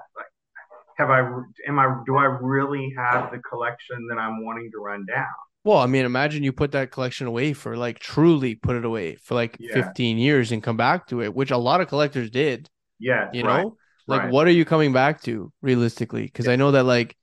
have 1.03 1.11
I 1.11 1.20
am 1.68 1.78
I 1.78 2.03
do 2.07 2.16
I 2.16 2.24
really 2.24 2.92
have 2.96 3.30
the 3.30 3.38
collection 3.38 4.07
that 4.09 4.18
I'm 4.18 4.44
wanting 4.44 4.70
to 4.72 4.78
run 4.78 5.05
down? 5.07 5.26
Well, 5.64 5.78
I 5.78 5.86
mean, 5.86 6.05
imagine 6.05 6.42
you 6.42 6.53
put 6.53 6.72
that 6.72 6.90
collection 6.90 7.26
away 7.26 7.53
for 7.53 7.76
like 7.76 8.00
truly 8.00 8.57
put 8.57 8.76
it 8.76 8.84
away 8.84 9.16
for 9.16 9.34
like 9.34 9.57
yeah. 9.61 9.74
15 9.74 10.18
years 10.18 10.50
and 10.50 10.62
come 10.62 10.76
back 10.76 11.07
to 11.09 11.22
it, 11.22 11.34
which 11.34 11.53
a 11.53 11.57
lot 11.57 11.80
of 11.80 11.88
collectors 11.88 12.30
did. 12.30 12.68
Yeah. 12.98 13.30
You 13.32 13.44
right. 13.44 13.62
know, 13.62 13.76
like 14.07 14.22
right. 14.22 14.32
what 14.32 14.46
are 14.48 14.53
you 14.53 14.64
coming 14.64 14.92
back 14.92 15.22
to 15.22 15.53
realistically? 15.61 16.24
Because 16.24 16.46
yeah. 16.46 16.53
I 16.53 16.57
know 16.57 16.72
that 16.72 16.84
like 16.84 17.16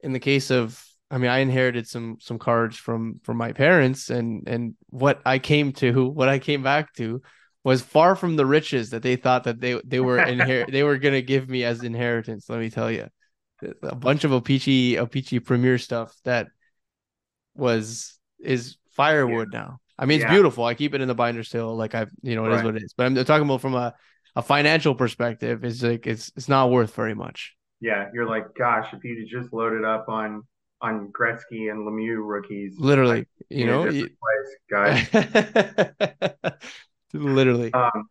in 0.00 0.12
the 0.12 0.20
case 0.20 0.50
of 0.50 0.82
I 1.10 1.18
mean, 1.18 1.30
I 1.30 1.38
inherited 1.38 1.86
some 1.86 2.18
some 2.20 2.38
cards 2.38 2.76
from 2.76 3.20
from 3.22 3.36
my 3.36 3.52
parents 3.52 4.10
and 4.10 4.46
and 4.46 4.74
what 4.90 5.20
I 5.24 5.38
came 5.38 5.72
to, 5.74 6.06
what 6.08 6.28
I 6.28 6.38
came 6.38 6.62
back 6.62 6.92
to 6.94 7.22
was 7.66 7.82
far 7.82 8.14
from 8.14 8.36
the 8.36 8.46
riches 8.46 8.90
that 8.90 9.02
they 9.02 9.16
thought 9.16 9.44
that 9.44 9.60
they 9.60 9.80
they 9.84 10.00
were 10.00 10.18
inher- 10.34 10.70
they 10.70 10.82
were 10.82 10.98
gonna 10.98 11.22
give 11.22 11.48
me 11.48 11.64
as 11.64 11.82
inheritance. 11.82 12.48
Let 12.48 12.60
me 12.60 12.70
tell 12.70 12.90
you, 12.90 13.08
a 13.82 13.94
bunch 13.94 14.24
of 14.24 14.32
O-Pee-Chee 14.32 14.98
O-Pee-Chee 14.98 15.40
Premier 15.40 15.78
stuff 15.78 16.14
that 16.24 16.48
was 17.54 18.18
is 18.38 18.76
firewood 18.92 19.48
yeah. 19.52 19.60
now. 19.60 19.80
I 19.98 20.06
mean, 20.06 20.16
it's 20.16 20.24
yeah. 20.24 20.32
beautiful. 20.32 20.64
I 20.64 20.74
keep 20.74 20.94
it 20.94 21.00
in 21.00 21.08
the 21.08 21.14
binder 21.14 21.42
still. 21.42 21.74
Like 21.74 21.94
I, 21.94 22.06
you 22.22 22.34
know, 22.34 22.44
it 22.44 22.48
right. 22.48 22.58
is 22.58 22.64
what 22.64 22.76
it 22.76 22.82
is. 22.82 22.94
But 22.96 23.06
I'm 23.06 23.14
talking 23.24 23.46
about 23.46 23.60
from 23.60 23.74
a, 23.74 23.94
a 24.34 24.42
financial 24.42 24.94
perspective. 24.94 25.64
It's 25.64 25.82
like 25.82 26.06
it's 26.06 26.32
it's 26.36 26.48
not 26.48 26.70
worth 26.70 26.94
very 26.94 27.14
much. 27.14 27.54
Yeah, 27.80 28.08
you're 28.12 28.28
like, 28.28 28.54
gosh, 28.58 28.88
if 28.92 29.04
you 29.04 29.26
just 29.26 29.52
loaded 29.52 29.84
up 29.84 30.08
on 30.08 30.42
on 30.82 31.10
Gretzky 31.18 31.70
and 31.70 31.86
Lemieux 31.86 32.18
rookies, 32.22 32.78
literally, 32.78 33.18
like, 33.18 33.28
you 33.48 33.66
know, 33.66 33.88
you... 33.88 34.08
place, 34.08 35.08
guys. 35.10 36.52
literally. 37.14 37.72
Um, 37.72 38.08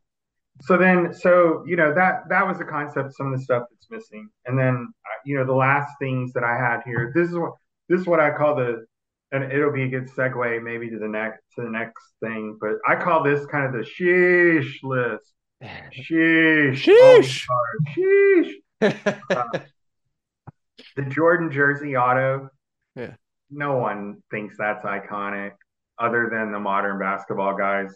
so 0.62 0.78
then, 0.78 1.14
so 1.14 1.64
you 1.68 1.76
know 1.76 1.94
that 1.94 2.30
that 2.30 2.48
was 2.48 2.58
the 2.58 2.66
concept. 2.66 3.16
Some 3.16 3.32
of 3.32 3.40
the 3.40 3.44
stuff 3.44 3.64
that's 3.90 4.12
missing, 4.12 4.30
and 4.46 4.58
then 4.58 4.88
uh, 5.06 5.18
you 5.26 5.38
know 5.38 5.46
the 5.46 5.54
last 5.54 5.92
things 6.00 6.34
that 6.34 6.44
I 6.44 6.56
had 6.58 6.82
here. 6.86 7.12
This 7.16 7.30
is 7.30 7.38
what 7.38 7.54
this 7.90 8.02
is 8.02 8.08
what 8.08 8.20
I 8.20 8.32
call 8.32 8.56
the, 8.56 8.86
and 9.32 9.52
it'll 9.52 9.72
be 9.72 9.84
a 9.84 9.88
good 9.88 10.10
segue 10.10 10.64
maybe 10.64 10.90
to 10.90 11.00
the 11.00 11.08
next 11.08 11.42
to 11.56 11.64
the 11.64 11.70
next 11.70 12.04
thing. 12.22 12.58
But 12.60 12.78
I 12.88 12.96
call 12.96 13.24
this 13.24 13.46
kind 13.48 13.66
of 13.66 13.74
the 13.74 13.88
sheesh 13.88 14.76
list. 14.84 15.32
Sheesh. 15.64 16.84
Sheesh. 16.84 17.46
Oh, 17.50 17.80
sheesh. 17.98 18.54
uh, 19.32 19.60
the 20.96 21.04
Jordan 21.04 21.52
jersey 21.52 21.96
auto. 21.96 22.50
Yeah. 22.96 23.14
No 23.50 23.78
one 23.78 24.22
thinks 24.32 24.56
that's 24.58 24.84
iconic 24.84 25.52
other 25.98 26.30
than 26.32 26.52
the 26.52 26.60
modern 26.60 27.00
basketball 27.00 27.56
guys 27.56 27.96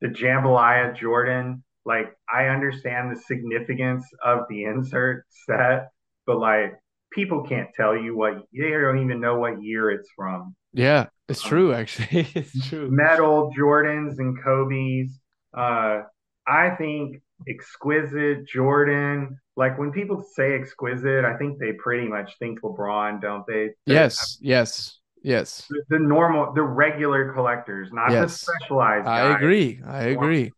the 0.00 0.08
jambalaya 0.08 0.94
Jordan, 0.94 1.62
like 1.86 2.14
I 2.32 2.46
understand 2.46 3.14
the 3.14 3.20
significance 3.20 4.04
of 4.22 4.40
the 4.50 4.64
insert 4.64 5.24
set, 5.46 5.88
but 6.26 6.38
like 6.38 6.74
people 7.12 7.44
can't 7.44 7.68
tell 7.74 7.96
you 7.96 8.16
what 8.16 8.42
they 8.52 8.70
don't 8.70 8.98
even 8.98 9.20
know 9.20 9.38
what 9.38 9.62
year 9.62 9.90
it's 9.90 10.08
from. 10.14 10.54
Yeah, 10.72 11.06
it's 11.28 11.44
um, 11.44 11.48
true. 11.48 11.72
Actually, 11.72 12.28
it's 12.34 12.68
true. 12.68 12.90
Metal 12.90 13.52
Jordans 13.56 14.18
and 14.18 14.36
Kobe's. 14.42 15.18
Uh, 15.56 16.02
I 16.46 16.70
think 16.70 17.22
exquisite 17.48 18.46
Jordan. 18.48 19.38
Like 19.56 19.78
when 19.78 19.92
people 19.92 20.22
say 20.34 20.54
exquisite, 20.54 21.24
I 21.24 21.36
think 21.38 21.58
they 21.58 21.72
pretty 21.72 22.08
much 22.08 22.36
think 22.38 22.60
LeBron, 22.60 23.22
don't 23.22 23.46
they? 23.46 23.70
They're, 23.86 23.96
yes, 23.96 24.38
yes. 24.40 24.98
Yes. 25.22 25.66
The, 25.68 25.82
the, 25.88 25.98
normal, 25.98 26.52
the 26.54 26.62
regular 26.62 27.32
collectors, 27.32 27.88
not 27.92 28.12
yes. 28.12 28.44
the 28.44 28.52
specialized. 28.52 29.06
Guys, 29.06 29.32
I 29.32 29.36
agree. 29.36 29.80
I 29.84 30.02
agree. 30.04 30.52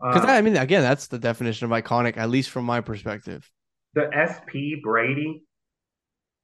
Because 0.00 0.24
um, 0.24 0.30
I 0.30 0.40
mean, 0.40 0.56
again, 0.56 0.82
that's 0.82 1.08
the 1.08 1.18
definition 1.18 1.70
of 1.70 1.70
iconic, 1.72 2.16
at 2.16 2.30
least 2.30 2.50
from 2.50 2.64
my 2.64 2.80
perspective. 2.80 3.50
The 3.94 4.08
SP 4.14 4.80
Brady, 4.82 5.42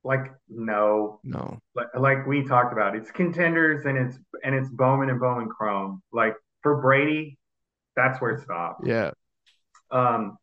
like 0.04 0.32
no, 0.48 1.20
no, 1.24 1.58
like, 1.74 1.86
like 1.98 2.26
we 2.26 2.44
talked 2.44 2.72
about, 2.72 2.96
it's 2.96 3.10
contenders 3.10 3.86
and 3.86 3.96
it's 3.96 4.18
and 4.44 4.54
it's 4.54 4.68
Bowman 4.68 5.10
and 5.10 5.20
Bowman 5.20 5.48
Chrome. 5.48 6.02
Like 6.12 6.34
for 6.62 6.80
Brady, 6.82 7.38
that's 7.94 8.20
where 8.20 8.32
it 8.32 8.42
stops. 8.42 8.82
Yeah. 8.84 9.12
Um, 9.90 10.36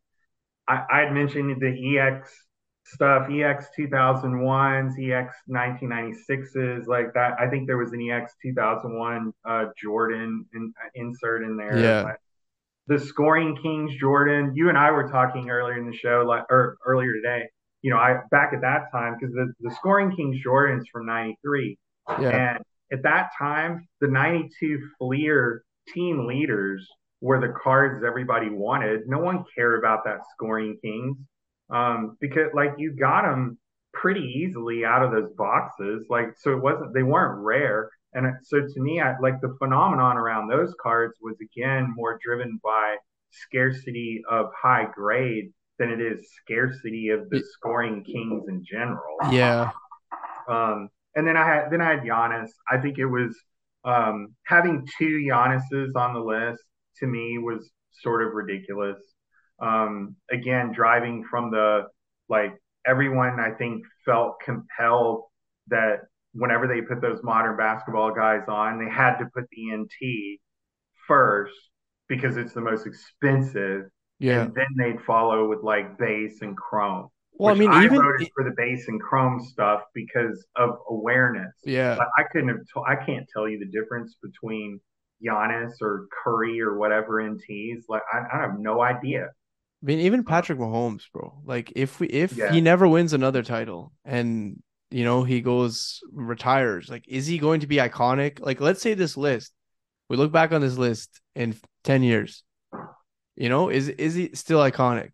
I 0.66 0.84
I'd 0.90 1.12
mentioned 1.12 1.60
the 1.60 1.98
EX 1.98 2.34
stuff, 2.86 3.28
EX 3.30 3.66
2001s, 3.78 4.92
EX 4.98 5.36
1996s, 5.48 6.86
like 6.86 7.12
that. 7.14 7.34
I 7.38 7.48
think 7.48 7.66
there 7.66 7.78
was 7.78 7.92
an 7.92 8.10
EX 8.10 8.34
2001 8.42 9.32
uh, 9.44 9.66
Jordan 9.80 10.46
in, 10.54 10.72
insert 10.94 11.42
in 11.42 11.56
there. 11.56 11.78
Yeah. 11.78 12.12
The 12.86 12.98
Scoring 12.98 13.56
Kings 13.62 13.92
Jordan, 13.98 14.52
you 14.54 14.68
and 14.68 14.76
I 14.76 14.90
were 14.90 15.08
talking 15.08 15.48
earlier 15.50 15.78
in 15.78 15.90
the 15.90 15.96
show, 15.96 16.24
like 16.26 16.44
or 16.50 16.76
earlier 16.86 17.12
today. 17.14 17.44
You 17.82 17.90
know, 17.90 17.96
I 17.96 18.18
back 18.30 18.52
at 18.54 18.60
that 18.62 18.90
time 18.92 19.16
because 19.18 19.34
the, 19.34 19.52
the 19.60 19.74
Scoring 19.74 20.14
Kings 20.14 20.36
Jordans 20.44 20.84
from 20.92 21.06
'93, 21.06 21.78
yeah. 22.20 22.28
and 22.28 22.64
at 22.92 23.02
that 23.02 23.30
time 23.38 23.86
the 24.00 24.08
'92 24.08 24.78
Fleer 24.98 25.64
team 25.92 26.26
leaders 26.26 26.86
were 27.20 27.40
the 27.40 27.54
cards 27.62 28.04
everybody 28.06 28.50
wanted. 28.50 29.02
No 29.06 29.18
one 29.18 29.44
cared 29.54 29.78
about 29.78 30.04
that 30.04 30.18
Scoring 30.34 30.78
Kings 30.82 31.16
um, 31.70 32.16
because 32.20 32.50
like 32.54 32.74
you 32.78 32.92
got 32.92 33.22
them 33.22 33.58
pretty 33.92 34.20
easily 34.20 34.84
out 34.84 35.02
of 35.02 35.10
those 35.10 35.30
boxes. 35.32 36.06
Like 36.10 36.34
so, 36.38 36.52
it 36.52 36.62
wasn't 36.62 36.94
they 36.94 37.02
weren't 37.02 37.42
rare. 37.42 37.90
And 38.14 38.26
so 38.44 38.60
to 38.60 38.80
me, 38.80 39.00
I 39.00 39.18
like 39.20 39.40
the 39.40 39.56
phenomenon 39.58 40.16
around 40.16 40.48
those 40.48 40.74
cards 40.80 41.14
was 41.20 41.36
again 41.40 41.92
more 41.96 42.18
driven 42.24 42.60
by 42.62 42.96
scarcity 43.30 44.22
of 44.30 44.46
high 44.56 44.86
grade 44.94 45.52
than 45.78 45.90
it 45.90 46.00
is 46.00 46.24
scarcity 46.42 47.08
of 47.08 47.28
the 47.30 47.42
scoring 47.52 48.04
kings 48.04 48.44
in 48.48 48.64
general. 48.64 49.16
Yeah. 49.30 49.70
Um, 50.48 50.88
and 51.16 51.26
then 51.26 51.36
I 51.36 51.44
had 51.44 51.70
then 51.70 51.80
I 51.80 51.90
had 51.90 52.00
Giannis. 52.00 52.50
I 52.70 52.78
think 52.78 52.98
it 52.98 53.06
was 53.06 53.36
um, 53.84 54.34
having 54.44 54.86
two 54.98 55.22
Giannis's 55.28 55.94
on 55.96 56.14
the 56.14 56.20
list 56.20 56.62
to 56.98 57.06
me 57.06 57.38
was 57.38 57.70
sort 58.02 58.26
of 58.26 58.34
ridiculous 58.34 58.98
um, 59.60 60.16
again, 60.30 60.72
driving 60.72 61.24
from 61.30 61.50
the 61.50 61.84
like 62.28 62.54
everyone 62.86 63.38
I 63.40 63.50
think 63.50 63.84
felt 64.04 64.40
compelled 64.44 65.24
that 65.68 66.00
whenever 66.34 66.66
they 66.66 66.82
put 66.82 67.00
those 67.00 67.22
modern 67.22 67.56
basketball 67.56 68.12
guys 68.12 68.42
on, 68.48 68.84
they 68.84 68.90
had 68.90 69.16
to 69.18 69.26
put 69.34 69.44
the 69.50 69.76
NT 69.76 70.40
first 71.06 71.54
because 72.08 72.36
it's 72.36 72.52
the 72.52 72.60
most 72.60 72.86
expensive. 72.86 73.84
Yeah. 74.18 74.42
And 74.42 74.54
then 74.54 74.66
they'd 74.76 75.00
follow 75.02 75.48
with 75.48 75.62
like 75.62 75.98
base 75.98 76.42
and 76.42 76.56
chrome. 76.56 77.08
Well, 77.36 77.52
I 77.52 77.58
mean, 77.58 77.70
I 77.70 77.84
even 77.84 78.00
voted 78.00 78.28
for 78.34 78.44
the 78.44 78.54
base 78.56 78.86
and 78.86 79.00
chrome 79.00 79.40
stuff 79.44 79.82
because 79.92 80.46
of 80.54 80.70
awareness. 80.88 81.52
Yeah. 81.64 81.96
But 81.96 82.06
I 82.16 82.22
couldn't 82.30 82.48
have, 82.48 82.58
t- 82.58 82.82
I 82.86 82.94
can't 82.94 83.26
tell 83.32 83.48
you 83.48 83.58
the 83.58 83.66
difference 83.66 84.16
between 84.22 84.80
Giannis 85.24 85.72
or 85.80 86.06
Curry 86.22 86.60
or 86.60 86.78
whatever 86.78 87.14
NTs. 87.14 87.82
Like, 87.88 88.02
I, 88.12 88.36
I 88.36 88.40
have 88.40 88.58
no 88.58 88.82
idea. 88.82 89.24
I 89.24 89.86
mean, 89.86 89.98
even 90.00 90.24
Patrick 90.24 90.58
Mahomes, 90.58 91.02
bro. 91.12 91.34
Like, 91.44 91.72
if 91.74 91.98
we 91.98 92.06
if 92.06 92.36
yeah. 92.36 92.52
he 92.52 92.60
never 92.60 92.86
wins 92.86 93.12
another 93.12 93.42
title 93.42 93.92
and 94.04 94.62
you 94.94 95.04
know 95.04 95.24
he 95.24 95.40
goes 95.40 96.00
retires, 96.12 96.88
like, 96.88 97.04
is 97.08 97.26
he 97.26 97.38
going 97.38 97.60
to 97.60 97.66
be 97.66 97.76
iconic? 97.76 98.40
Like, 98.40 98.60
let's 98.60 98.80
say 98.80 98.94
this 98.94 99.16
list, 99.16 99.52
we 100.08 100.16
look 100.16 100.32
back 100.32 100.52
on 100.52 100.60
this 100.60 100.76
list 100.76 101.20
in 101.34 101.56
ten 101.82 102.02
years. 102.02 102.42
You 103.36 103.48
know, 103.48 103.68
is 103.68 103.88
is 103.88 104.14
he 104.14 104.30
still 104.34 104.60
iconic? 104.60 105.10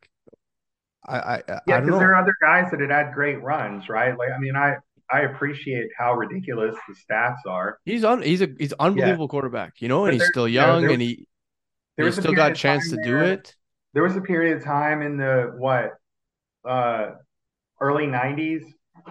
I 1.07 1.19
I 1.19 1.43
yeah, 1.67 1.81
because 1.81 1.99
there 1.99 2.13
are 2.13 2.23
other 2.23 2.35
guys 2.43 2.71
that 2.71 2.81
had 2.81 2.91
had 2.91 3.15
great 3.15 3.43
runs, 3.43 3.89
right? 3.89 4.17
Like, 4.17 4.31
I 4.37 4.39
mean, 4.39 4.57
I 4.57 4.77
I 5.11 5.21
appreciate 5.23 5.89
how 5.97 6.15
ridiculous 6.15 6.77
the 6.87 6.95
stats 6.95 7.39
are. 7.49 7.79
He's 7.85 8.05
on. 8.05 8.23
He's 8.23 8.43
a 8.43 8.49
he's 8.59 8.75
unbelievable 8.75 9.25
yeah. 9.25 9.31
quarterback, 9.31 9.81
you 9.81 9.89
know, 9.89 10.05
and 10.05 10.15
he's 10.15 10.27
still 10.29 10.47
young, 10.49 10.91
and 10.91 11.01
he 11.01 11.27
he's 11.97 12.17
still 12.17 12.35
got 12.35 12.53
a 12.53 12.55
chance 12.55 12.91
to 12.91 12.99
do 13.03 13.19
it 13.19 13.55
there 13.93 14.03
was 14.03 14.17
a 14.17 14.21
period 14.21 14.57
of 14.57 14.65
time 14.65 15.03
in 15.03 15.17
the 15.17 15.53
what 15.57 15.93
uh, 16.69 17.13
early 17.81 18.07
90s 18.07 18.63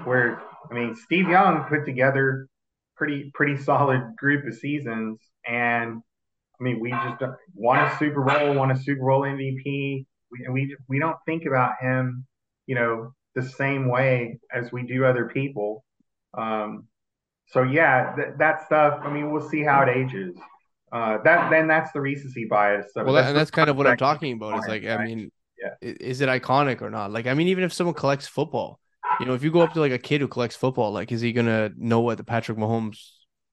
where 0.03 0.41
I 0.69 0.73
mean 0.73 0.95
Steve 0.95 1.29
Young 1.29 1.65
put 1.65 1.85
together 1.85 2.47
pretty 2.95 3.31
pretty 3.33 3.57
solid 3.57 4.15
group 4.17 4.45
of 4.45 4.53
seasons 4.55 5.19
and 5.47 6.01
I 6.59 6.63
mean 6.63 6.79
we 6.79 6.91
just 6.91 7.23
won 7.53 7.79
a 7.79 7.97
Super 7.97 8.23
Bowl, 8.23 8.53
won 8.53 8.71
a 8.71 8.77
Super 8.77 9.05
Bowl 9.05 9.21
MVP. 9.21 10.05
We 10.31 10.47
we 10.51 10.75
we 10.87 10.99
don't 10.99 11.17
think 11.25 11.45
about 11.45 11.73
him, 11.81 12.25
you 12.67 12.75
know, 12.75 13.13
the 13.35 13.41
same 13.41 13.89
way 13.89 14.39
as 14.53 14.71
we 14.71 14.83
do 14.83 15.05
other 15.05 15.25
people. 15.25 15.83
Um, 16.37 16.87
so 17.47 17.63
yeah, 17.63 18.13
th- 18.15 18.29
that 18.37 18.65
stuff. 18.65 18.99
I 19.03 19.11
mean, 19.11 19.31
we'll 19.31 19.47
see 19.49 19.63
how 19.63 19.81
it 19.81 19.89
ages. 19.89 20.35
Uh, 20.91 21.19
that 21.23 21.49
then 21.49 21.67
that's 21.67 21.91
the 21.91 22.01
recency 22.01 22.45
bias. 22.45 22.87
Well, 22.95 23.13
that's 23.13 23.27
and 23.29 23.37
that's 23.37 23.51
kind 23.51 23.69
of 23.69 23.77
what 23.77 23.87
I'm 23.87 23.97
talking 23.97 24.33
about. 24.33 24.59
Is 24.59 24.67
like, 24.67 24.83
right? 24.83 24.99
I 24.99 25.05
mean, 25.05 25.31
yeah. 25.61 25.73
is 25.81 26.21
it 26.21 26.29
iconic 26.29 26.81
or 26.81 26.89
not? 26.89 27.11
Like, 27.11 27.27
I 27.27 27.33
mean, 27.33 27.47
even 27.47 27.63
if 27.63 27.73
someone 27.73 27.93
collects 27.95 28.27
football, 28.27 28.79
you 29.19 29.25
know, 29.25 29.33
if 29.33 29.43
you 29.43 29.51
go 29.51 29.61
up 29.61 29.73
to 29.73 29.79
like 29.79 29.91
a 29.91 29.97
kid 29.97 30.21
who 30.21 30.27
collects 30.27 30.55
football, 30.55 30.91
like, 30.91 31.11
is 31.11 31.21
he 31.21 31.33
gonna 31.33 31.71
know 31.77 31.99
what 32.01 32.17
the 32.17 32.23
Patrick 32.23 32.57
Mahomes 32.57 32.99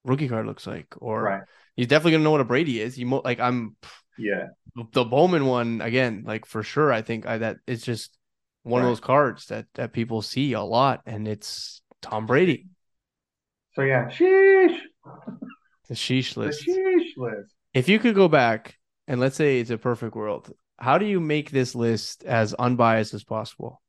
rookie 0.05 0.29
card 0.29 0.47
looks 0.47 0.67
like? 0.67 0.95
Or 0.99 1.23
right. 1.23 1.43
he's 1.75 1.89
definitely 1.89 2.13
gonna 2.13 2.25
know 2.25 2.31
what 2.31 2.41
a 2.41 2.45
Brady 2.45 2.81
is. 2.81 2.99
You 2.99 3.07
mo- 3.07 3.23
like, 3.25 3.41
I'm 3.41 3.77
yeah. 4.19 4.47
The 4.93 5.05
Bowman 5.05 5.47
one 5.47 5.81
again, 5.81 6.25
like 6.27 6.47
for 6.47 6.63
sure. 6.63 6.93
I 6.93 7.03
think 7.03 7.27
I, 7.27 7.39
that 7.39 7.57
it's 7.67 7.85
just 7.85 8.17
one 8.63 8.83
right. 8.83 8.87
of 8.87 8.91
those 8.91 9.01
cards 9.01 9.47
that 9.47 9.67
that 9.75 9.93
people 9.93 10.23
see 10.23 10.53
a 10.53 10.63
lot, 10.63 11.03
and 11.07 11.27
it's 11.27 11.81
Tom 12.03 12.27
Brady. 12.27 12.67
So 13.75 13.83
yeah, 13.83 14.09
sheesh. 14.09 14.79
The 15.89 15.95
sheesh 15.95 16.37
list. 16.37 16.65
The 16.67 16.73
sheesh 16.73 17.11
list. 17.17 17.55
If 17.75 17.89
you 17.89 17.99
could 17.99 18.15
go 18.15 18.29
back 18.29 18.79
and 19.07 19.21
let's 19.21 19.37
say 19.37 19.61
it's 19.61 19.71
a 19.71 19.79
perfect 19.79 20.15
world, 20.15 20.53
how 20.79 20.99
do 20.99 21.07
you 21.07 21.21
make 21.21 21.51
this 21.51 21.75
list 21.75 22.25
as 22.25 22.55
unbiased 22.55 23.15
as 23.15 23.25
possible? 23.25 23.81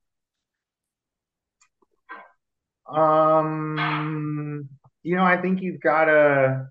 Um, 2.89 4.69
you 5.03 5.15
know, 5.15 5.23
I 5.23 5.41
think 5.41 5.61
you've 5.61 5.81
got 5.81 6.05
to. 6.05 6.67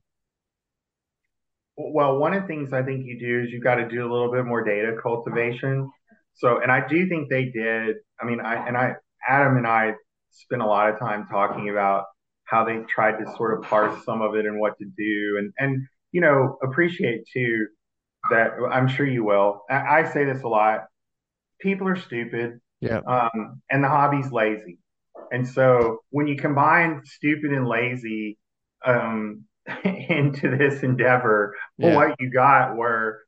Well, 1.76 2.18
one 2.18 2.32
of 2.32 2.42
the 2.42 2.48
things 2.48 2.72
I 2.72 2.82
think 2.82 3.04
you 3.04 3.18
do 3.18 3.44
is 3.44 3.52
you've 3.52 3.62
got 3.62 3.74
to 3.76 3.88
do 3.88 4.00
a 4.00 4.10
little 4.10 4.32
bit 4.32 4.46
more 4.46 4.64
data 4.64 4.96
cultivation. 5.02 5.90
So, 6.34 6.60
and 6.62 6.72
I 6.72 6.86
do 6.86 7.08
think 7.08 7.28
they 7.28 7.46
did. 7.46 7.96
I 8.20 8.24
mean, 8.24 8.40
I 8.40 8.66
and 8.66 8.76
I, 8.76 8.94
Adam 9.28 9.56
and 9.56 9.66
I 9.66 9.94
spent 10.30 10.62
a 10.62 10.66
lot 10.66 10.90
of 10.90 10.98
time 10.98 11.26
talking 11.30 11.68
about 11.70 12.04
how 12.44 12.64
they 12.64 12.78
tried 12.88 13.18
to 13.18 13.36
sort 13.36 13.58
of 13.58 13.64
parse 13.64 14.04
some 14.04 14.22
of 14.22 14.34
it 14.36 14.46
and 14.46 14.58
what 14.58 14.78
to 14.78 14.84
do, 14.84 15.38
and 15.38 15.52
and 15.58 15.86
you 16.12 16.20
know 16.20 16.58
appreciate 16.62 17.24
too 17.32 17.66
that 18.30 18.52
I'm 18.70 18.88
sure 18.88 19.06
you 19.06 19.24
will. 19.24 19.62
I, 19.70 20.00
I 20.00 20.12
say 20.12 20.24
this 20.24 20.42
a 20.42 20.48
lot. 20.48 20.84
People 21.60 21.88
are 21.88 21.96
stupid. 21.96 22.60
Yeah. 22.80 23.00
Um, 23.06 23.62
and 23.70 23.82
the 23.82 23.88
hobby's 23.88 24.30
lazy. 24.30 24.78
And 25.33 25.47
so 25.47 25.99
when 26.11 26.27
you 26.27 26.37
combine 26.37 27.03
stupid 27.05 27.53
and 27.53 27.66
lazy 27.66 28.39
um, 28.85 29.45
into 29.85 30.57
this 30.57 30.83
endeavor, 30.83 31.55
yeah. 31.79 31.89
well, 31.89 32.09
what 32.09 32.20
you 32.20 32.31
got 32.31 32.77
were 32.77 33.20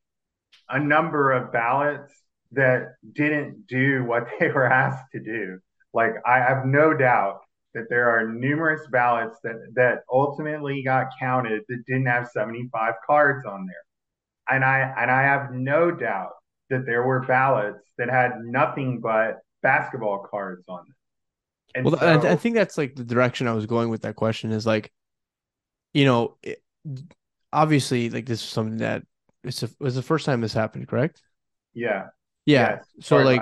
a 0.69 0.79
number 0.79 1.31
of 1.31 1.51
ballots 1.51 2.13
that 2.51 2.95
didn't 3.13 3.67
do 3.67 4.03
what 4.03 4.27
they 4.39 4.49
were 4.49 4.65
asked 4.65 5.11
to 5.13 5.19
do. 5.19 5.59
Like 5.93 6.13
I 6.25 6.39
have 6.39 6.65
no 6.65 6.93
doubt 6.93 7.41
that 7.73 7.85
there 7.89 8.09
are 8.09 8.27
numerous 8.27 8.81
ballots 8.91 9.37
that 9.43 9.55
that 9.75 9.99
ultimately 10.11 10.83
got 10.83 11.07
counted 11.19 11.61
that 11.67 11.83
didn't 11.85 12.07
have 12.07 12.27
75 12.29 12.93
cards 13.05 13.45
on 13.45 13.65
there. 13.67 14.55
And 14.55 14.63
I 14.63 14.93
and 14.97 15.11
I 15.11 15.23
have 15.23 15.51
no 15.51 15.91
doubt 15.91 16.31
that 16.69 16.85
there 16.85 17.03
were 17.03 17.25
ballots 17.25 17.83
that 17.97 18.09
had 18.09 18.39
nothing 18.41 18.99
but 19.01 19.39
basketball 19.61 20.25
cards 20.29 20.63
on 20.67 20.77
them. 20.77 20.95
And 21.75 21.85
well, 21.85 21.97
so, 21.97 22.05
I, 22.05 22.31
I 22.31 22.35
think 22.35 22.55
that's 22.55 22.77
like 22.77 22.95
the 22.95 23.03
direction 23.03 23.47
I 23.47 23.53
was 23.53 23.65
going 23.65 23.89
with 23.89 24.01
that 24.01 24.15
question 24.15 24.51
is 24.51 24.65
like, 24.65 24.91
you 25.93 26.05
know, 26.05 26.37
it, 26.43 26.63
obviously, 27.53 28.09
like 28.09 28.25
this 28.25 28.41
is 28.41 28.47
something 28.49 28.77
that 28.77 29.03
it's 29.43 29.63
a, 29.63 29.67
it 29.67 29.79
was 29.79 29.95
the 29.95 30.01
first 30.01 30.25
time 30.25 30.41
this 30.41 30.53
happened, 30.53 30.87
correct? 30.87 31.21
Yeah. 31.73 32.07
Yeah. 32.45 32.79
So 33.01 33.17
like, 33.17 33.41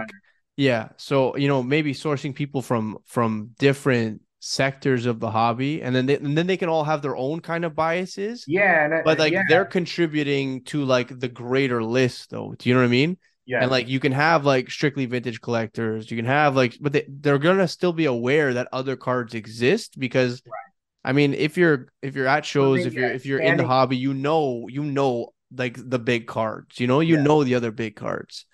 yeah. 0.55 0.89
So 0.97 1.37
you 1.37 1.47
know, 1.47 1.63
maybe 1.63 1.93
sourcing 1.93 2.35
people 2.35 2.61
from 2.61 2.97
from 3.05 3.51
different 3.57 4.21
sectors 4.39 5.05
of 5.05 5.19
the 5.19 5.31
hobby, 5.31 5.81
and 5.81 5.95
then 5.95 6.05
they, 6.05 6.15
and 6.17 6.37
then 6.37 6.47
they 6.47 6.57
can 6.57 6.69
all 6.69 6.83
have 6.83 7.01
their 7.01 7.15
own 7.15 7.39
kind 7.39 7.65
of 7.65 7.75
biases. 7.75 8.43
Yeah. 8.47 9.01
but 9.03 9.19
like 9.19 9.33
yeah. 9.33 9.43
they're 9.47 9.65
contributing 9.65 10.63
to 10.65 10.83
like 10.83 11.19
the 11.19 11.27
greater 11.27 11.83
list, 11.83 12.29
though. 12.29 12.53
Do 12.57 12.69
you 12.69 12.75
know 12.75 12.81
what 12.81 12.87
I 12.87 12.91
mean? 12.91 13.17
Yeah. 13.47 13.61
And 13.61 13.71
like 13.71 13.87
you 13.87 14.01
can 14.01 14.11
have 14.11 14.45
like 14.45 14.69
strictly 14.69 15.05
vintage 15.05 15.39
collectors, 15.39 16.11
you 16.11 16.17
can 16.17 16.25
have 16.25 16.55
like, 16.55 16.77
but 16.81 16.91
they, 16.91 17.05
they're 17.07 17.37
gonna 17.37 17.67
still 17.67 17.93
be 17.93 18.03
aware 18.03 18.53
that 18.53 18.67
other 18.73 18.97
cards 18.97 19.33
exist 19.33 19.97
because, 19.97 20.43
right. 20.45 21.09
I 21.09 21.13
mean, 21.13 21.33
if 21.33 21.57
you're 21.57 21.87
if 22.01 22.13
you're 22.13 22.27
at 22.27 22.45
shows, 22.45 22.85
if 22.85 22.93
you're 22.93 23.09
if 23.09 23.25
you're 23.25 23.39
in 23.39 23.55
the 23.55 23.65
hobby, 23.65 23.95
you 23.95 24.13
know 24.13 24.67
you 24.69 24.83
know 24.83 25.29
like 25.55 25.77
the 25.77 25.97
big 25.97 26.27
cards, 26.27 26.77
you 26.77 26.87
know 26.87 26.99
you 26.99 27.15
yeah. 27.15 27.23
know 27.23 27.45
the 27.45 27.55
other 27.55 27.71
big 27.71 27.95
cards. 27.95 28.45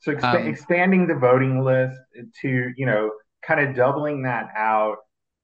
So 0.00 0.12
exp- 0.12 0.40
um, 0.40 0.48
expanding 0.48 1.06
the 1.06 1.14
voting 1.14 1.62
list 1.62 1.96
to 2.42 2.72
you 2.76 2.84
know 2.84 3.12
kind 3.46 3.60
of 3.60 3.76
doubling 3.76 4.22
that 4.22 4.48
out, 4.56 4.96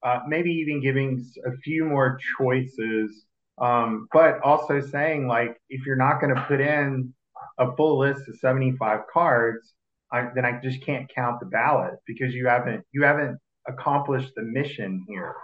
uh, 0.02 0.20
maybe 0.26 0.50
even 0.50 0.82
giving 0.82 1.24
a 1.46 1.56
few 1.58 1.84
more 1.84 2.18
choices, 2.36 3.26
um, 3.60 4.08
but 4.12 4.40
also 4.42 4.80
saying 4.80 5.28
like 5.28 5.56
if 5.68 5.86
you're 5.86 5.94
not 5.94 6.20
going 6.20 6.34
to 6.34 6.40
put 6.48 6.60
in 6.60 7.14
a 7.58 7.74
full 7.76 7.98
list 7.98 8.28
of 8.28 8.36
75 8.38 9.00
cards, 9.12 9.74
I, 10.12 10.28
then 10.34 10.44
I 10.44 10.60
just 10.62 10.82
can't 10.82 11.10
count 11.14 11.40
the 11.40 11.46
ballot 11.46 11.94
because 12.06 12.34
you 12.34 12.46
haven't 12.46 12.84
you 12.92 13.04
haven't 13.04 13.38
accomplished 13.66 14.32
the 14.34 14.42
mission 14.42 15.04
here. 15.08 15.34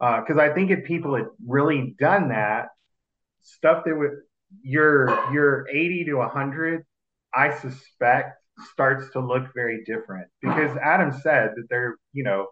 Because 0.00 0.38
uh, 0.38 0.42
I 0.42 0.52
think 0.52 0.70
if 0.70 0.84
people 0.84 1.14
had 1.14 1.26
really 1.46 1.94
done 1.98 2.28
that, 2.28 2.68
stuff 3.42 3.84
that 3.84 3.96
would 3.96 4.12
your 4.62 5.08
your 5.32 5.68
80 5.68 6.04
to 6.06 6.14
100, 6.14 6.84
I 7.34 7.54
suspect 7.58 8.38
starts 8.72 9.10
to 9.12 9.20
look 9.20 9.52
very 9.54 9.82
different 9.84 10.28
because 10.40 10.76
Adam 10.76 11.12
said 11.12 11.50
that 11.56 11.66
they're 11.68 11.96
you 12.12 12.22
know 12.24 12.46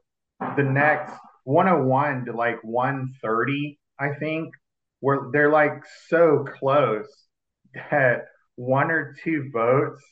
the 0.56 0.62
next 0.62 1.14
101 1.44 2.26
to 2.26 2.32
like 2.32 2.62
130, 2.62 3.78
I 3.98 4.14
think, 4.14 4.54
where 5.00 5.30
they're 5.32 5.50
like 5.50 5.82
so 6.08 6.44
close 6.58 7.08
that 7.90 8.26
one 8.56 8.90
or 8.90 9.14
two 9.22 9.50
votes 9.52 10.02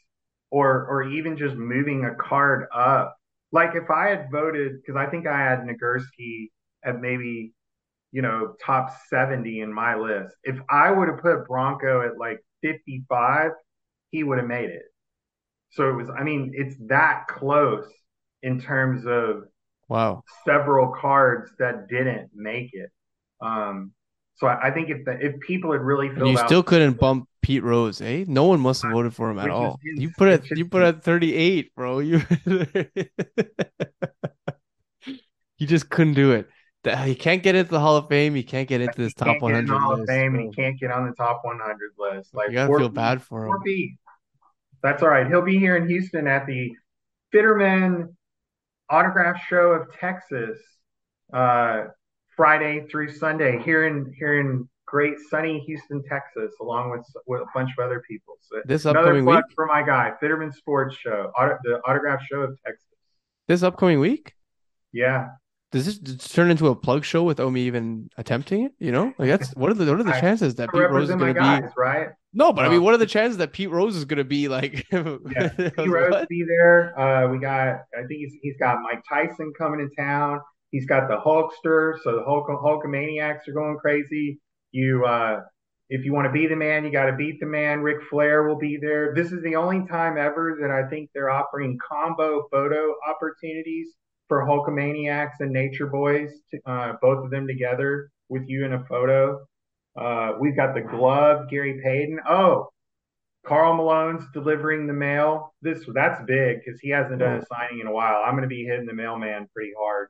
or 0.50 0.86
or 0.86 1.02
even 1.04 1.36
just 1.36 1.54
moving 1.54 2.04
a 2.04 2.14
card 2.14 2.66
up. 2.74 3.16
Like 3.52 3.74
if 3.74 3.90
I 3.90 4.08
had 4.08 4.30
voted, 4.30 4.80
because 4.80 4.96
I 4.96 5.10
think 5.10 5.26
I 5.26 5.38
had 5.38 5.60
Nagurski 5.60 6.50
at 6.84 7.00
maybe, 7.00 7.52
you 8.12 8.22
know, 8.22 8.54
top 8.64 8.90
70 9.08 9.60
in 9.60 9.72
my 9.72 9.96
list. 9.96 10.34
If 10.44 10.56
I 10.70 10.90
would 10.90 11.08
have 11.08 11.18
put 11.18 11.46
Bronco 11.46 12.02
at 12.06 12.16
like 12.16 12.38
55, 12.62 13.50
he 14.10 14.22
would 14.22 14.38
have 14.38 14.46
made 14.46 14.70
it. 14.70 14.82
So 15.70 15.88
it 15.88 15.94
was, 15.94 16.08
I 16.10 16.22
mean, 16.22 16.52
it's 16.54 16.76
that 16.88 17.26
close 17.28 17.86
in 18.42 18.60
terms 18.60 19.04
of 19.06 19.44
wow 19.88 20.22
several 20.44 20.94
cards 21.00 21.50
that 21.58 21.88
didn't 21.88 22.30
make 22.34 22.70
it. 22.72 22.90
Um, 23.40 23.92
so 24.36 24.46
I, 24.46 24.68
I 24.68 24.70
think 24.70 24.90
if 24.90 25.04
the, 25.04 25.18
if 25.20 25.40
people 25.40 25.72
had 25.72 25.80
really 25.80 26.08
filled 26.14 26.30
you 26.30 26.38
out, 26.38 26.46
still 26.46 26.62
couldn't 26.62 26.98
bump 26.98 27.28
Pete 27.42 27.62
Rose, 27.62 28.00
eh? 28.00 28.24
No 28.26 28.44
one 28.44 28.60
must 28.60 28.82
have 28.82 28.92
voted 28.92 29.14
for 29.14 29.30
him 29.30 29.38
at 29.38 29.50
all. 29.50 29.78
You 29.82 30.10
put 30.16 30.28
it 30.28 30.50
you 30.50 30.66
put 30.66 30.82
at 30.82 31.02
38, 31.02 31.74
bro. 31.74 32.00
You 32.00 32.22
you 35.58 35.66
just 35.66 35.88
couldn't 35.90 36.14
do 36.14 36.32
it. 36.32 36.48
He 37.04 37.14
can't 37.14 37.42
get 37.42 37.54
into 37.54 37.70
the 37.70 37.80
Hall 37.80 37.96
of 37.96 38.08
Fame. 38.08 38.34
He 38.34 38.42
can't 38.42 38.66
get 38.68 38.80
into 38.80 38.96
this 38.96 39.12
top 39.14 39.40
100 39.42 39.68
Hall 39.68 39.90
list. 39.90 40.02
Of 40.02 40.08
Fame, 40.08 40.38
he 40.38 40.50
can't 40.50 40.80
get 40.80 40.90
on 40.90 41.06
the 41.06 41.14
top 41.14 41.40
100 41.44 41.76
list. 41.98 42.34
Like 42.34 42.48
you 42.48 42.54
gotta 42.54 42.76
feel 42.76 42.88
bad 42.88 43.22
for 43.22 43.46
him. 43.46 43.98
That's 44.82 45.02
all 45.02 45.10
right. 45.10 45.26
He'll 45.26 45.42
be 45.42 45.58
here 45.58 45.76
in 45.76 45.88
Houston 45.88 46.26
at 46.26 46.46
the 46.46 46.72
Fitterman 47.34 48.14
Autograph 48.88 49.42
Show 49.46 49.72
of 49.72 49.92
Texas. 49.98 50.58
Uh, 51.32 51.84
Friday 52.40 52.86
through 52.90 53.12
Sunday 53.12 53.62
here 53.62 53.86
in 53.86 54.14
here 54.16 54.40
in 54.40 54.66
great 54.90 55.14
sunny 55.28 55.60
Houston, 55.60 56.02
Texas, 56.02 56.52
along 56.60 56.90
with, 56.90 57.06
with 57.26 57.42
a 57.42 57.46
bunch 57.54 57.70
of 57.78 57.84
other 57.84 58.02
people. 58.08 58.34
So 58.40 58.60
this 58.64 58.86
upcoming 58.86 59.24
week 59.24 59.44
for 59.54 59.66
my 59.66 59.82
guy, 59.82 60.12
Fitterman 60.22 60.52
Sports 60.52 60.96
Show, 60.96 61.32
auto, 61.38 61.56
the 61.62 61.80
autograph 61.86 62.20
show 62.30 62.40
of 62.40 62.58
Texas. 62.64 62.86
This 63.46 63.62
upcoming 63.62 64.00
week? 64.00 64.34
Yeah. 64.92 65.28
Does 65.72 66.00
this 66.00 66.28
turn 66.28 66.50
into 66.50 66.66
a 66.68 66.74
plug 66.74 67.04
show 67.04 67.22
without 67.22 67.50
me 67.50 67.62
even 67.62 68.10
attempting 68.16 68.64
it? 68.64 68.72
You 68.80 68.90
know, 68.90 69.14
like 69.18 69.28
that's 69.28 69.50
what 69.54 69.70
are 69.70 69.74
the 69.74 69.86
what 69.86 70.00
are 70.00 70.04
the 70.04 70.20
chances 70.20 70.56
that 70.56 70.70
Pete 70.72 70.90
Rose 70.90 71.08
is 71.08 71.16
going 71.16 71.34
to 71.34 71.40
be 71.40 71.68
right? 71.76 72.08
No, 72.32 72.52
but 72.52 72.64
um, 72.64 72.70
I 72.70 72.74
mean, 72.74 72.82
what 72.82 72.94
are 72.94 72.98
the 72.98 73.06
chances 73.06 73.38
that 73.38 73.52
Pete 73.52 73.70
Rose 73.70 73.96
is 73.96 74.04
going 74.04 74.18
to 74.18 74.24
be 74.24 74.48
like? 74.48 74.86
yeah, 74.92 75.48
Pete 75.56 75.88
Rose 75.88 76.26
be 76.28 76.44
there. 76.44 76.98
Uh, 76.98 77.28
we 77.28 77.38
got, 77.38 77.80
I 77.96 78.06
think 78.06 78.20
he's, 78.20 78.34
he's 78.40 78.56
got 78.58 78.82
Mike 78.82 79.02
Tyson 79.08 79.52
coming 79.58 79.88
to 79.88 80.02
town. 80.02 80.40
He's 80.70 80.86
got 80.86 81.08
the 81.08 81.16
Hulkster, 81.16 81.98
so 82.02 82.16
the 82.16 82.22
Hulk 82.24 82.46
Hulkamaniacs 82.48 83.48
are 83.48 83.52
going 83.52 83.76
crazy. 83.78 84.38
You, 84.72 85.04
uh, 85.04 85.40
if 85.88 86.04
you 86.04 86.12
want 86.12 86.26
to 86.26 86.32
be 86.32 86.46
the 86.46 86.56
man, 86.56 86.84
you 86.84 86.92
got 86.92 87.06
to 87.06 87.16
beat 87.16 87.40
the 87.40 87.46
man. 87.46 87.80
Ric 87.80 87.98
Flair 88.08 88.46
will 88.46 88.58
be 88.58 88.78
there. 88.80 89.12
This 89.14 89.32
is 89.32 89.42
the 89.42 89.56
only 89.56 89.86
time 89.88 90.16
ever 90.16 90.58
that 90.60 90.70
I 90.70 90.88
think 90.88 91.10
they're 91.12 91.30
offering 91.30 91.78
combo 91.86 92.46
photo 92.50 92.94
opportunities 93.08 93.88
for 94.28 94.46
Hulkamaniacs 94.46 95.40
and 95.40 95.52
Nature 95.52 95.86
Boys, 95.86 96.30
to, 96.52 96.60
uh, 96.64 96.92
both 97.02 97.24
of 97.24 97.30
them 97.30 97.48
together 97.48 98.10
with 98.28 98.44
you 98.46 98.64
in 98.64 98.72
a 98.72 98.84
photo. 98.84 99.44
Uh, 99.98 100.34
we've 100.38 100.54
got 100.54 100.74
the 100.74 100.80
glove, 100.80 101.50
Gary 101.50 101.80
Payton. 101.82 102.20
Oh, 102.28 102.68
Karl 103.44 103.74
Malone's 103.74 104.24
delivering 104.32 104.86
the 104.86 104.92
mail. 104.92 105.54
This 105.62 105.84
that's 105.92 106.22
big 106.26 106.58
because 106.58 106.78
he 106.80 106.90
hasn't 106.90 107.18
done 107.18 107.38
a 107.38 107.46
signing 107.46 107.80
in 107.80 107.86
a 107.86 107.92
while. 107.92 108.22
I'm 108.24 108.32
going 108.32 108.42
to 108.42 108.48
be 108.48 108.64
hitting 108.64 108.86
the 108.86 108.94
mailman 108.94 109.48
pretty 109.52 109.72
hard. 109.78 110.08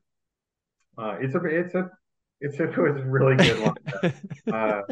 Uh, 0.99 1.17
it's 1.21 1.35
a 1.35 1.45
it's 1.45 1.75
a 1.75 1.91
It's 2.41 2.59
it 2.59 2.77
was 2.77 3.03
really 3.03 3.37
good 3.37 3.73
uh, 4.53 4.83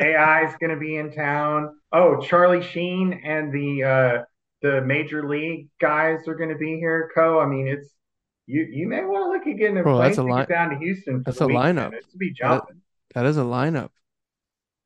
AI 0.00 0.46
is 0.46 0.54
going 0.60 0.70
to 0.70 0.76
be 0.76 0.96
in 0.96 1.10
town. 1.12 1.76
Oh, 1.92 2.20
Charlie 2.20 2.62
Sheen 2.62 3.20
and 3.24 3.52
the 3.52 3.82
uh, 3.84 4.22
the 4.62 4.82
major 4.82 5.28
league 5.28 5.68
guys 5.80 6.28
are 6.28 6.36
going 6.36 6.50
to 6.50 6.56
be 6.56 6.76
here. 6.78 7.10
Koe. 7.14 7.40
I 7.40 7.46
mean, 7.46 7.66
it's 7.66 7.88
you. 8.46 8.68
You 8.70 8.88
may 8.88 9.04
want 9.04 9.24
to 9.24 9.30
look 9.30 9.46
at 9.46 9.58
getting 9.58 9.78
a 9.78 9.82
Bro, 9.82 9.96
plane 9.96 10.14
ticket 10.14 10.48
down 10.48 10.70
to 10.70 10.78
Houston. 10.78 11.22
that's 11.26 11.40
a 11.40 11.44
lineup. 11.44 11.92
It's 11.92 12.12
to 12.12 12.18
be 12.18 12.32
jumping. 12.32 12.80
That, 13.14 13.22
that 13.22 13.26
is 13.26 13.36
a 13.36 13.42
lineup. 13.42 13.90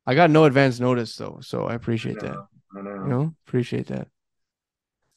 I 0.07 0.15
got 0.15 0.31
no 0.31 0.45
advance 0.45 0.79
notice 0.79 1.15
though, 1.15 1.39
so 1.41 1.65
I 1.65 1.75
appreciate 1.75 2.17
I 2.23 2.29
that. 2.29 2.37
I 2.75 2.81
know. 2.81 2.93
You 2.93 3.09
know, 3.09 3.35
appreciate 3.47 3.87
that. 3.87 4.07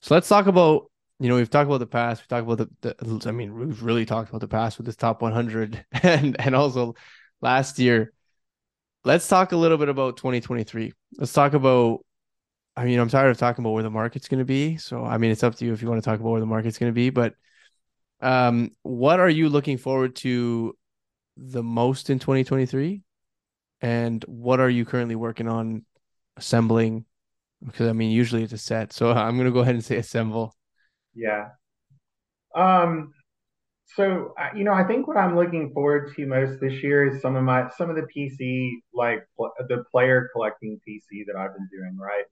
So 0.02 0.14
let's 0.14 0.28
talk 0.28 0.46
about 0.48 0.90
you 1.20 1.28
know 1.28 1.36
we've 1.36 1.50
talked 1.50 1.68
about 1.68 1.78
the 1.78 1.86
past. 1.86 2.22
We 2.22 2.26
talked 2.26 2.50
about 2.50 2.68
the, 2.80 2.94
the 2.98 3.28
I 3.28 3.32
mean 3.32 3.54
we've 3.54 3.82
really 3.82 4.04
talked 4.04 4.30
about 4.30 4.40
the 4.40 4.48
past 4.48 4.78
with 4.78 4.86
this 4.86 4.96
top 4.96 5.22
100 5.22 5.84
and 6.02 6.40
and 6.40 6.54
also 6.54 6.94
last 7.40 7.78
year. 7.78 8.12
Let's 9.04 9.28
talk 9.28 9.52
a 9.52 9.56
little 9.56 9.76
bit 9.76 9.88
about 9.88 10.16
2023. 10.16 10.92
Let's 11.18 11.32
talk 11.32 11.54
about. 11.54 12.00
I 12.76 12.84
mean, 12.84 12.98
I'm 12.98 13.08
tired 13.08 13.30
of 13.30 13.38
talking 13.38 13.62
about 13.62 13.72
where 13.72 13.84
the 13.84 13.90
market's 13.90 14.26
going 14.26 14.38
to 14.40 14.44
be. 14.44 14.78
So 14.78 15.04
I 15.04 15.18
mean, 15.18 15.30
it's 15.30 15.44
up 15.44 15.54
to 15.56 15.64
you 15.64 15.72
if 15.72 15.82
you 15.82 15.88
want 15.88 16.02
to 16.02 16.08
talk 16.08 16.18
about 16.18 16.30
where 16.30 16.40
the 16.40 16.46
market's 16.46 16.78
going 16.78 16.90
to 16.90 16.94
be. 16.94 17.10
But 17.10 17.34
um, 18.20 18.70
what 18.82 19.20
are 19.20 19.28
you 19.28 19.48
looking 19.48 19.76
forward 19.76 20.16
to 20.16 20.76
the 21.36 21.62
most 21.62 22.10
in 22.10 22.18
2023? 22.18 23.02
And 23.80 24.24
what 24.24 24.60
are 24.60 24.70
you 24.70 24.84
currently 24.84 25.14
working 25.14 25.46
on 25.46 25.84
assembling? 26.36 27.04
Because 27.64 27.88
I 27.88 27.92
mean, 27.92 28.10
usually 28.10 28.42
it's 28.42 28.52
a 28.52 28.58
set. 28.58 28.92
So 28.92 29.10
I'm 29.12 29.36
gonna 29.36 29.52
go 29.52 29.60
ahead 29.60 29.74
and 29.74 29.84
say 29.84 29.96
assemble. 29.96 30.54
Yeah. 31.14 31.50
Um. 32.54 33.12
So 33.96 34.34
you 34.56 34.64
know, 34.64 34.72
I 34.74 34.84
think 34.84 35.08
what 35.08 35.16
I'm 35.18 35.36
looking 35.36 35.72
forward 35.72 36.14
to 36.16 36.26
most 36.26 36.60
this 36.60 36.82
year 36.82 37.08
is 37.08 37.22
some 37.22 37.36
of 37.36 37.44
my 37.44 37.70
some 37.78 37.90
of 37.90 37.96
the 37.96 38.06
PC 38.14 38.82
like 38.94 39.26
pl- 39.36 39.52
the 39.68 39.84
player 39.92 40.30
collecting 40.34 40.80
PC 40.86 41.24
that 41.26 41.36
I've 41.36 41.54
been 41.54 41.68
doing, 41.72 41.96
right? 41.98 42.24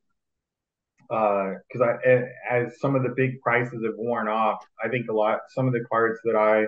Because 1.08 1.80
uh, 1.80 2.08
I 2.08 2.24
as 2.50 2.80
some 2.80 2.94
of 2.94 3.02
the 3.02 3.12
big 3.16 3.40
prices 3.42 3.82
have 3.84 3.94
worn 3.98 4.28
off, 4.28 4.64
I 4.82 4.88
think 4.88 5.08
a 5.10 5.12
lot 5.12 5.40
some 5.50 5.66
of 5.66 5.72
the 5.74 5.84
cards 5.90 6.18
that 6.24 6.36
I 6.36 6.66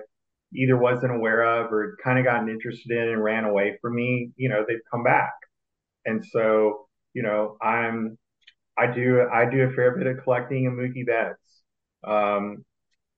either 0.54 0.76
wasn't 0.76 1.14
aware 1.14 1.42
of 1.42 1.72
or 1.72 1.96
kind 2.04 2.18
of 2.18 2.24
gotten 2.24 2.48
interested 2.48 2.92
in 2.96 3.08
and 3.10 3.24
ran 3.24 3.44
away 3.44 3.78
from 3.82 3.94
me, 3.96 4.32
you 4.36 4.48
know, 4.48 4.64
they've 4.68 4.78
come 4.90 5.02
back. 5.04 5.34
And 6.06 6.24
so, 6.26 6.88
you 7.14 7.22
know, 7.22 7.56
I'm 7.62 8.18
I 8.78 8.88
do 8.88 9.28
I 9.32 9.46
do 9.50 9.62
a 9.64 9.72
fair 9.72 9.96
bit 9.98 10.06
of 10.08 10.24
collecting 10.24 10.66
of 10.68 10.74
Mookie 10.74 11.06
Betts. 11.06 11.43
Um, 12.06 12.64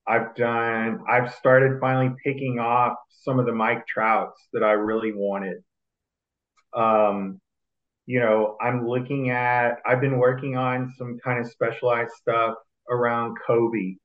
I've 0.06 0.34
done 0.36 1.00
I've 1.08 1.34
started 1.34 1.80
finally 1.80 2.14
picking 2.22 2.58
off 2.60 2.94
some 3.22 3.38
of 3.38 3.46
the 3.46 3.52
Mike 3.52 3.86
Trouts 3.86 4.40
that 4.52 4.62
I 4.62 4.72
really 4.72 5.12
wanted. 5.12 5.58
Um, 6.74 7.40
you 8.06 8.20
know, 8.20 8.56
I'm 8.60 8.86
looking 8.86 9.30
at 9.30 9.78
I've 9.84 10.00
been 10.00 10.18
working 10.18 10.56
on 10.56 10.94
some 10.96 11.18
kind 11.24 11.44
of 11.44 11.50
specialized 11.50 12.12
stuff 12.12 12.54
around 12.88 13.36
Kobe 13.46 13.96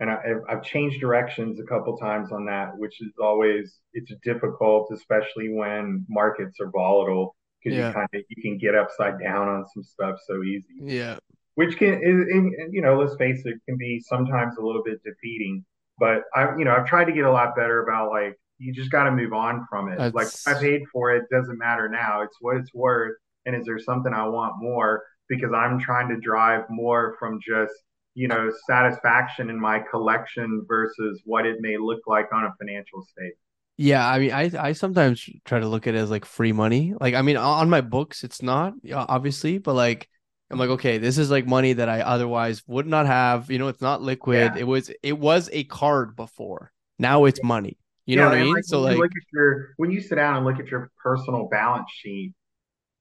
and 0.00 0.10
I, 0.10 0.18
have 0.48 0.62
changed 0.62 0.98
directions 0.98 1.60
a 1.60 1.64
couple 1.64 1.96
times 1.98 2.32
on 2.32 2.46
that, 2.46 2.76
which 2.76 3.00
is 3.02 3.12
always 3.20 3.80
it's 3.92 4.10
difficult, 4.24 4.90
especially 4.92 5.52
when 5.52 6.06
markets 6.08 6.58
are 6.58 6.70
volatile, 6.70 7.36
because 7.62 7.78
yeah. 7.78 7.88
you 7.88 7.94
kind 7.94 8.08
of 8.14 8.22
you 8.28 8.42
can 8.42 8.58
get 8.58 8.74
upside 8.74 9.20
down 9.20 9.46
on 9.46 9.66
some 9.72 9.84
stuff 9.84 10.16
so 10.26 10.42
easy. 10.42 10.74
Yeah, 10.80 11.18
which 11.60 11.76
can 11.76 11.92
is, 12.02 12.72
you 12.72 12.80
know 12.80 12.98
let's 12.98 13.14
face 13.16 13.42
it 13.44 13.56
can 13.68 13.76
be 13.76 14.00
sometimes 14.08 14.56
a 14.56 14.62
little 14.62 14.82
bit 14.82 14.98
defeating. 15.04 15.62
But 15.98 16.22
I 16.34 16.56
you 16.56 16.64
know 16.64 16.74
I've 16.74 16.86
tried 16.86 17.04
to 17.04 17.12
get 17.12 17.26
a 17.26 17.30
lot 17.30 17.54
better 17.54 17.82
about 17.82 18.10
like 18.10 18.34
you 18.56 18.72
just 18.72 18.90
got 18.90 19.04
to 19.04 19.10
move 19.10 19.34
on 19.34 19.66
from 19.68 19.92
it. 19.92 19.98
That's... 19.98 20.14
Like 20.14 20.28
I 20.46 20.58
paid 20.58 20.84
for 20.90 21.14
it, 21.14 21.24
doesn't 21.30 21.58
matter 21.58 21.86
now. 21.90 22.22
It's 22.22 22.36
what 22.40 22.56
it's 22.56 22.72
worth, 22.72 23.14
and 23.44 23.54
is 23.54 23.66
there 23.66 23.78
something 23.78 24.10
I 24.10 24.26
want 24.26 24.54
more? 24.56 25.02
Because 25.28 25.50
I'm 25.54 25.78
trying 25.78 26.08
to 26.08 26.16
drive 26.16 26.64
more 26.70 27.16
from 27.18 27.38
just 27.46 27.74
you 28.14 28.26
know 28.26 28.50
satisfaction 28.66 29.50
in 29.50 29.60
my 29.60 29.80
collection 29.90 30.64
versus 30.66 31.20
what 31.26 31.44
it 31.44 31.58
may 31.60 31.76
look 31.76 32.00
like 32.06 32.32
on 32.32 32.44
a 32.44 32.54
financial 32.58 33.02
state 33.02 33.34
yeah 33.76 34.04
i 34.08 34.18
mean 34.18 34.32
i 34.32 34.50
i 34.58 34.72
sometimes 34.72 35.24
try 35.44 35.60
to 35.60 35.68
look 35.68 35.86
at 35.86 35.94
it 35.94 35.98
as 35.98 36.10
like 36.10 36.24
free 36.24 36.50
money 36.50 36.92
like 37.00 37.14
i 37.14 37.22
mean 37.22 37.36
on 37.36 37.70
my 37.70 37.80
books 37.80 38.24
it's 38.24 38.42
not 38.42 38.74
obviously 38.92 39.58
but 39.58 39.74
like 39.74 40.08
i'm 40.50 40.58
like 40.58 40.70
okay 40.70 40.98
this 40.98 41.18
is 41.18 41.30
like 41.30 41.46
money 41.46 41.72
that 41.72 41.88
i 41.88 42.00
otherwise 42.00 42.62
would 42.66 42.86
not 42.86 43.06
have. 43.06 43.50
You 43.50 43.58
know 43.58 43.68
it's 43.68 43.80
not 43.80 44.02
liquid. 44.02 44.52
Yeah. 44.54 44.60
it 44.60 44.66
was 44.66 44.90
it 45.02 45.18
was 45.18 45.48
a 45.52 45.64
card 45.64 46.16
before. 46.16 46.72
Now 46.98 47.24
it's 47.24 47.42
money. 47.42 47.78
You 48.06 48.16
yeah, 48.16 48.24
know 48.24 48.30
what 48.30 48.38
i 48.38 48.42
mean? 48.42 48.54
like, 48.54 48.64
so 48.64 48.80
like 48.80 48.96
look 48.96 49.10
at 49.10 49.32
your 49.32 49.74
when 49.76 49.90
you 49.90 50.00
sit 50.00 50.16
down 50.16 50.36
and 50.36 50.44
look 50.44 50.58
at 50.58 50.68
your 50.68 50.90
personal 51.02 51.48
balance 51.48 51.88
sheet 51.92 52.34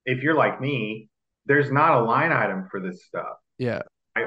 if 0.06 0.22
you're 0.24 0.36
like 0.36 0.62
me 0.62 1.10
there's 1.50 1.72
not 1.72 2.00
a 2.00 2.04
line 2.04 2.32
item 2.32 2.68
for 2.72 2.80
this 2.80 3.04
stuff. 3.06 3.36
Yeah. 3.58 3.82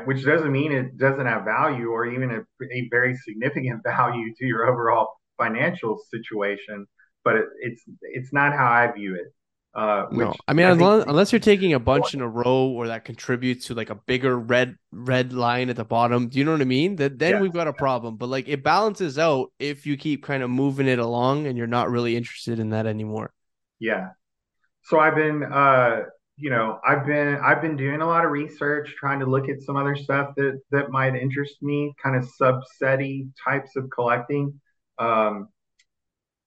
Which 0.05 0.25
doesn't 0.25 0.51
mean 0.51 0.73
it 0.73 0.99
doesn't 0.99 1.25
have 1.25 1.45
value 1.45 1.89
or 1.89 2.07
even 2.07 2.31
a, 2.31 2.64
a 2.64 2.89
very 2.91 3.14
significant 3.16 3.83
value 3.85 4.35
to 4.39 4.45
your 4.45 4.66
overall 4.66 5.09
financial 5.39 5.99
situation. 6.11 6.87
But 7.25 7.37
it, 7.37 7.45
it's 7.61 7.83
it's 8.03 8.33
not 8.33 8.53
how 8.53 8.66
I 8.66 8.91
view 8.93 9.14
it. 9.14 9.33
Uh, 9.75 10.07
no, 10.11 10.35
I 10.47 10.53
mean, 10.53 10.66
I 10.66 10.70
unless, 10.70 11.07
unless, 11.07 11.33
you're 11.33 11.39
taking 11.39 11.73
a 11.73 11.79
bunch 11.79 12.12
in 12.12 12.20
a 12.20 12.29
row 12.29 12.68
or 12.68 12.89
that 12.89 13.07
contributes 13.07 13.68
to 13.68 13.75
like 13.75 13.89
a 13.89 13.95
bigger 13.95 14.39
red 14.39 14.77
red 14.91 15.33
line 15.33 15.70
at 15.70 15.77
the 15.77 15.85
bottom, 15.85 16.29
do 16.29 16.39
you 16.39 16.45
know 16.45 16.53
what 16.53 16.61
I 16.61 16.64
mean? 16.64 16.97
That 16.97 17.18
then 17.18 17.41
we've 17.41 17.55
got 17.55 17.68
a 17.68 17.73
problem. 17.73 18.16
But 18.16 18.29
like 18.29 18.49
it 18.49 18.62
balances 18.62 19.18
out 19.18 19.51
if 19.59 19.87
you 19.87 19.97
keep 19.97 20.25
kind 20.25 20.43
of 20.43 20.51
moving 20.51 20.89
it 20.89 20.99
along 20.99 21.47
and 21.47 21.57
you're 21.57 21.66
not 21.66 21.91
really 21.91 22.16
interested 22.16 22.59
in 22.59 22.70
that 22.70 22.87
anymore. 22.87 23.33
Yeah. 23.79 24.11
So 24.85 24.99
I've 24.99 25.14
been 25.14 25.43
uh, 25.43 26.03
you 26.37 26.51
know, 26.51 26.81
I've 26.87 27.07
been 27.07 27.37
I've 27.37 27.62
been 27.62 27.77
doing 27.77 28.01
a 28.01 28.07
lot 28.07 28.25
of 28.25 28.31
research, 28.31 28.95
trying 28.99 29.20
to 29.20 29.27
look 29.27 29.49
at 29.49 29.62
some 29.62 29.77
other 29.77 29.95
stuff 29.95 30.35
that 30.37 30.61
that 30.70 30.91
might 30.91 31.14
interest 31.14 31.62
me, 31.62 31.95
kind 32.03 32.16
of 32.16 32.29
subsetty 32.41 33.29
types 33.43 33.77
of 33.77 33.89
collecting. 33.91 34.61
Um, 34.99 35.49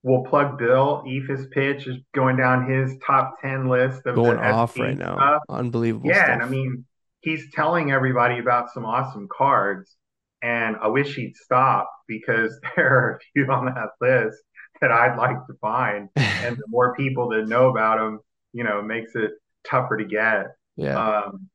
we'll 0.05 0.23
plug 0.23 0.57
Bill. 0.57 1.03
Eephus 1.05 1.49
Pitch 1.49 1.87
is 1.87 1.97
going 2.13 2.37
down 2.37 2.69
his 2.69 2.95
top 3.05 3.35
ten 3.41 3.67
list 3.67 4.05
of 4.05 4.15
going 4.15 4.37
off 4.37 4.77
right 4.77 4.97
now. 4.97 5.15
Stuff. 5.15 5.41
Unbelievable. 5.49 6.07
Yeah, 6.07 6.23
stuff. 6.25 6.29
and 6.29 6.43
I 6.43 6.47
mean, 6.47 6.85
he's 7.21 7.51
telling 7.51 7.91
everybody 7.91 8.37
about 8.37 8.71
some 8.71 8.85
awesome 8.85 9.27
cards, 9.35 9.97
and 10.41 10.77
I 10.81 10.87
wish 10.87 11.15
he'd 11.15 11.35
stop 11.35 11.89
because 12.07 12.57
there 12.75 12.87
are 12.87 13.15
a 13.15 13.19
few 13.33 13.51
on 13.51 13.65
that 13.65 13.89
list 13.99 14.37
that 14.79 14.91
I'd 14.91 15.17
like 15.17 15.37
to 15.47 15.53
find, 15.59 16.09
and 16.15 16.55
the 16.55 16.67
more 16.69 16.95
people 16.95 17.29
that 17.29 17.47
know 17.47 17.69
about 17.69 17.97
them, 17.97 18.19
you 18.53 18.63
know, 18.63 18.81
makes 18.81 19.15
it 19.15 19.31
tougher 19.67 19.97
to 19.97 20.05
get. 20.05 20.45
Yeah. 20.77 20.97
Um, 20.97 21.49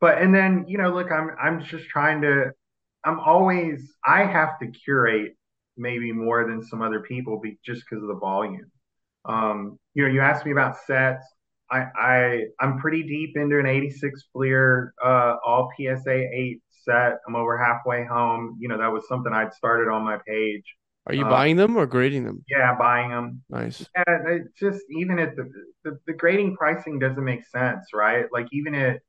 but 0.00 0.18
and 0.18 0.32
then 0.32 0.66
you 0.68 0.78
know, 0.78 0.94
look, 0.94 1.10
I'm 1.10 1.30
I'm 1.42 1.62
just 1.64 1.88
trying 1.88 2.22
to. 2.22 2.52
I'm 3.06 3.20
always 3.20 3.92
I 4.06 4.24
have 4.24 4.58
to 4.60 4.68
curate 4.68 5.36
maybe 5.76 6.12
more 6.12 6.46
than 6.46 6.62
some 6.62 6.82
other 6.82 7.00
people 7.00 7.40
be, 7.40 7.58
just 7.64 7.82
because 7.88 8.02
of 8.02 8.08
the 8.08 8.16
volume. 8.16 8.70
Um, 9.24 9.78
you 9.94 10.04
know, 10.04 10.12
you 10.12 10.20
asked 10.20 10.44
me 10.44 10.52
about 10.52 10.76
sets. 10.86 11.24
I, 11.70 11.86
I 11.98 12.40
I'm 12.60 12.78
pretty 12.78 13.02
deep 13.02 13.36
into 13.36 13.58
an 13.58 13.66
86 13.66 14.24
Fleer 14.32 14.92
uh, 15.02 15.36
all 15.44 15.70
PSA 15.76 16.12
8 16.12 16.60
set. 16.82 17.14
I'm 17.26 17.36
over 17.36 17.56
halfway 17.56 18.04
home. 18.04 18.58
You 18.60 18.68
know, 18.68 18.78
that 18.78 18.92
was 18.92 19.08
something 19.08 19.32
I'd 19.32 19.54
started 19.54 19.90
on 19.90 20.04
my 20.04 20.18
page. 20.26 20.64
Are 21.06 21.14
you 21.14 21.24
uh, 21.24 21.30
buying 21.30 21.56
them 21.56 21.76
or 21.76 21.86
grading 21.86 22.24
them? 22.24 22.44
Yeah, 22.48 22.74
buying 22.78 23.10
them. 23.10 23.42
Nice. 23.50 23.86
Yeah, 23.96 24.14
it's 24.26 24.58
just 24.58 24.80
even 24.90 25.18
at 25.18 25.36
the, 25.36 25.50
the, 25.84 25.98
the 26.06 26.12
grading 26.14 26.56
pricing 26.56 26.98
doesn't 26.98 27.24
make 27.24 27.46
sense, 27.46 27.88
right? 27.92 28.24
Like 28.32 28.46
even 28.52 28.74
at 28.74 29.00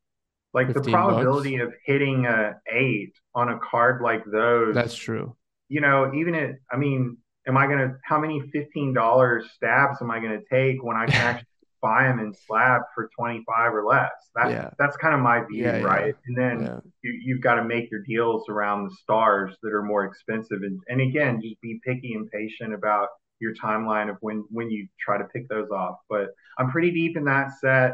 like 0.54 0.74
the 0.74 0.82
probability 0.82 1.58
bucks. 1.58 1.68
of 1.68 1.74
hitting 1.86 2.26
a 2.26 2.56
eight 2.72 3.14
on 3.34 3.50
a 3.50 3.60
card 3.60 4.02
like 4.02 4.24
those. 4.26 4.74
That's 4.74 4.96
true. 4.96 5.36
You 5.70 5.82
know, 5.82 6.14
even 6.14 6.36
at 6.36 6.56
I 6.72 6.78
mean, 6.78 7.18
am 7.48 7.58
I 7.58 7.68
gonna 7.68 7.96
how 8.04 8.20
many 8.20 8.42
fifteen 8.52 8.94
dollars 8.94 9.50
stabs 9.56 10.02
am 10.02 10.12
I 10.12 10.20
gonna 10.20 10.42
take 10.52 10.84
when 10.84 10.98
I 10.98 11.06
can 11.06 11.16
actually 11.22 11.48
buy 11.86 12.04
them 12.04 12.18
in 12.20 12.34
slab 12.34 12.82
for 12.96 13.10
25 13.16 13.74
or 13.74 13.86
less. 13.86 14.10
That's 14.34 14.50
yeah. 14.50 14.70
that's 14.80 14.98
kind 14.98 15.14
of 15.14 15.20
my 15.20 15.42
view, 15.46 15.66
yeah, 15.66 15.82
right? 15.82 16.08
Yeah. 16.08 16.22
And 16.26 16.38
then 16.38 16.82
you, 17.04 17.20
you've 17.24 17.42
got 17.42 17.56
to 17.56 17.64
make 17.64 17.92
your 17.92 18.02
deals 18.02 18.50
around 18.50 18.86
the 18.86 18.96
stars 19.04 19.56
that 19.62 19.72
are 19.72 19.84
more 19.84 20.04
expensive. 20.04 20.64
And, 20.64 20.80
and 20.88 21.00
again, 21.00 21.40
just 21.44 21.62
be 21.62 21.80
picky 21.86 22.16
and 22.16 22.30
patient 22.32 22.74
about 22.74 23.10
your 23.40 23.54
timeline 23.54 24.10
of 24.10 24.18
when 24.22 24.46
when 24.50 24.72
you 24.72 24.88
try 25.00 25.20
to 25.20 25.26
pick 25.26 25.48
those 25.48 25.70
off. 25.70 25.98
But 26.10 26.30
I'm 26.58 26.72
pretty 26.72 26.92
deep 26.92 27.18
in 27.18 27.26
that 27.26 27.52
set. 27.62 27.94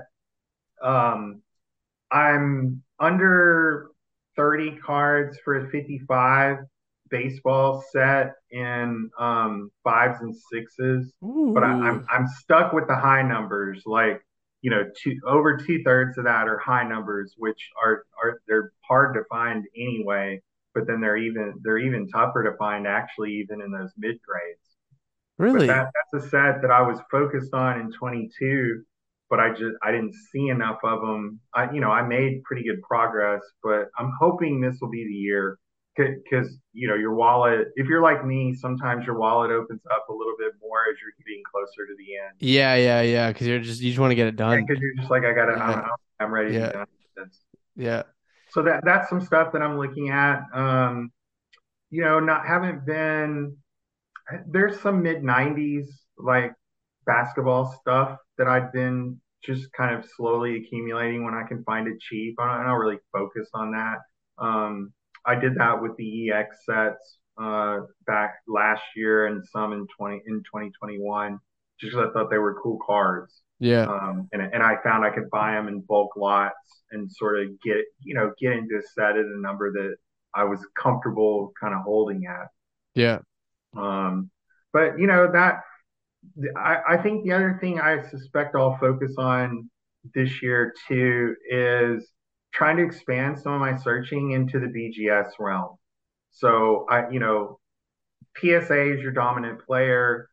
Um, 0.82 1.42
I'm 2.12 2.84
under 2.98 3.90
30 4.38 4.78
cards 4.78 5.38
for 5.44 5.66
a 5.66 5.70
55 5.70 6.60
baseball 7.12 7.84
set 7.92 8.34
in 8.50 9.10
um, 9.20 9.70
fives 9.84 10.22
and 10.22 10.36
sixes, 10.52 11.14
Ooh. 11.24 11.52
but 11.54 11.64
I, 11.64 11.72
am 11.72 11.84
I'm, 11.84 12.06
I'm 12.10 12.28
stuck 12.28 12.74
with 12.74 12.88
the 12.88 12.96
high 12.96 13.22
numbers. 13.22 13.84
Like 13.86 14.22
you 14.62 14.72
know, 14.72 14.84
two 15.04 15.20
over 15.28 15.58
two 15.58 15.82
thirds 15.84 16.18
of 16.18 16.26
that 16.26 16.48
are 16.48 16.60
high 16.60 16.88
numbers, 16.88 17.36
which 17.38 17.70
are 17.84 18.06
are 18.24 18.42
they're 18.48 18.72
hard 18.88 19.16
to 19.16 19.24
find 19.30 19.66
anyway. 19.76 20.42
But 20.74 20.88
then 20.88 21.02
they're 21.02 21.18
even 21.18 21.54
they're 21.64 21.80
even 21.80 22.08
tougher 22.08 22.44
to 22.44 22.58
find 22.58 22.88
actually 22.88 23.32
even 23.34 23.62
in 23.62 23.72
those 23.72 23.92
mid 23.98 24.18
grades. 24.26 24.62
Really? 25.38 25.68
That, 25.68 25.90
that's 26.14 26.26
a 26.26 26.30
set 26.30 26.62
that 26.62 26.70
I 26.72 26.82
was 26.84 27.00
focused 27.10 27.54
on 27.54 27.80
in 27.80 27.92
22, 27.92 28.84
but 29.28 29.40
I 29.40 29.50
just 29.50 29.76
I 29.82 29.92
didn't 29.92 30.14
see 30.32 30.50
enough 30.50 30.78
of 30.84 31.02
them. 31.02 31.40
I 31.54 31.72
you 31.72 31.82
know 31.82 31.90
I 31.90 32.04
made 32.04 32.44
pretty 32.44 32.64
good 32.64 32.82
progress, 32.84 33.42
but 33.64 33.90
I'm 33.98 34.14
hoping 34.20 34.62
this 34.62 34.78
will 34.80 34.92
be 34.92 35.04
the 35.04 35.14
year 35.14 35.58
because 35.96 36.58
you 36.74 36.88
know 36.88 36.96
your 36.96 37.14
wallet. 37.14 37.68
If 37.76 37.88
you're 37.88 38.02
like 38.02 38.26
me, 38.26 38.54
sometimes 38.54 39.06
your 39.06 39.18
wallet 39.18 39.52
opens 39.52 39.82
up 39.92 40.08
a 40.10 40.14
little 40.14 40.36
bit 40.38 40.54
more 40.62 40.80
as 40.92 40.98
you're 41.02 41.12
getting 41.26 41.44
closer 41.52 41.88
to 41.88 41.96
the 41.98 42.18
end. 42.18 42.36
Yeah, 42.40 42.76
yeah, 42.76 43.02
yeah. 43.02 43.32
Because 43.32 43.48
you're 43.48 43.60
just 43.60 43.82
you 43.82 43.90
just 43.90 44.00
want 44.00 44.12
to 44.12 44.16
get 44.16 44.28
it 44.28 44.36
done. 44.36 44.66
Because 44.66 44.82
you're 44.82 44.96
just 44.96 45.12
like 45.12 45.24
I 45.24 45.34
gotta, 45.34 45.54
Yeah. 45.58 45.82
I'm, 45.82 45.90
I'm 46.20 46.32
ready 46.34 46.56
Yeah. 46.56 46.86
Yeah. 47.76 48.04
So 48.50 48.62
that 48.64 48.82
that's 48.84 49.10
some 49.10 49.22
stuff 49.22 49.54
that 49.54 49.62
I'm 49.62 49.78
looking 49.78 50.10
at. 50.10 50.44
Um, 50.54 51.12
you 51.90 52.04
know, 52.04 52.20
not 52.20 52.46
haven't 52.46 52.86
been. 52.86 53.58
There's 54.48 54.80
some 54.82 55.02
mid 55.02 55.24
'90s 55.24 55.86
like 56.18 56.54
basketball 57.06 57.78
stuff 57.82 58.18
that 58.38 58.48
I've 58.48 58.72
been 58.72 59.20
just 59.44 59.72
kind 59.74 59.96
of 59.96 60.06
slowly 60.18 60.58
accumulating 60.58 61.26
when 61.26 61.34
I 61.34 61.44
can 61.48 61.64
find 61.64 61.88
it 61.88 62.00
cheap. 62.00 62.36
I 62.40 62.46
don't, 62.46 62.66
I 62.66 62.70
don't 62.70 62.80
really 62.80 63.00
focus 63.12 63.50
on 63.54 63.72
that. 63.72 63.98
Um, 64.38 64.94
I 65.26 65.36
did 65.36 65.56
that 65.56 65.82
with 65.82 65.96
the 65.98 66.32
EX 66.32 66.58
sets 66.66 67.18
uh, 67.42 67.82
back 68.06 68.36
last 68.48 68.84
year 68.96 69.28
and 69.28 69.44
some 69.46 69.74
in 69.74 69.88
20 69.98 70.22
in 70.28 70.40
2021, 70.40 71.40
just 71.80 71.94
because 71.94 72.10
I 72.10 72.14
thought 72.14 72.30
they 72.30 72.38
were 72.38 72.60
cool 72.62 72.80
cards. 72.86 73.42
Yeah. 73.60 73.84
Um, 73.84 74.28
and 74.32 74.42
and 74.42 74.64
I 74.64 74.78
found 74.84 75.06
I 75.06 75.12
could 75.12 75.30
buy 75.30 75.52
them 75.54 75.68
in 75.68 75.82
bulk 75.82 76.16
lots 76.18 76.84
and 76.92 77.12
sort 77.12 77.42
of 77.42 77.50
get 77.62 77.78
you 78.00 78.16
know 78.16 78.34
get 78.40 78.54
into 78.54 78.78
a 78.78 78.82
set 78.96 79.18
at 79.18 79.26
a 79.26 79.40
number 79.40 79.72
that 79.72 79.96
I 80.34 80.46
was 80.46 80.66
comfortable 80.82 81.54
kind 81.60 81.74
of 81.74 81.82
holding 81.82 82.26
at. 82.26 82.48
Yeah. 82.96 83.20
Um, 83.78 84.32
but 84.74 84.98
you 84.98 85.08
know 85.08 85.32
that 85.32 85.62
I, 86.58 86.78
I 86.90 86.98
think 86.98 87.24
the 87.24 87.34
other 87.34 87.58
thing 87.62 87.80
I 87.80 88.08
suspect 88.10 88.56
I'll 88.56 88.78
focus 88.80 89.14
on 89.18 89.70
this 90.16 90.42
year 90.42 90.74
too 90.88 91.36
is 91.50 92.08
trying 92.54 92.78
to 92.78 92.84
expand 92.84 93.40
some 93.40 93.54
of 93.54 93.60
my 93.60 93.78
searching 93.78 94.32
into 94.32 94.60
the 94.60 94.68
BGS 94.68 95.32
realm. 95.40 95.78
So 96.32 96.86
I, 96.90 97.10
you 97.10 97.20
know, 97.20 97.60
PSA 98.38 98.94
is 98.94 99.02
your 99.02 99.12
dominant 99.12 99.66
player 99.66 100.30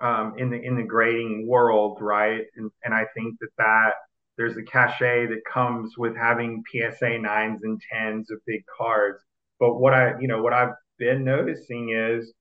um, 0.00 0.34
in 0.38 0.50
the 0.50 0.60
in 0.60 0.76
the 0.76 0.82
grading 0.82 1.46
world, 1.46 1.98
right? 2.00 2.42
And 2.56 2.70
and 2.84 2.94
I 2.94 3.06
think 3.14 3.38
that 3.40 3.50
that 3.58 3.92
there's 4.36 4.56
a 4.56 4.62
cachet 4.62 5.26
that 5.26 5.42
comes 5.50 5.98
with 5.98 6.16
having 6.16 6.62
PSA 6.70 7.18
nines 7.18 7.62
and 7.62 7.80
tens 7.92 8.30
of 8.30 8.38
big 8.46 8.62
cards. 8.78 9.22
But 9.58 9.78
what 9.78 9.92
I, 9.92 10.18
you 10.18 10.28
know, 10.28 10.42
what 10.42 10.54
I've 10.54 10.74
been 10.98 11.24
noticing 11.24 11.90
is 11.90 12.32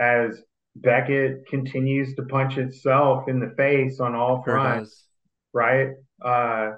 as 0.00 0.42
Beckett 0.74 1.46
continues 1.48 2.14
to 2.16 2.24
punch 2.24 2.58
itself 2.58 3.28
in 3.28 3.40
the 3.40 3.54
face 3.56 4.00
on 4.00 4.14
all 4.14 4.42
fronts, 4.42 5.06
right? 5.52 5.90
Uh, 6.20 6.72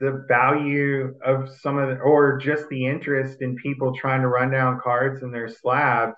the 0.00 0.24
value 0.28 1.14
of 1.24 1.48
some 1.60 1.78
of 1.78 1.88
the, 1.88 1.96
or 2.02 2.38
just 2.38 2.68
the 2.68 2.86
interest 2.86 3.40
in 3.40 3.56
people 3.56 3.94
trying 3.94 4.20
to 4.20 4.28
run 4.28 4.50
down 4.50 4.80
cards 4.82 5.22
in 5.22 5.30
their 5.30 5.48
slabs 5.48 6.16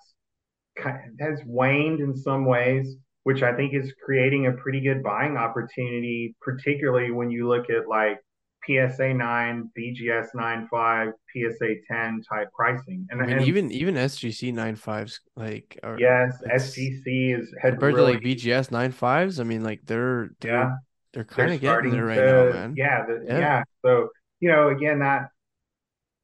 has 1.20 1.41
waned 1.45 2.01
in 2.01 2.16
some 2.16 2.45
ways, 2.45 2.97
which 3.24 3.43
I 3.43 3.55
think 3.55 3.74
is 3.74 3.93
creating 4.05 4.47
a 4.47 4.53
pretty 4.53 4.81
good 4.81 5.03
buying 5.03 5.37
opportunity, 5.37 6.35
particularly 6.41 7.11
when 7.11 7.31
you 7.31 7.49
look 7.49 7.70
at 7.70 7.89
like 7.89 8.18
PSA 8.66 9.14
9, 9.14 9.70
BGS 9.79 10.29
nine 10.35 10.68
five, 10.70 11.12
PSA 11.35 11.74
10 11.91 12.22
type 12.31 12.49
pricing. 12.55 13.07
And, 13.11 13.22
I 13.22 13.26
mean, 13.26 13.39
and 13.39 13.47
even 13.47 13.72
even 13.72 13.95
SGC 13.95 14.53
nine 14.53 14.76
fives 14.76 15.20
like 15.37 15.79
are 15.83 15.99
yes, 15.99 16.37
SGC 16.53 17.39
is 17.39 17.55
had 17.61 17.81
really, 17.83 18.14
like 18.14 18.22
BGS 18.22 18.70
nine 18.70 18.93
fives. 18.93 19.41
I 19.41 19.45
mean, 19.45 19.62
like 19.62 19.81
they're 19.85 20.31
they're 20.41 20.53
yeah. 20.53 20.70
They're 21.12 21.24
kind 21.24 21.48
they're 21.48 21.56
of 21.56 21.61
getting 21.61 21.90
there 21.90 22.04
right 22.04 22.16
to, 22.16 22.26
now, 22.26 22.52
man. 22.52 22.74
Yeah, 22.76 23.06
the, 23.06 23.24
Yeah. 23.26 23.38
yeah. 23.38 23.62
So 23.84 24.09
you 24.40 24.50
know, 24.50 24.68
again, 24.68 25.00
that 25.00 25.28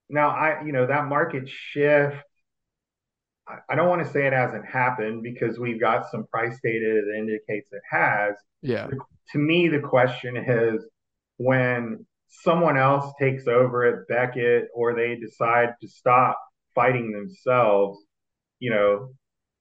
now 0.09 0.31
I, 0.31 0.63
you 0.65 0.73
know, 0.73 0.87
that 0.87 1.07
market 1.07 1.49
shift. 1.49 2.17
I, 3.49 3.57
I 3.71 3.75
don't 3.75 3.89
want 3.89 4.05
to 4.07 4.13
say 4.13 4.27
it 4.27 4.33
hasn't 4.33 4.67
happened 4.67 5.23
because 5.23 5.59
we've 5.59 5.81
got 5.81 6.11
some 6.11 6.27
price 6.27 6.59
data 6.63 7.03
that 7.07 7.19
indicates 7.19 7.69
it 7.73 7.83
has. 7.91 8.37
Yeah. 8.63 8.89
To 9.33 9.39
me, 9.39 9.69
the 9.69 9.81
question 9.81 10.37
is 10.37 10.87
when 11.37 12.07
someone 12.29 12.77
else 12.77 13.13
takes 13.21 13.47
over 13.47 13.85
at 13.85 14.09
Beckett 14.09 14.69
or 14.75 14.95
they 14.95 15.17
decide 15.17 15.71
to 15.81 15.89
stop 15.89 16.39
fighting 16.75 17.13
themselves, 17.13 17.99
you 18.59 18.71
know, 18.71 19.11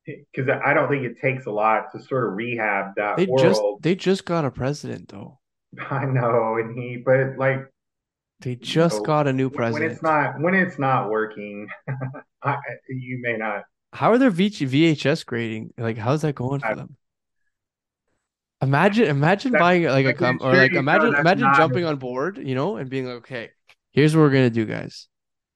because 0.06 0.50
I 0.66 0.74
don't 0.74 0.90
think 0.90 1.04
it 1.04 1.20
takes 1.22 1.46
a 1.46 1.52
lot 1.52 1.92
to 1.94 2.02
sort 2.04 2.28
of 2.30 2.34
rehab 2.36 2.96
that 2.98 3.18
They 3.18 3.26
world. 3.26 3.42
just 3.42 3.62
they 3.82 3.96
just 3.96 4.26
got 4.26 4.46
a 4.46 4.52
president 4.52 5.10
though. 5.10 5.40
I 5.90 6.06
know, 6.06 6.58
and 6.58 6.78
he, 6.78 6.98
but 6.98 7.38
like 7.38 7.66
They 8.42 8.56
just 8.56 8.98
know, 8.98 9.04
got 9.04 9.28
a 9.28 9.34
new 9.34 9.50
president. 9.50 9.84
when 9.84 9.92
it's 9.92 10.04
not 10.04 10.40
when 10.42 10.54
it's 10.56 10.78
not 10.80 11.10
working, 11.10 11.68
I, 12.44 12.58
you 12.90 13.20
may 13.22 13.38
not. 13.38 13.64
How 13.94 14.12
are 14.12 14.18
their 14.18 14.32
VHS 14.32 15.26
grading? 15.26 15.74
Like, 15.78 15.98
how's 15.98 16.24
that 16.24 16.34
going 16.36 16.60
for 16.60 16.68
I- 16.68 16.76
them? 16.76 16.98
Imagine, 18.62 19.06
imagine 19.08 19.52
buying 19.52 19.84
like 19.84 20.06
a 20.06 20.14
com 20.14 20.40
or 20.42 20.56
like 20.56 20.72
imagine, 20.72 21.12
no, 21.12 21.20
imagine 21.20 21.44
not- 21.44 21.58
jumping 21.58 21.84
on 21.86 21.98
board, 21.98 22.38
you 22.38 22.56
know, 22.56 22.78
and 22.78 22.90
being 22.90 23.06
like, 23.06 23.18
okay, 23.18 23.50
here's 23.92 24.16
what 24.16 24.22
we're 24.22 24.30
gonna 24.30 24.50
do, 24.50 24.66
guys. 24.66 25.08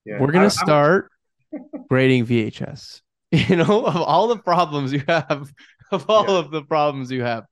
Yeah. 0.04 0.18
We're 0.20 0.26
gonna 0.32 0.40
I'm- 0.44 0.50
start 0.50 1.10
grading 1.88 2.26
VHS. 2.26 3.00
You 3.32 3.56
know, 3.56 3.84
of 3.86 3.96
all 3.96 4.28
the 4.28 4.38
problems 4.38 4.92
you 4.92 5.02
have, 5.06 5.52
of 5.92 6.06
all 6.08 6.26
Yeah. 6.28 6.38
of 6.38 6.50
the 6.50 6.62
problems 6.62 7.10
you 7.10 7.22
have, 7.22 7.44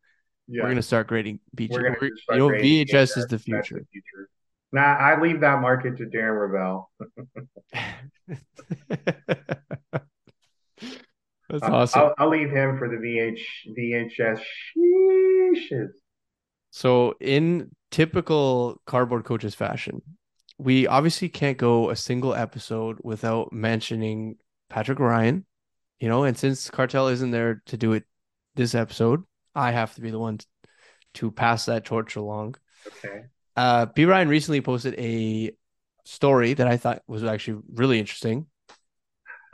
yeah, 0.48 0.62
we're 0.62 0.70
gonna 0.70 0.82
start 0.82 1.06
grading 1.06 1.40
VHS. 1.56 1.70
We're 1.70 1.82
gonna 1.82 1.96
We're- 2.00 2.10
just 2.12 2.22
start 2.22 2.36
you 2.36 2.42
know, 2.42 2.48
grading 2.48 2.86
VHS 2.86 3.16
is 3.18 3.26
the 3.26 3.38
future. 3.38 3.78
the 3.80 3.86
future. 3.92 4.28
Nah, 4.72 4.80
I 4.96 5.20
leave 5.20 5.40
that 5.40 5.60
market 5.60 5.96
to 5.98 6.04
Darren 6.06 6.50
Rovell. 6.50 6.86
That's 11.48 11.62
I- 11.62 11.70
awesome. 11.70 12.00
I'll, 12.02 12.14
I'll 12.18 12.28
leave 12.28 12.50
him 12.50 12.78
for 12.78 12.88
the 12.88 12.96
VH 12.96 13.40
VHS 13.78 14.40
sheeshes. 14.76 15.90
So, 16.70 17.14
in 17.20 17.70
typical 17.90 18.80
cardboard 18.86 19.24
coaches 19.24 19.54
fashion, 19.54 20.02
we 20.58 20.86
obviously 20.86 21.28
can't 21.28 21.56
go 21.56 21.90
a 21.90 21.96
single 21.96 22.34
episode 22.34 22.98
without 23.02 23.52
mentioning 23.52 24.36
Patrick 24.68 24.98
Ryan, 24.98 25.46
you 26.00 26.08
know, 26.08 26.24
and 26.24 26.36
since 26.36 26.70
Cartel 26.70 27.08
isn't 27.08 27.30
there 27.30 27.62
to 27.66 27.76
do 27.76 27.92
it 27.92 28.04
this 28.54 28.74
episode, 28.74 29.22
I 29.54 29.72
have 29.72 29.94
to 29.94 30.00
be 30.00 30.10
the 30.10 30.18
one 30.18 30.38
to 31.14 31.30
pass 31.30 31.66
that 31.66 31.84
torch 31.84 32.16
along. 32.16 32.56
Okay. 32.86 33.24
Uh, 33.56 33.86
P. 33.86 34.04
Ryan 34.04 34.28
recently 34.28 34.60
posted 34.60 34.94
a 34.98 35.52
story 36.04 36.54
that 36.54 36.68
I 36.68 36.76
thought 36.76 37.02
was 37.06 37.24
actually 37.24 37.62
really 37.72 37.98
interesting. 37.98 38.46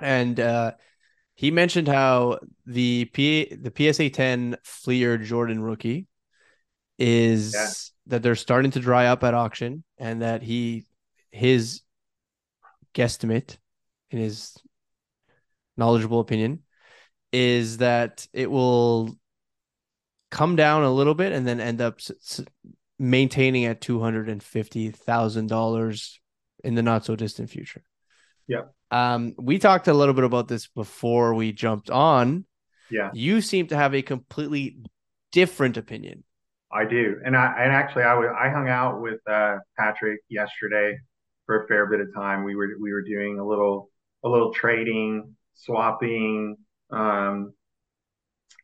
And 0.01 0.39
uh, 0.41 0.73
he 1.35 1.51
mentioned 1.53 1.87
how 1.89 2.41
the 2.67 3.05
P 3.07 3.55
the 3.55 3.73
PSA 3.93 4.11
10 4.11 4.57
Fleer 4.65 5.19
Jordan 5.19 5.63
rookie 5.63 6.07
is 6.99 7.55
Yeah. 7.55 7.69
that 8.07 8.23
they're 8.23 8.35
starting 8.35 8.73
to 8.73 8.81
dry 8.81 9.07
up 9.07 9.23
at 9.23 9.35
auction 9.35 9.85
and 9.99 10.23
that 10.23 10.43
he 10.43 10.87
his 11.31 11.83
guesstimate 12.95 13.57
in 14.11 14.19
his 14.19 14.57
knowledgeable 15.77 16.21
opinion 16.21 16.61
is 17.33 17.79
that 17.79 18.27
it 18.33 18.51
will 18.51 19.17
come 20.31 20.57
down 20.57 20.83
a 20.83 20.93
little 20.93 21.15
bit 21.15 21.33
and 21.33 21.47
then 21.47 21.61
end 21.61 21.81
up 21.81 21.97
s- 21.99 22.11
s- 22.11 22.45
maintaining 22.99 23.65
at 23.65 23.81
two 23.81 24.01
hundred 24.01 24.29
and 24.29 24.43
fifty 24.43 24.91
thousand 24.91 25.49
dollars 25.49 26.21
in 26.65 26.75
the 26.75 26.83
not 26.83 27.05
so 27.05 27.17
distant 27.17 27.51
future. 27.51 27.83
Yeah. 28.47 28.63
Um, 28.91 29.35
we 29.39 29.59
talked 29.59 29.89
a 29.89 29.95
little 29.95 30.15
bit 30.15 30.25
about 30.25 30.49
this 30.49 30.67
before 30.69 31.35
we 31.35 31.53
jumped 31.53 31.91
on. 31.91 32.45
Yeah. 32.91 33.11
You 33.15 33.41
seem 33.41 33.69
to 33.69 33.77
have 33.77 33.95
a 33.95 34.03
completely 34.03 34.79
different 35.33 35.77
opinion. 35.77 36.25
I 36.71 36.85
do, 36.87 37.21
and 37.25 37.37
I 37.37 37.55
and 37.59 37.73
actually 37.73 38.05
I 38.05 38.15
was 38.15 38.29
I 38.39 38.49
hung 38.49 38.69
out 38.69 39.03
with 39.03 39.21
uh, 39.29 39.57
Patrick 39.79 40.21
yesterday 40.29 40.97
for 41.45 41.65
a 41.65 41.69
fair 41.69 41.87
bit 41.87 42.01
of 42.01 42.15
time. 42.15 42.45
We 42.45 42.55
were 42.55 42.69
we 42.81 42.93
were 42.93 43.03
doing 43.03 43.39
a 43.39 43.47
little 43.47 43.91
a 44.25 44.29
little 44.29 44.55
trading, 44.55 45.37
swapping, 45.65 46.57
um, 46.91 47.53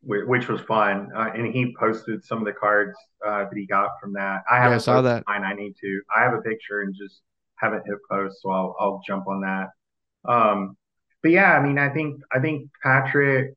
which 0.03 0.49
was 0.49 0.61
fun. 0.63 1.11
Uh, 1.15 1.31
and 1.35 1.53
he 1.53 1.75
posted 1.79 2.25
some 2.25 2.39
of 2.39 2.45
the 2.45 2.53
cards 2.53 2.97
uh, 3.27 3.45
that 3.45 3.57
he 3.57 3.67
got 3.67 3.91
from 4.01 4.13
that. 4.15 4.43
I 4.51 4.59
Yeah, 4.59 4.75
I 4.75 4.79
saw 4.79 5.01
that. 5.03 5.25
Mine, 5.27 5.45
I 5.45 5.55
need 5.55 5.75
to. 5.81 6.01
I 6.17 6.23
have 6.23 6.35
a 6.35 6.43
picture 6.43 6.83
and 6.83 6.95
just 6.95 7.23
haven't 7.57 7.83
hit 7.87 7.99
post, 8.11 8.41
so 8.43 8.51
I'll 8.51 8.77
I'll 8.79 9.03
jump 9.07 9.27
on 9.27 9.41
that. 9.41 9.69
Um, 10.31 10.77
but 11.23 11.33
yeah, 11.33 11.53
I 11.53 11.61
mean, 11.61 11.79
I 11.79 11.89
think 11.89 12.21
I 12.33 12.39
think 12.41 12.71
Patrick. 12.83 13.55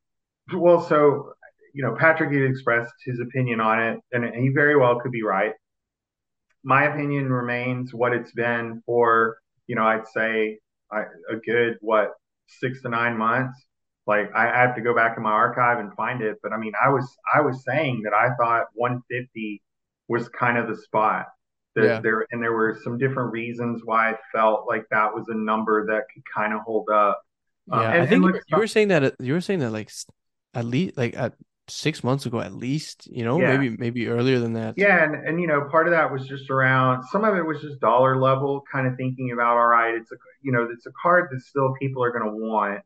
Well, 0.54 0.82
so 0.82 1.34
you 1.74 1.84
know, 1.84 1.96
Patrick 1.96 2.32
had 2.32 2.44
expressed 2.44 2.94
his 3.06 3.20
opinion 3.20 3.62
on 3.62 3.82
it, 3.82 4.00
and 4.12 4.26
he 4.36 4.50
very 4.50 4.76
well 4.76 5.00
could 5.00 5.12
be 5.12 5.24
right. 5.24 5.54
My 6.64 6.86
opinion 6.86 7.32
remains 7.32 7.94
what 7.94 8.14
it's 8.14 8.32
been 8.34 8.84
for, 8.86 9.38
you 9.68 9.76
know, 9.76 9.84
I'd 9.84 10.08
say 10.08 10.60
I, 10.92 11.04
a 11.30 11.38
good 11.38 11.78
what 11.82 12.12
six 12.60 12.82
to 12.84 12.90
nine 12.90 13.18
months. 13.18 13.58
Like 14.08 14.32
I, 14.36 14.50
I 14.50 14.58
have 14.58 14.76
to 14.76 14.82
go 14.82 14.96
back 14.96 15.16
in 15.18 15.24
my 15.24 15.32
archive 15.32 15.80
and 15.80 15.94
find 15.94 16.22
it. 16.22 16.38
But 16.42 16.54
I 16.54 16.58
mean, 16.58 16.74
I 16.84 16.90
was 16.90 17.08
I 17.34 17.42
was 17.42 17.64
saying 17.64 18.02
that 18.04 18.14
I 18.14 18.34
thought 18.36 18.68
150 18.74 19.62
was 20.08 20.28
kind 20.30 20.58
of 20.58 20.68
the 20.68 20.76
spot. 20.76 21.28
That 21.76 21.86
Yeah. 21.86 22.00
there 22.02 22.26
and 22.32 22.44
there 22.44 22.54
were 22.54 22.78
some 22.84 22.98
different 22.98 23.32
reasons 23.32 23.82
why 23.86 24.12
I 24.12 24.18
felt 24.34 24.68
like 24.68 24.86
that 24.92 25.14
was 25.14 25.26
a 25.30 25.36
number 25.36 25.86
that 25.88 26.04
could 26.14 26.24
kind 26.34 26.54
of 26.54 26.62
hold 26.62 26.90
up. 26.90 27.22
Um, 27.72 27.82
Yeah, 27.82 27.92
and, 27.94 28.04
I 28.04 28.06
think 28.08 28.26
you 28.26 28.42
you 28.48 28.58
were 28.58 28.68
saying 28.68 28.90
that 28.90 29.16
you 29.20 29.34
were 29.34 29.42
saying 29.42 29.60
that 29.60 29.72
like 29.72 29.90
at 30.54 30.66
least 30.66 30.98
like 30.98 31.16
at 31.16 31.34
six 31.72 32.04
months 32.04 32.26
ago 32.26 32.40
at 32.40 32.54
least, 32.54 33.08
you 33.08 33.24
know, 33.24 33.40
yeah. 33.40 33.56
maybe 33.58 33.78
maybe 33.78 34.08
earlier 34.08 34.40
than 34.40 34.54
that. 34.54 34.76
Yeah, 34.78 35.04
and, 35.04 35.16
and 35.28 35.42
you 35.42 35.48
know, 35.48 35.68
part 35.70 35.88
of 35.88 35.92
that 35.92 36.12
was 36.12 36.28
just 36.28 36.50
around 36.50 37.04
some 37.12 37.24
of 37.24 37.36
it 37.36 37.46
was 37.46 37.62
just 37.62 37.80
dollar 37.80 38.20
level, 38.20 38.64
kind 38.72 38.88
of 38.88 38.96
thinking 38.98 39.32
about, 39.32 39.58
all 39.58 39.68
right, 39.68 39.96
it's 39.96 40.12
a 40.12 40.16
you 40.42 40.52
know, 40.52 40.68
it's 40.72 40.86
a 40.86 40.92
card 41.02 41.30
that 41.32 41.42
still 41.42 41.74
people 41.80 42.04
are 42.04 42.12
going 42.12 42.26
to 42.26 42.38
want. 42.38 42.82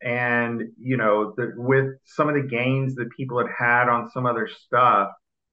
And 0.00 0.62
you 0.78 0.96
know, 0.96 1.34
the, 1.36 1.52
with 1.56 1.94
some 2.04 2.28
of 2.28 2.34
the 2.34 2.48
gains 2.48 2.94
that 2.96 3.10
people 3.16 3.38
had 3.38 3.48
had 3.56 3.88
on 3.88 4.10
some 4.10 4.26
other 4.26 4.48
stuff, 4.48 5.10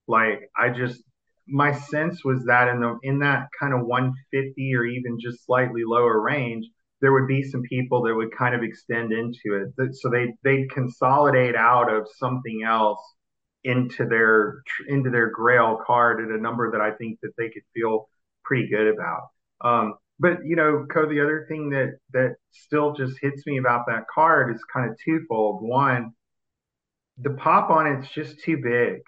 like 0.07 0.49
I 0.57 0.69
just 0.69 1.01
my 1.47 1.73
sense 1.73 2.23
was 2.23 2.45
that 2.45 2.67
in 2.69 2.79
the 2.79 2.97
in 3.03 3.19
that 3.19 3.49
kind 3.59 3.73
of 3.73 3.85
150 3.85 4.75
or 4.75 4.85
even 4.85 5.19
just 5.19 5.45
slightly 5.45 5.83
lower 5.85 6.19
range, 6.19 6.65
there 7.05 7.13
would 7.13 7.27
be 7.27 7.43
some 7.43 7.61
people 7.61 8.01
that 8.01 8.15
would 8.15 8.35
kind 8.35 8.55
of 8.55 8.63
extend 8.63 9.13
into 9.13 9.63
it. 9.77 9.95
So 9.95 10.09
they 10.09 10.33
they'd 10.43 10.71
consolidate 10.71 11.55
out 11.55 11.93
of 11.93 12.07
something 12.17 12.63
else 12.65 12.99
into 13.63 14.07
their 14.07 14.63
into 14.87 15.11
their 15.11 15.29
Grail 15.29 15.77
card 15.85 16.19
at 16.19 16.35
a 16.35 16.41
number 16.41 16.71
that 16.71 16.81
I 16.81 16.93
think 16.95 17.19
that 17.21 17.33
they 17.37 17.49
could 17.49 17.61
feel 17.75 18.09
pretty 18.43 18.67
good 18.69 18.87
about. 18.87 19.21
Um, 19.61 19.93
but 20.17 20.43
you 20.45 20.55
know, 20.55 20.87
Koe, 20.91 21.07
the 21.07 21.21
other 21.21 21.45
thing 21.47 21.69
that 21.69 21.99
that 22.13 22.37
still 22.49 22.93
just 22.93 23.19
hits 23.21 23.45
me 23.45 23.59
about 23.59 23.85
that 23.85 24.05
card 24.11 24.55
is 24.55 24.63
kind 24.73 24.89
of 24.89 24.97
twofold. 25.05 25.61
One, 25.61 26.09
the 27.19 27.35
pop 27.35 27.69
on 27.69 27.85
it's 27.85 28.09
just 28.11 28.39
too 28.39 28.57
big. 28.57 29.01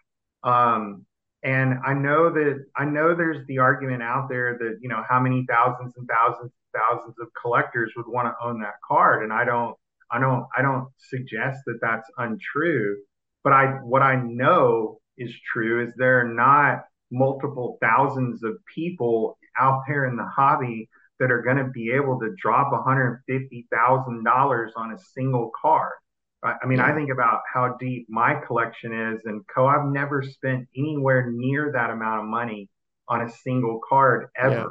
Um, 0.43 1.07
and 1.43 1.79
I 1.85 1.93
know 1.93 2.31
that 2.33 2.65
I 2.75 2.85
know 2.85 3.15
there's 3.15 3.45
the 3.47 3.59
argument 3.59 4.01
out 4.03 4.29
there 4.29 4.57
that 4.57 4.79
you 4.81 4.89
know 4.89 5.03
how 5.07 5.19
many 5.19 5.45
thousands 5.47 5.93
and 5.97 6.07
thousands 6.07 6.51
and 6.51 6.81
thousands 6.81 7.15
of 7.19 7.27
collectors 7.39 7.93
would 7.95 8.07
want 8.07 8.27
to 8.27 8.45
own 8.45 8.61
that 8.61 8.75
card, 8.87 9.23
and 9.23 9.31
I 9.31 9.45
don't 9.45 9.75
I 10.11 10.19
don't 10.19 10.45
I 10.57 10.61
don't 10.61 10.89
suggest 10.97 11.59
that 11.65 11.79
that's 11.81 12.09
untrue. 12.17 12.97
But 13.43 13.53
I 13.53 13.65
what 13.83 14.01
I 14.01 14.15
know 14.15 14.99
is 15.17 15.31
true 15.51 15.85
is 15.85 15.93
there 15.95 16.19
are 16.21 16.33
not 16.33 16.85
multiple 17.11 17.77
thousands 17.81 18.43
of 18.43 18.57
people 18.73 19.37
out 19.59 19.83
there 19.87 20.05
in 20.05 20.17
the 20.17 20.25
hobby 20.25 20.89
that 21.19 21.31
are 21.31 21.41
going 21.41 21.57
to 21.57 21.65
be 21.65 21.91
able 21.91 22.19
to 22.19 22.35
drop 22.39 22.71
$150,000 22.71 24.69
on 24.75 24.91
a 24.91 24.99
single 25.15 25.51
card. 25.59 25.93
I 26.43 26.67
mean, 26.67 26.79
I 26.79 26.93
think 26.93 27.09
about 27.11 27.41
how 27.51 27.75
deep 27.79 28.05
my 28.09 28.35
collection 28.45 28.93
is, 28.93 29.21
and 29.25 29.41
Koe, 29.53 29.65
I've 29.65 29.87
never 29.87 30.21
spent 30.21 30.67
anywhere 30.77 31.31
near 31.31 31.71
that 31.73 31.89
amount 31.89 32.21
of 32.21 32.25
money 32.27 32.69
on 33.09 33.21
a 33.21 33.29
single 33.29 33.79
card 33.87 34.27
ever. 34.37 34.69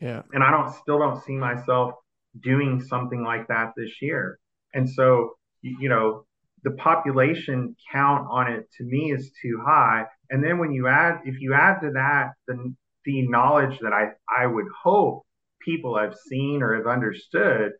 Yeah. 0.00 0.22
And 0.32 0.42
I 0.42 0.50
don't 0.50 0.72
still 0.72 0.98
don't 0.98 1.22
see 1.22 1.36
myself 1.36 1.94
doing 2.42 2.80
something 2.80 3.22
like 3.22 3.46
that 3.48 3.72
this 3.76 3.90
year. 4.00 4.38
And 4.74 4.88
so, 4.88 5.34
you, 5.60 5.76
you 5.82 5.88
know, 5.88 6.24
the 6.64 6.72
population 6.72 7.76
count 7.92 8.26
on 8.30 8.50
it 8.50 8.70
to 8.78 8.84
me 8.84 9.12
is 9.12 9.32
too 9.42 9.62
high. 9.64 10.06
And 10.30 10.42
then 10.42 10.58
when 10.58 10.72
you 10.72 10.88
add, 10.88 11.20
if 11.24 11.40
you 11.40 11.54
add 11.54 11.80
to 11.80 11.90
that 11.92 12.32
the 12.46 12.74
the 13.04 13.28
knowledge 13.28 13.78
that 13.80 13.92
I 13.92 14.12
I 14.28 14.46
would 14.46 14.66
hope 14.82 15.24
people 15.60 15.98
have 15.98 16.14
seen 16.14 16.62
or 16.62 16.76
have 16.76 16.86
understood, 16.86 17.72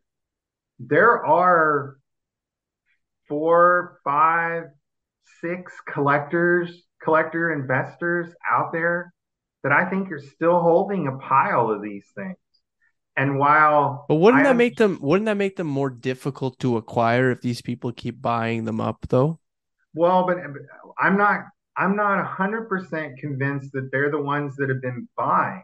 there 0.78 1.24
are 1.24 1.97
four, 3.33 3.99
five, 4.05 4.64
six 5.41 5.72
collectors, 5.93 6.83
collector 7.03 7.53
investors 7.53 8.35
out 8.51 8.72
there 8.72 9.12
that 9.62 9.72
I 9.72 9.89
think 9.91 10.11
are 10.12 10.20
still 10.20 10.61
holding 10.61 11.07
a 11.07 11.18
pile 11.18 11.70
of 11.70 11.83
these 11.83 12.07
things. 12.14 12.37
And 13.16 13.39
while 13.39 14.07
But 14.07 14.16
wouldn't 14.16 14.45
I 14.45 14.45
that 14.45 14.55
make 14.55 14.76
them 14.76 15.01
wouldn't 15.01 15.26
that 15.26 15.37
make 15.37 15.57
them 15.57 15.66
more 15.66 15.91
difficult 15.91 16.61
to 16.61 16.76
acquire 16.76 17.33
if 17.33 17.41
these 17.41 17.61
people 17.61 17.93
keep 17.93 18.22
buying 18.22 18.64
them 18.64 18.80
up 18.80 19.07
though? 19.09 19.41
well, 19.95 20.26
but 20.26 20.39
I'm 20.99 21.16
not 21.16 21.41
I'm 21.76 21.97
not 21.97 22.18
100% 22.18 23.16
convinced 23.18 23.72
that 23.72 23.89
they're 23.93 24.11
the 24.11 24.20
ones 24.20 24.57
that 24.57 24.68
have 24.68 24.83
been 24.83 25.09
buying. 25.16 25.62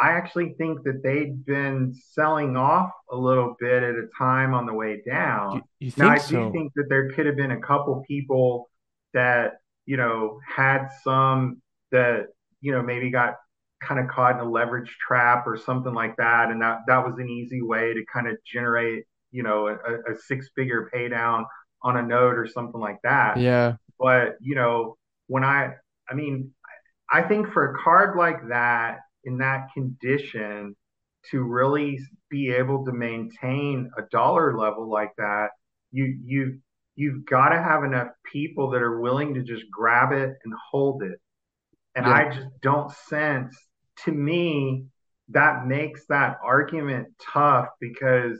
I 0.00 0.12
actually 0.12 0.54
think 0.56 0.82
that 0.84 1.02
they'd 1.02 1.44
been 1.44 1.94
selling 2.12 2.56
off 2.56 2.90
a 3.10 3.16
little 3.16 3.54
bit 3.60 3.82
at 3.82 3.94
a 3.94 4.06
time 4.16 4.54
on 4.54 4.64
the 4.64 4.72
way 4.72 5.02
down. 5.06 5.62
You, 5.78 5.88
you 5.88 5.92
Now, 5.98 6.10
I 6.10 6.16
do 6.16 6.22
so? 6.22 6.52
think 6.52 6.72
that 6.76 6.86
there 6.88 7.10
could 7.10 7.26
have 7.26 7.36
been 7.36 7.50
a 7.50 7.60
couple 7.60 8.02
people 8.08 8.70
that, 9.12 9.58
you 9.84 9.98
know, 9.98 10.40
had 10.46 10.88
some 11.04 11.60
that, 11.92 12.28
you 12.62 12.72
know, 12.72 12.82
maybe 12.82 13.10
got 13.10 13.34
kind 13.82 14.00
of 14.00 14.08
caught 14.08 14.36
in 14.36 14.40
a 14.40 14.50
leverage 14.50 14.96
trap 15.06 15.46
or 15.46 15.58
something 15.58 15.92
like 15.92 16.16
that. 16.16 16.50
And 16.50 16.62
that, 16.62 16.78
that 16.86 17.04
was 17.04 17.18
an 17.18 17.28
easy 17.28 17.60
way 17.60 17.92
to 17.92 18.02
kind 18.10 18.26
of 18.26 18.36
generate, 18.44 19.04
you 19.32 19.42
know, 19.42 19.68
a, 19.68 20.12
a 20.12 20.16
six 20.26 20.48
figure 20.56 20.88
pay 20.92 21.08
down 21.08 21.44
on 21.82 21.98
a 21.98 22.02
note 22.02 22.36
or 22.36 22.46
something 22.46 22.80
like 22.80 22.98
that. 23.04 23.38
Yeah. 23.38 23.74
But, 23.98 24.36
you 24.40 24.54
know, 24.54 24.96
when 25.26 25.44
I, 25.44 25.74
I 26.08 26.14
mean, 26.14 26.52
I 27.12 27.22
think 27.22 27.52
for 27.52 27.74
a 27.74 27.78
card 27.82 28.16
like 28.16 28.48
that 28.48 29.00
in 29.24 29.38
that 29.38 29.68
condition 29.74 30.76
to 31.30 31.42
really 31.42 31.98
be 32.30 32.50
able 32.50 32.84
to 32.86 32.92
maintain 32.92 33.90
a 33.98 34.02
dollar 34.10 34.56
level 34.56 34.90
like 34.90 35.12
that, 35.18 35.48
you 35.92 36.18
you 36.24 36.60
you've 36.96 37.24
got 37.26 37.50
to 37.50 37.62
have 37.62 37.84
enough 37.84 38.08
people 38.32 38.70
that 38.70 38.82
are 38.82 39.00
willing 39.00 39.34
to 39.34 39.42
just 39.42 39.64
grab 39.70 40.12
it 40.12 40.30
and 40.44 40.54
hold 40.70 41.02
it. 41.02 41.20
And 41.94 42.06
Yeah. 42.06 42.14
I 42.14 42.30
just 42.32 42.48
don't 42.62 42.92
sense 42.92 43.56
to 44.04 44.12
me 44.12 44.86
that 45.30 45.66
makes 45.66 46.06
that 46.08 46.38
argument 46.44 47.08
tough 47.32 47.68
because 47.80 48.38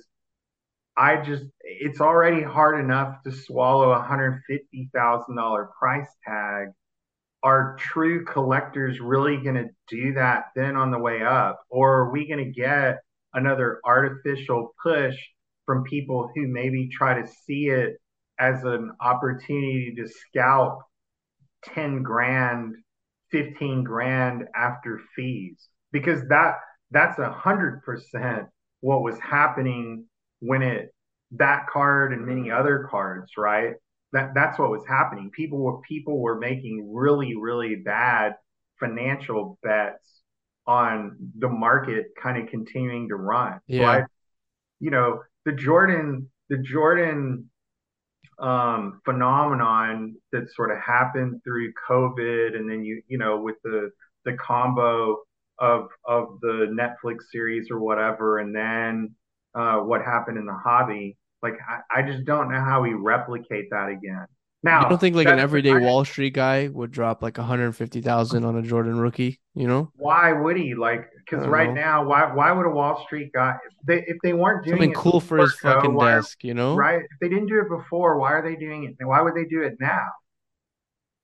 I 0.97 1.23
just 1.23 1.45
it's 1.63 2.01
already 2.01 2.43
hard 2.43 2.81
enough 2.81 3.23
to 3.25 3.33
swallow 3.33 3.93
a 3.93 4.03
hundred 4.03 4.43
fifty 4.47 4.91
thousand 4.95 5.37
dollar 5.37 5.71
price 5.79 6.09
tag 6.27 6.69
are 7.43 7.77
true 7.79 8.25
collectors 8.25 9.01
really 9.01 9.39
going 9.39 9.55
to 9.55 9.69
do 9.89 10.15
that 10.15 10.45
then 10.55 10.77
on 10.77 10.91
the 10.91 10.99
way 10.99 11.23
up? 11.23 11.61
Or 11.71 11.99
are 11.99 12.11
we 12.11 12.29
going 12.29 12.45
to 12.45 12.51
get 12.51 12.99
another 13.33 13.81
artificial 13.85 14.75
push 14.83 15.17
from 15.67 15.85
people 15.85 16.31
who 16.35 16.49
maybe 16.49 16.89
try 16.89 17.21
to 17.21 17.29
see 17.47 17.69
it 17.69 18.01
as 18.39 18.65
an 18.65 18.93
opportunity 19.01 19.95
to 19.97 20.09
scalp 20.09 20.83
10 21.65 22.03
grand, 22.03 22.75
15 23.31 23.85
grand 23.85 24.45
after 24.55 25.01
fees? 25.17 25.69
Because 25.93 26.27
that 26.29 26.57
that's 26.91 27.19
a 27.19 27.31
hundred 27.31 27.83
percent 27.85 28.47
what 28.81 29.03
was 29.03 29.19
happening 29.19 30.05
when 30.41 30.63
it 30.63 30.93
that 31.33 31.67
card 31.69 32.13
and 32.13 32.27
many 32.27 32.51
other 32.51 32.89
cards, 32.91 33.33
right? 33.39 33.75
That 34.13 34.35
that's 34.35 34.59
what 34.59 34.71
was 34.71 34.85
happening. 34.89 35.31
People 35.31 35.59
were 35.59 35.81
people 35.81 36.19
were 36.19 36.39
making 36.39 36.93
really 36.93 37.37
really 37.37 37.77
bad 37.77 38.35
financial 38.79 39.59
bets 39.63 40.23
on 40.67 41.17
the 41.39 41.49
market 41.49 42.07
kind 42.21 42.43
of 42.43 42.49
continuing 42.49 43.09
to 43.09 43.17
run. 43.17 43.55
So 43.71 43.77
Yeah. 43.77 43.91
I, 43.91 44.03
you 44.81 44.91
know, 44.91 45.23
the 45.45 45.53
Jordan 45.53 46.31
the 46.49 46.59
Jordan 46.59 47.51
um, 48.39 49.01
phenomenon 49.05 50.17
that 50.33 50.51
sort 50.55 50.71
of 50.71 50.79
happened 50.79 51.43
through 51.45 51.73
COVID, 51.89 52.57
and 52.57 52.69
then 52.71 52.85
you 52.85 53.03
you 53.09 53.19
know 53.19 53.41
with 53.41 53.57
the 53.65 53.91
the 54.25 54.35
combo 54.35 55.19
of 55.59 55.89
of 56.07 56.41
the 56.41 56.67
Netflix 56.73 57.25
series 57.31 57.71
or 57.71 57.79
whatever, 57.79 58.39
and 58.39 58.55
then 58.55 59.15
uh, 59.55 59.79
what 59.79 60.03
happened 60.03 60.39
in 60.39 60.47
the 60.47 60.59
hobby. 60.65 61.17
Like 61.43 61.55
I, 61.69 62.01
I 62.01 62.03
just 62.03 62.25
don't 62.25 62.51
know 62.53 62.61
how 62.61 62.83
we 62.83 62.95
replicate 62.95 63.67
that 63.71 63.89
again. 63.89 64.27
Now, 64.63 64.83
don't 64.89 64.99
think 64.99 65.15
like 65.17 65.29
an 65.29 65.39
everyday 65.39 65.75
I, 65.75 65.77
Wall 65.77 66.05
Street 66.05 66.35
guy 66.35 66.69
would 66.69 66.91
drop 66.91 67.23
like 67.23 67.39
150,000 67.39 68.45
on 68.45 68.57
a 68.57 68.63
Jordan 68.63 68.99
rookie, 68.99 69.41
you 69.55 69.67
know? 69.67 69.93
why 69.97 70.33
would 70.33 70.57
he? 70.57 70.75
Like, 70.75 71.07
because 71.19 71.47
right 71.47 71.73
know. 71.73 71.75
now, 71.75 72.05
why 72.07 72.33
why 72.35 72.53
would 72.53 72.67
a 72.67 72.71
Wall 72.71 73.03
Street 73.05 73.31
guy 73.35 73.57
if 73.67 73.87
they 73.87 74.05
if 74.07 74.17
they 74.23 74.33
weren't 74.33 74.65
doing 74.65 74.79
Something 74.79 74.91
it 74.91 74.99
cool 74.99 75.21
for 75.21 75.39
his 75.39 75.55
Joe, 75.63 75.63
fucking 75.63 75.91
why 75.91 76.23
desk, 76.23 76.43
you 76.45 76.55
know? 76.55 76.87
right? 76.87 77.01
If 77.03 77.19
they 77.21 77.29
didn't 77.29 77.49
do 77.49 77.61
it 77.61 77.69
before, 77.69 78.19
why 78.19 78.33
are 78.35 78.43
they 78.43 78.57
doing 78.57 78.85
it? 78.85 79.05
Why 79.05 79.21
would 79.23 79.35
they 79.35 79.45
do 79.47 79.63
it 79.63 79.75
now? 79.81 80.07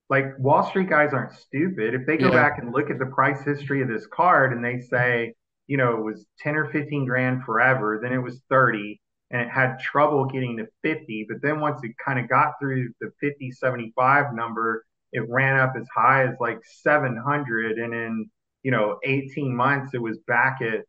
Like 0.08 0.38
Wall 0.38 0.62
Street 0.68 0.88
guys 0.88 1.12
aren't 1.12 1.32
stupid. 1.32 1.94
If 1.94 2.06
they 2.06 2.16
go 2.16 2.30
Yeah. 2.30 2.32
back 2.32 2.58
and 2.58 2.72
look 2.72 2.90
at 2.90 2.98
the 2.98 3.06
price 3.06 3.42
history 3.42 3.82
of 3.82 3.88
this 3.88 4.06
card 4.06 4.52
and 4.52 4.64
they 4.64 4.80
say, 4.80 5.34
you 5.66 5.76
know, 5.76 5.96
it 5.98 6.04
was 6.04 6.24
10 6.38 6.56
or 6.56 6.70
15 6.70 7.06
grand 7.06 7.42
forever, 7.44 7.98
then 8.02 8.12
it 8.12 8.18
was 8.22 8.40
30 8.48 9.00
and 9.30 9.42
it 9.42 9.48
had 9.48 9.78
trouble 9.80 10.24
getting 10.26 10.56
to 10.58 10.66
50, 10.82 11.26
but 11.28 11.38
then 11.42 11.60
once 11.60 11.80
it 11.82 11.92
kind 12.04 12.18
of 12.18 12.28
got 12.28 12.52
through 12.60 12.90
the 13.00 13.10
50 13.20 13.50
75 13.52 14.34
number, 14.34 14.84
it 15.12 15.28
ran 15.28 15.58
up 15.58 15.74
as 15.78 15.86
high 15.94 16.24
as 16.24 16.34
like 16.40 16.58
700 16.82 17.78
and 17.78 17.94
in, 17.94 18.30
you 18.62 18.70
know, 18.70 18.98
18 19.04 19.54
months 19.54 19.94
it 19.94 20.02
was 20.02 20.18
back 20.26 20.58
at 20.60 20.80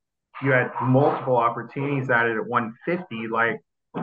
you 0.41 0.51
had 0.51 0.69
multiple 0.81 1.35
opportunities 1.35 2.09
at 2.11 2.27
it 2.27 2.37
at 2.37 2.47
150 2.47 3.27
like 3.27 3.59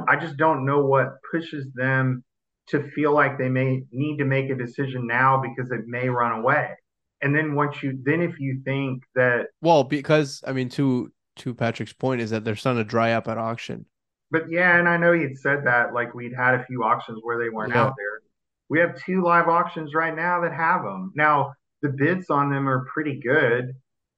I 0.09 0.17
just 0.17 0.37
don't 0.37 0.65
know 0.65 0.85
what 0.85 1.17
pushes 1.31 1.67
them 1.75 2.25
to 2.69 2.83
feel 2.91 3.13
like 3.13 3.39
they 3.39 3.49
may 3.49 3.83
need 3.93 4.19
to 4.19 4.25
make 4.25 4.51
a 4.51 4.55
decision 4.55 5.07
now 5.07 5.41
because 5.41 5.71
it 5.71 5.87
may 5.87 6.09
run 6.09 6.41
away. 6.41 6.71
And 7.23 7.35
then 7.35 7.55
once 7.55 7.83
you 7.83 7.99
then 8.03 8.21
if 8.21 8.39
you 8.39 8.61
think 8.65 9.03
that 9.15 9.47
well, 9.61 9.85
because 9.85 10.43
I 10.47 10.53
mean 10.53 10.69
to 10.71 11.13
to 11.37 11.55
Patrick's 11.55 11.93
point 11.93 12.21
is 12.21 12.31
that 12.31 12.45
they're 12.45 12.57
starting 12.57 12.83
to 12.83 12.89
dry 12.89 13.13
up 13.13 13.29
at 13.29 13.39
auction. 13.39 13.87
But 14.35 14.51
yeah, 14.51 14.81
and 14.81 14.89
I 14.89 14.97
know 14.97 15.13
he'd 15.13 15.39
said 15.39 15.65
that 15.67 15.95
like 15.95 16.13
we'd 16.13 16.35
had 16.35 16.55
a 16.55 16.65
few 16.65 16.83
auctions 16.83 17.21
where 17.23 17.39
they 17.39 17.51
weren't 17.51 17.73
yeah. 17.73 17.85
out 17.85 17.95
there. 17.97 18.21
We 18.69 18.81
have 18.81 19.01
two 19.01 19.23
live 19.23 19.47
auctions 19.47 19.95
right 19.95 20.13
now 20.13 20.41
that 20.41 20.53
have 20.53 20.83
them. 20.83 21.13
Now 21.15 21.53
the 21.83 21.91
bids 21.91 22.31
on 22.31 22.51
them 22.51 22.69
are 22.69 22.85
pretty 22.93 23.21
good, 23.21 23.75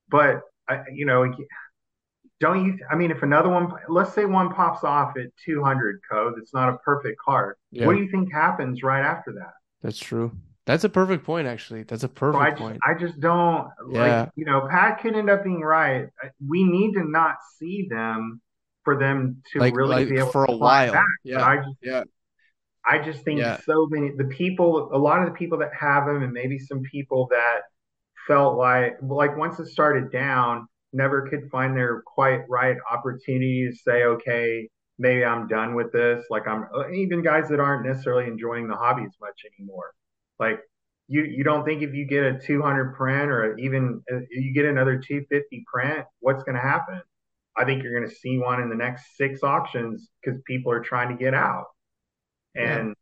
but 0.08 0.40
I, 0.70 0.84
you 0.90 1.04
know, 1.04 1.30
don't 2.40 2.64
you? 2.64 2.78
I 2.90 2.94
mean, 2.94 3.10
if 3.10 3.24
another 3.24 3.50
one, 3.50 3.70
let's 3.90 4.14
say 4.14 4.24
one 4.24 4.54
pops 4.54 4.84
off 4.84 5.18
at 5.18 5.26
200 5.44 6.00
code, 6.10 6.36
it's 6.38 6.54
not 6.54 6.70
a 6.70 6.78
perfect 6.78 7.18
card. 7.22 7.56
Yeah. 7.70 7.84
What 7.84 7.96
do 7.96 8.02
you 8.02 8.10
think 8.10 8.32
happens 8.32 8.82
right 8.82 9.04
after 9.04 9.34
that? 9.34 9.52
That's 9.82 9.98
true. 9.98 10.32
That's 10.64 10.84
a 10.84 10.88
perfect 10.88 11.24
point, 11.24 11.46
actually. 11.46 11.82
That's 11.82 12.04
a 12.04 12.08
perfect 12.08 12.40
so 12.40 12.46
I 12.46 12.50
just, 12.52 12.62
point. 12.62 12.80
I 12.86 12.94
just 12.94 13.20
don't 13.20 13.68
yeah. 13.90 14.20
like, 14.20 14.30
you 14.34 14.46
know, 14.46 14.66
Pat 14.70 14.98
could 15.02 15.14
end 15.14 15.28
up 15.28 15.44
being 15.44 15.60
right. 15.60 16.08
We 16.40 16.64
need 16.64 16.94
to 16.94 17.04
not 17.04 17.36
see 17.58 17.86
them 17.90 18.40
for 18.86 18.96
them 18.96 19.42
to 19.52 19.58
like, 19.58 19.74
really 19.74 19.96
like 19.96 20.08
be 20.08 20.16
able 20.16 20.30
for 20.30 20.44
a 20.44 20.56
while. 20.56 20.92
Back. 20.92 21.04
Yeah. 21.24 21.44
I 21.44 21.56
just, 21.56 21.76
yeah. 21.82 22.04
I 22.86 22.98
just 23.02 23.24
think 23.24 23.40
yeah. 23.40 23.58
so 23.66 23.88
many 23.90 24.12
the 24.16 24.26
people, 24.26 24.90
a 24.94 24.96
lot 24.96 25.20
of 25.20 25.26
the 25.26 25.34
people 25.34 25.58
that 25.58 25.72
have 25.78 26.06
them, 26.06 26.22
and 26.22 26.32
maybe 26.32 26.56
some 26.56 26.82
people 26.82 27.26
that 27.32 27.62
felt 28.28 28.56
like, 28.56 28.96
like 29.02 29.36
once 29.36 29.58
it 29.58 29.66
started 29.66 30.12
down, 30.12 30.68
never 30.92 31.28
could 31.28 31.50
find 31.50 31.76
their 31.76 32.02
quite 32.02 32.48
right 32.48 32.76
opportunity 32.88 33.68
to 33.68 33.76
say, 33.76 34.04
okay, 34.04 34.68
maybe 35.00 35.24
I'm 35.24 35.48
done 35.48 35.74
with 35.74 35.90
this. 35.92 36.24
Like 36.30 36.46
I'm 36.46 36.66
even 36.94 37.24
guys 37.24 37.48
that 37.48 37.58
aren't 37.58 37.84
necessarily 37.84 38.28
enjoying 38.28 38.68
the 38.68 38.76
hobby 38.76 39.02
as 39.02 39.16
much 39.20 39.42
anymore. 39.58 39.92
Like 40.38 40.60
you, 41.08 41.24
you 41.24 41.42
don't 41.42 41.64
think 41.64 41.82
if 41.82 41.92
you 41.92 42.06
get 42.06 42.22
a 42.22 42.38
200 42.38 42.94
print 42.94 43.32
or 43.32 43.58
even 43.58 44.00
uh, 44.12 44.20
you 44.30 44.54
get 44.54 44.64
another 44.64 44.96
250 44.96 45.64
print, 45.66 46.06
what's 46.20 46.44
going 46.44 46.54
to 46.54 46.62
happen? 46.62 47.02
I 47.58 47.64
think 47.64 47.82
you're 47.82 47.98
going 47.98 48.08
to 48.08 48.14
see 48.14 48.38
one 48.38 48.60
in 48.60 48.68
the 48.68 48.76
next 48.76 49.16
six 49.16 49.42
auctions 49.42 50.08
because 50.22 50.40
people 50.46 50.72
are 50.72 50.80
trying 50.80 51.08
to 51.08 51.22
get 51.22 51.34
out. 51.34 51.66
And 52.54 52.94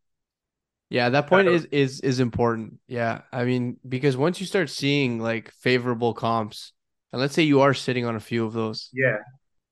yeah, 0.90 1.04
yeah 1.04 1.08
that 1.10 1.26
point 1.26 1.48
is 1.48 1.66
is 1.66 2.00
is 2.00 2.20
important. 2.20 2.78
Yeah, 2.86 3.22
I 3.32 3.44
mean 3.44 3.78
because 3.88 4.16
once 4.16 4.40
you 4.40 4.46
start 4.46 4.70
seeing 4.70 5.18
like 5.20 5.50
favorable 5.52 6.14
comps 6.14 6.72
and 7.14 7.20
let's 7.20 7.32
say 7.32 7.44
you 7.44 7.60
are 7.60 7.72
sitting 7.74 8.04
on 8.04 8.16
a 8.16 8.20
few 8.20 8.44
of 8.44 8.52
those. 8.52 8.90
Yeah. 8.92 9.18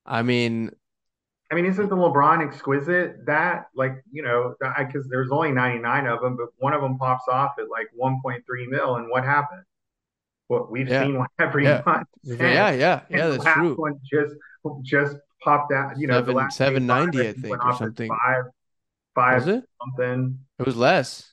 I 0.07 0.23
mean, 0.23 0.71
I 1.51 1.57
mean, 1.57 1.67
isn't 1.67 1.89
the 1.89 1.97
LeBron 1.97 2.47
exquisite 2.47 3.27
that 3.27 3.65
like 3.75 4.03
you 4.13 4.23
know 4.23 4.55
because 4.79 5.09
there's 5.09 5.33
only 5.33 5.51
99 5.51 6.07
of 6.07 6.21
them, 6.21 6.37
but 6.37 6.51
one 6.59 6.73
of 6.73 6.81
them 6.81 6.99
pops 6.99 7.25
off 7.29 7.55
at 7.59 7.69
like 7.69 7.89
1.3 8.01 8.43
mil, 8.69 8.95
and 8.95 9.11
what 9.11 9.25
happened? 9.25 9.65
What 10.47 10.71
we've 10.71 10.89
yeah. 10.89 11.03
seen 11.03 11.27
every 11.41 11.65
yeah. 11.65 11.83
month. 11.85 12.07
Yeah, 12.23 12.71
yeah, 12.71 13.01
yeah. 13.11 13.29
That's 13.29 13.45
true. 13.45 13.75
One 13.75 13.99
just 14.09 14.37
just 14.83 15.17
popped 15.43 15.73
out. 15.73 15.99
You 15.99 16.07
know, 16.07 16.15
Seven, 16.15 16.27
the 16.27 16.33
last 16.33 16.57
790, 16.57 17.29
I 17.29 17.33
think, 17.33 17.65
or 17.65 17.77
something. 17.77 18.09
Five, 18.09 18.45
five, 19.15 19.47
was 19.47 19.57
it? 19.57 19.65
something. 19.81 20.39
It 20.59 20.67
was 20.67 20.77
less. 20.77 21.33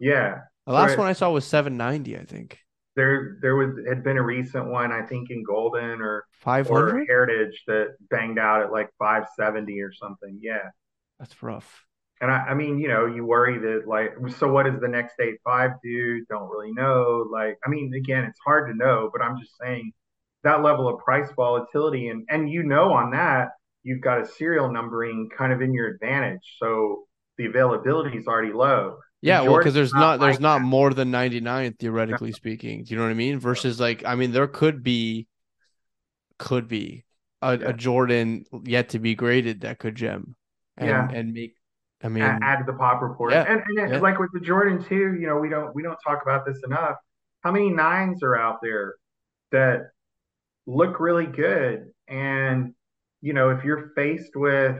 Yeah. 0.00 0.40
The 0.66 0.72
last 0.72 0.98
one 0.98 1.06
I 1.06 1.14
saw 1.14 1.30
was 1.30 1.46
790, 1.46 2.18
I 2.18 2.24
think 2.24 2.58
there 2.98 3.38
there 3.40 3.54
was 3.54 3.76
had 3.88 4.02
been 4.02 4.16
a 4.16 4.22
recent 4.22 4.66
one 4.66 4.90
I 4.90 5.02
think 5.02 5.30
in 5.30 5.44
Goldin 5.44 6.00
or 6.00 6.26
500 6.32 7.06
Heritage 7.06 7.62
that 7.68 7.94
banged 8.10 8.40
out 8.40 8.60
at 8.60 8.72
like 8.72 8.90
570 8.98 9.80
or 9.80 9.92
something. 9.92 10.36
Yeah, 10.42 10.70
that's 11.20 11.40
rough. 11.40 11.84
And 12.20 12.28
I, 12.28 12.38
I 12.38 12.54
mean, 12.54 12.80
you 12.80 12.88
know, 12.88 13.06
you 13.06 13.24
worry 13.24 13.56
that 13.58 13.86
like, 13.86 14.14
so 14.36 14.50
what 14.50 14.66
does 14.66 14.80
the 14.80 14.88
next 14.88 15.14
eight 15.20 15.36
five 15.44 15.70
do? 15.80 16.24
Don't 16.28 16.50
really 16.50 16.72
know. 16.72 17.24
Like, 17.30 17.56
I 17.64 17.68
mean, 17.68 17.94
again, 17.94 18.24
it's 18.24 18.40
hard 18.44 18.68
to 18.68 18.76
know, 18.76 19.10
but 19.12 19.22
I'm 19.22 19.38
just 19.38 19.52
saying 19.62 19.92
that 20.44 20.62
level 20.62 20.88
of 20.88 20.98
price 21.00 21.28
volatility 21.36 22.08
and 22.08 22.26
and 22.30 22.50
you 22.50 22.62
know 22.62 22.92
on 22.92 23.10
that 23.10 23.48
you've 23.82 24.00
got 24.00 24.20
a 24.20 24.26
serial 24.26 24.70
numbering 24.70 25.28
kind 25.36 25.52
of 25.52 25.62
in 25.62 25.72
your 25.72 25.88
advantage. 25.88 26.56
So 26.58 27.06
the 27.38 27.46
availability 27.46 28.18
is 28.18 28.26
already 28.26 28.52
low. 28.52 28.98
Yeah, 29.20 29.42
well, 29.42 29.58
because 29.58 29.74
there's 29.74 29.92
not, 29.92 30.00
not 30.00 30.20
there's 30.20 30.36
like 30.36 30.42
not 30.42 30.58
that. 30.58 30.64
more 30.64 30.94
than 30.94 31.10
99 31.10 31.74
theoretically 31.80 32.32
speaking. 32.32 32.84
Do 32.84 32.92
you 32.92 32.98
know 32.98 33.04
what 33.04 33.10
I 33.10 33.14
mean? 33.14 33.40
Versus 33.40 33.80
like, 33.80 34.04
I 34.04 34.14
mean, 34.14 34.30
there 34.30 34.46
could 34.46 34.82
be, 34.84 35.26
could 36.38 36.68
be 36.68 37.04
a, 37.42 37.58
yeah. 37.58 37.68
a 37.68 37.72
Jordan 37.72 38.44
yet 38.64 38.90
to 38.90 39.00
be 39.00 39.16
graded 39.16 39.62
that 39.62 39.78
could 39.80 39.96
gem, 39.96 40.36
and, 40.76 40.88
yeah, 40.88 41.08
and 41.10 41.32
make. 41.32 41.54
I 42.00 42.08
mean, 42.08 42.22
add, 42.22 42.38
add 42.42 42.64
the 42.64 42.74
pop 42.74 43.02
report, 43.02 43.32
yeah, 43.32 43.42
and, 43.42 43.60
and 43.76 43.94
yeah. 43.94 43.98
like 43.98 44.20
with 44.20 44.30
the 44.32 44.38
Jordan 44.38 44.84
too, 44.84 45.16
you 45.18 45.26
know, 45.26 45.38
we 45.38 45.48
don't 45.48 45.74
we 45.74 45.82
don't 45.82 45.98
talk 46.06 46.22
about 46.22 46.46
this 46.46 46.60
enough. 46.64 46.94
How 47.40 47.50
many 47.50 47.70
nines 47.70 48.22
are 48.22 48.36
out 48.36 48.58
there 48.62 48.94
that 49.50 49.88
look 50.68 51.00
really 51.00 51.26
good, 51.26 51.90
and 52.06 52.74
you 53.20 53.32
know, 53.32 53.50
if 53.50 53.64
you're 53.64 53.90
faced 53.96 54.36
with 54.36 54.76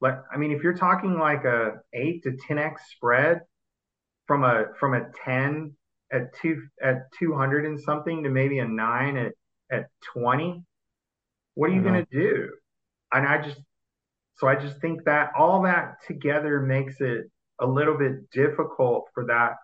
like, 0.00 0.18
I 0.32 0.36
mean, 0.36 0.50
if 0.50 0.62
you're 0.64 0.76
talking 0.76 1.18
like 1.18 1.44
a 1.44 1.74
eight 1.92 2.24
to 2.24 2.36
ten 2.48 2.58
x 2.58 2.82
spread 2.90 3.42
from 4.28 4.44
a 4.44 4.66
from 4.78 4.94
a 4.94 5.06
10 5.24 5.74
at 6.12 6.32
two 6.40 6.62
at 6.82 7.10
200 7.18 7.66
and 7.66 7.80
something 7.80 8.22
to 8.22 8.30
maybe 8.30 8.60
a 8.60 8.68
9 8.68 9.16
at 9.16 9.32
at 9.72 9.86
20 10.12 10.62
what 11.54 11.70
are 11.70 11.74
you 11.74 11.82
going 11.82 11.94
to 11.94 12.16
mm-hmm. 12.16 12.20
do? 12.20 12.50
And 13.12 13.26
i 13.26 13.42
just 13.42 13.60
so 14.36 14.46
i 14.46 14.54
just 14.54 14.80
think 14.80 15.04
that 15.04 15.30
all 15.36 15.62
that 15.62 15.96
together 16.06 16.60
makes 16.60 17.00
it 17.00 17.30
a 17.60 17.66
little 17.66 17.98
bit 17.98 18.30
difficult 18.30 19.08
for 19.12 19.26
that 19.26 19.54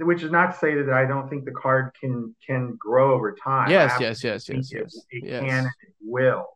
which 0.00 0.22
is 0.22 0.30
not 0.30 0.52
to 0.52 0.58
say 0.58 0.74
that 0.74 0.92
i 0.92 1.04
don't 1.04 1.28
think 1.28 1.44
the 1.44 1.52
card 1.52 1.90
can 2.00 2.34
can 2.46 2.76
grow 2.78 3.14
over 3.14 3.34
time 3.42 3.70
yes 3.70 3.92
yes 4.00 4.22
yes 4.24 4.48
yes 4.48 4.70
yes 4.72 5.04
it, 5.10 5.24
yes. 5.24 5.40
can 5.40 5.50
and 5.50 5.66
it 5.66 5.94
will 6.02 6.46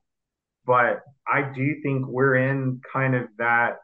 but 0.67 1.01
i 1.31 1.43
do 1.43 1.77
think 1.83 2.07
we're 2.07 2.35
in 2.37 2.81
kind 2.93 3.15
of 3.15 3.27
that 3.39 3.77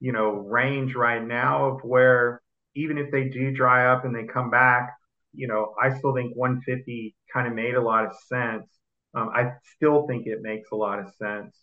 you 0.00 0.12
know 0.12 0.30
range 0.30 0.94
right 0.94 1.24
now 1.24 1.66
of 1.66 1.80
where 1.82 2.40
even 2.78 2.96
if 2.96 3.10
they 3.10 3.24
do 3.24 3.50
dry 3.50 3.92
up 3.92 4.04
and 4.04 4.14
they 4.14 4.24
come 4.24 4.50
back, 4.50 4.94
you 5.32 5.48
know, 5.48 5.74
I 5.80 5.96
still 5.98 6.14
think 6.14 6.36
150 6.36 7.14
kind 7.32 7.48
of 7.48 7.54
made 7.54 7.74
a 7.74 7.82
lot 7.82 8.06
of 8.06 8.12
sense. 8.28 8.66
Um, 9.14 9.30
I 9.34 9.52
still 9.76 10.06
think 10.06 10.26
it 10.26 10.42
makes 10.42 10.70
a 10.70 10.76
lot 10.76 11.00
of 11.00 11.12
sense. 11.20 11.56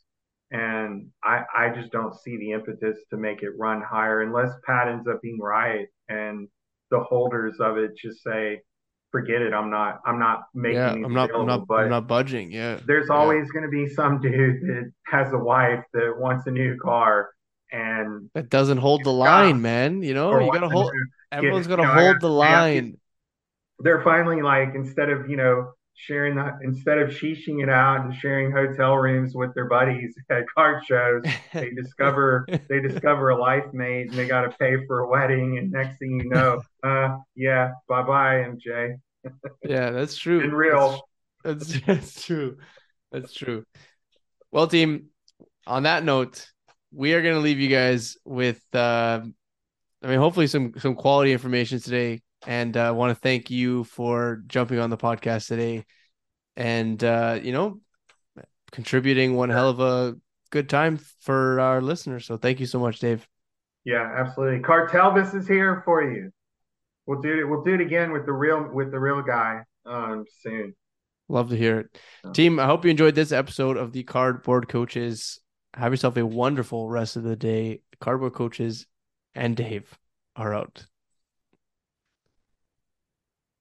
And 0.52 1.08
I, 1.24 1.44
I 1.56 1.70
just 1.70 1.92
don't 1.92 2.16
see 2.20 2.38
the 2.38 2.52
impetus 2.52 2.98
to 3.10 3.18
make 3.18 3.44
it 3.44 3.58
run 3.58 3.82
higher 3.82 4.22
unless 4.22 4.52
Pat 4.66 4.90
ends 4.90 5.08
up 5.08 5.22
being 5.22 5.40
right 5.40 5.88
and 6.10 6.48
the 6.92 7.00
holders 7.00 7.58
of 7.60 7.78
it 7.78 7.92
just 7.98 8.24
say, 8.24 8.62
forget 9.12 9.42
it. 9.42 9.54
I'm 9.54 9.70
not, 9.70 10.02
I'm 10.06 10.20
not 10.20 10.44
making 10.54 10.78
yeah, 10.78 10.92
I'm 10.92 11.14
not, 11.14 11.30
I'm 11.34 11.46
not, 11.46 11.66
I'm 11.70 11.90
not 11.90 12.08
budging. 12.08 12.52
Yeah. 12.52 12.80
There's 12.86 13.08
yeah. 13.10 13.16
always 13.16 13.50
going 13.52 13.64
to 13.64 13.70
be 13.70 13.88
some 13.88 14.20
dude 14.20 14.62
that 14.62 14.92
has 15.08 15.34
a 15.34 15.38
wife 15.38 15.84
that 15.94 16.14
wants 16.18 16.48
a 16.48 16.52
new 16.52 16.78
car 16.78 17.30
and 17.72 18.30
that 18.34 18.50
doesn't 18.50 18.78
hold 18.78 19.04
the 19.04 19.12
line, 19.12 19.62
man. 19.62 20.02
You 20.02 20.14
know, 20.14 20.40
you 20.40 20.52
gotta 20.52 20.70
hold. 20.70 20.92
Everyone's 21.32 21.68
gonna 21.68 21.88
hold 21.88 22.18
the 22.22 22.30
line. 22.30 22.98
They're 23.80 24.04
finally 24.04 24.42
like 24.42 24.70
instead 24.76 25.10
of 25.10 25.30
you 25.30 25.38
know 25.38 25.74
sharing 25.96 26.36
the 26.36 26.58
instead 26.62 26.98
of 26.98 27.10
sheeshing 27.10 27.64
it 27.64 27.70
out 27.70 28.06
and 28.06 28.14
sharing 28.14 28.52
hotel 28.52 28.96
rooms 28.96 29.34
with 29.34 29.54
their 29.56 29.66
buddies 29.66 30.14
at 30.30 30.44
card 30.54 30.84
shows, 30.86 31.24
they 31.54 31.72
discover 31.72 32.46
they 32.70 32.80
discover 32.80 33.30
a 33.30 33.40
life 33.40 33.66
mate 33.74 34.10
and 34.10 34.18
they 34.18 34.28
got 34.28 34.42
to 34.42 34.50
pay 34.58 34.86
for 34.86 35.00
a 35.00 35.10
wedding, 35.10 35.58
and 35.58 35.72
next 35.72 35.98
thing 35.98 36.20
you 36.20 36.30
know, 36.30 36.62
uh, 36.84 37.18
yeah, 37.36 37.72
bye 37.88 38.04
bye, 38.04 38.46
MJ. 38.46 38.96
yeah, 39.64 39.92
that's 39.92 40.16
true. 40.18 40.42
In 40.42 40.54
real, 40.54 41.02
that's, 41.44 41.68
that's 41.68 41.86
that's 41.86 42.24
true. 42.24 42.58
That's 43.12 43.34
true. 43.34 43.66
Well, 44.52 44.68
team. 44.68 45.08
On 45.68 45.84
that 45.84 46.04
note, 46.04 46.46
we 46.92 47.14
are 47.14 47.24
going 47.24 47.34
to 47.34 47.42
leave 47.42 47.60
you 47.60 47.70
guys 47.70 48.18
with, 48.24 48.62
uh, 48.72 49.22
I 50.04 50.08
mean, 50.08 50.20
hopefully 50.20 50.46
some 50.46 50.74
some 50.78 50.94
quality 50.94 51.32
information 51.32 51.80
today. 51.80 52.22
And 52.48 52.78
I 52.78 52.88
uh, 52.88 52.94
want 52.94 53.16
to 53.16 53.20
thank 53.20 53.50
you 53.50 53.84
for 53.86 54.44
jumping 54.48 54.80
on 54.80 54.90
the 54.90 54.98
podcast 54.98 55.48
today, 55.48 55.86
and 56.56 57.04
uh, 57.04 57.40
you 57.42 57.52
know, 57.52 57.80
contributing 58.72 59.36
one 59.36 59.50
hell 59.50 59.70
of 59.70 59.80
a 59.80 60.16
good 60.52 60.70
time 60.70 60.98
for 61.22 61.60
our 61.60 61.82
listeners. 61.82 62.26
So 62.26 62.38
thank 62.38 62.60
you 62.60 62.66
so 62.66 62.80
much, 62.80 63.00
Dave. 63.00 63.28
Yeah, 63.84 64.12
absolutely. 64.16 64.60
Cartel, 64.60 65.14
this 65.14 65.34
is 65.34 65.48
here 65.48 65.82
for 65.86 66.04
you. 66.04 66.32
We'll 67.08 67.22
do 67.22 67.40
it. 67.40 67.44
We'll 67.46 67.64
do 67.64 67.74
it 67.74 67.82
again 67.82 68.12
with 68.12 68.26
the 68.26 68.34
real 68.34 68.70
with 68.72 68.92
the 68.92 69.00
real 69.00 69.22
guy 69.22 69.64
um, 69.86 70.26
soon. 70.42 70.76
Love 71.28 71.50
to 71.50 71.58
hear 71.58 71.80
it, 71.80 71.98
team. 72.34 72.60
I 72.60 72.68
hope 72.68 72.86
you 72.86 72.92
enjoyed 72.92 73.16
this 73.16 73.32
episode 73.32 73.78
of 73.78 73.92
the 73.92 74.04
Cardboard 74.04 74.68
Coaches 74.70 75.40
have 75.76 75.92
yourself 75.92 76.18
a 76.18 76.26
wonderful 76.26 76.90
rest 76.90 77.16
of 77.16 77.24
the 77.24 77.36
day. 77.36 77.82
Cardboard 78.00 78.34
coaches 78.34 78.88
and 79.34 79.56
Dave 79.56 79.98
are 80.36 80.54
out. 80.54 80.86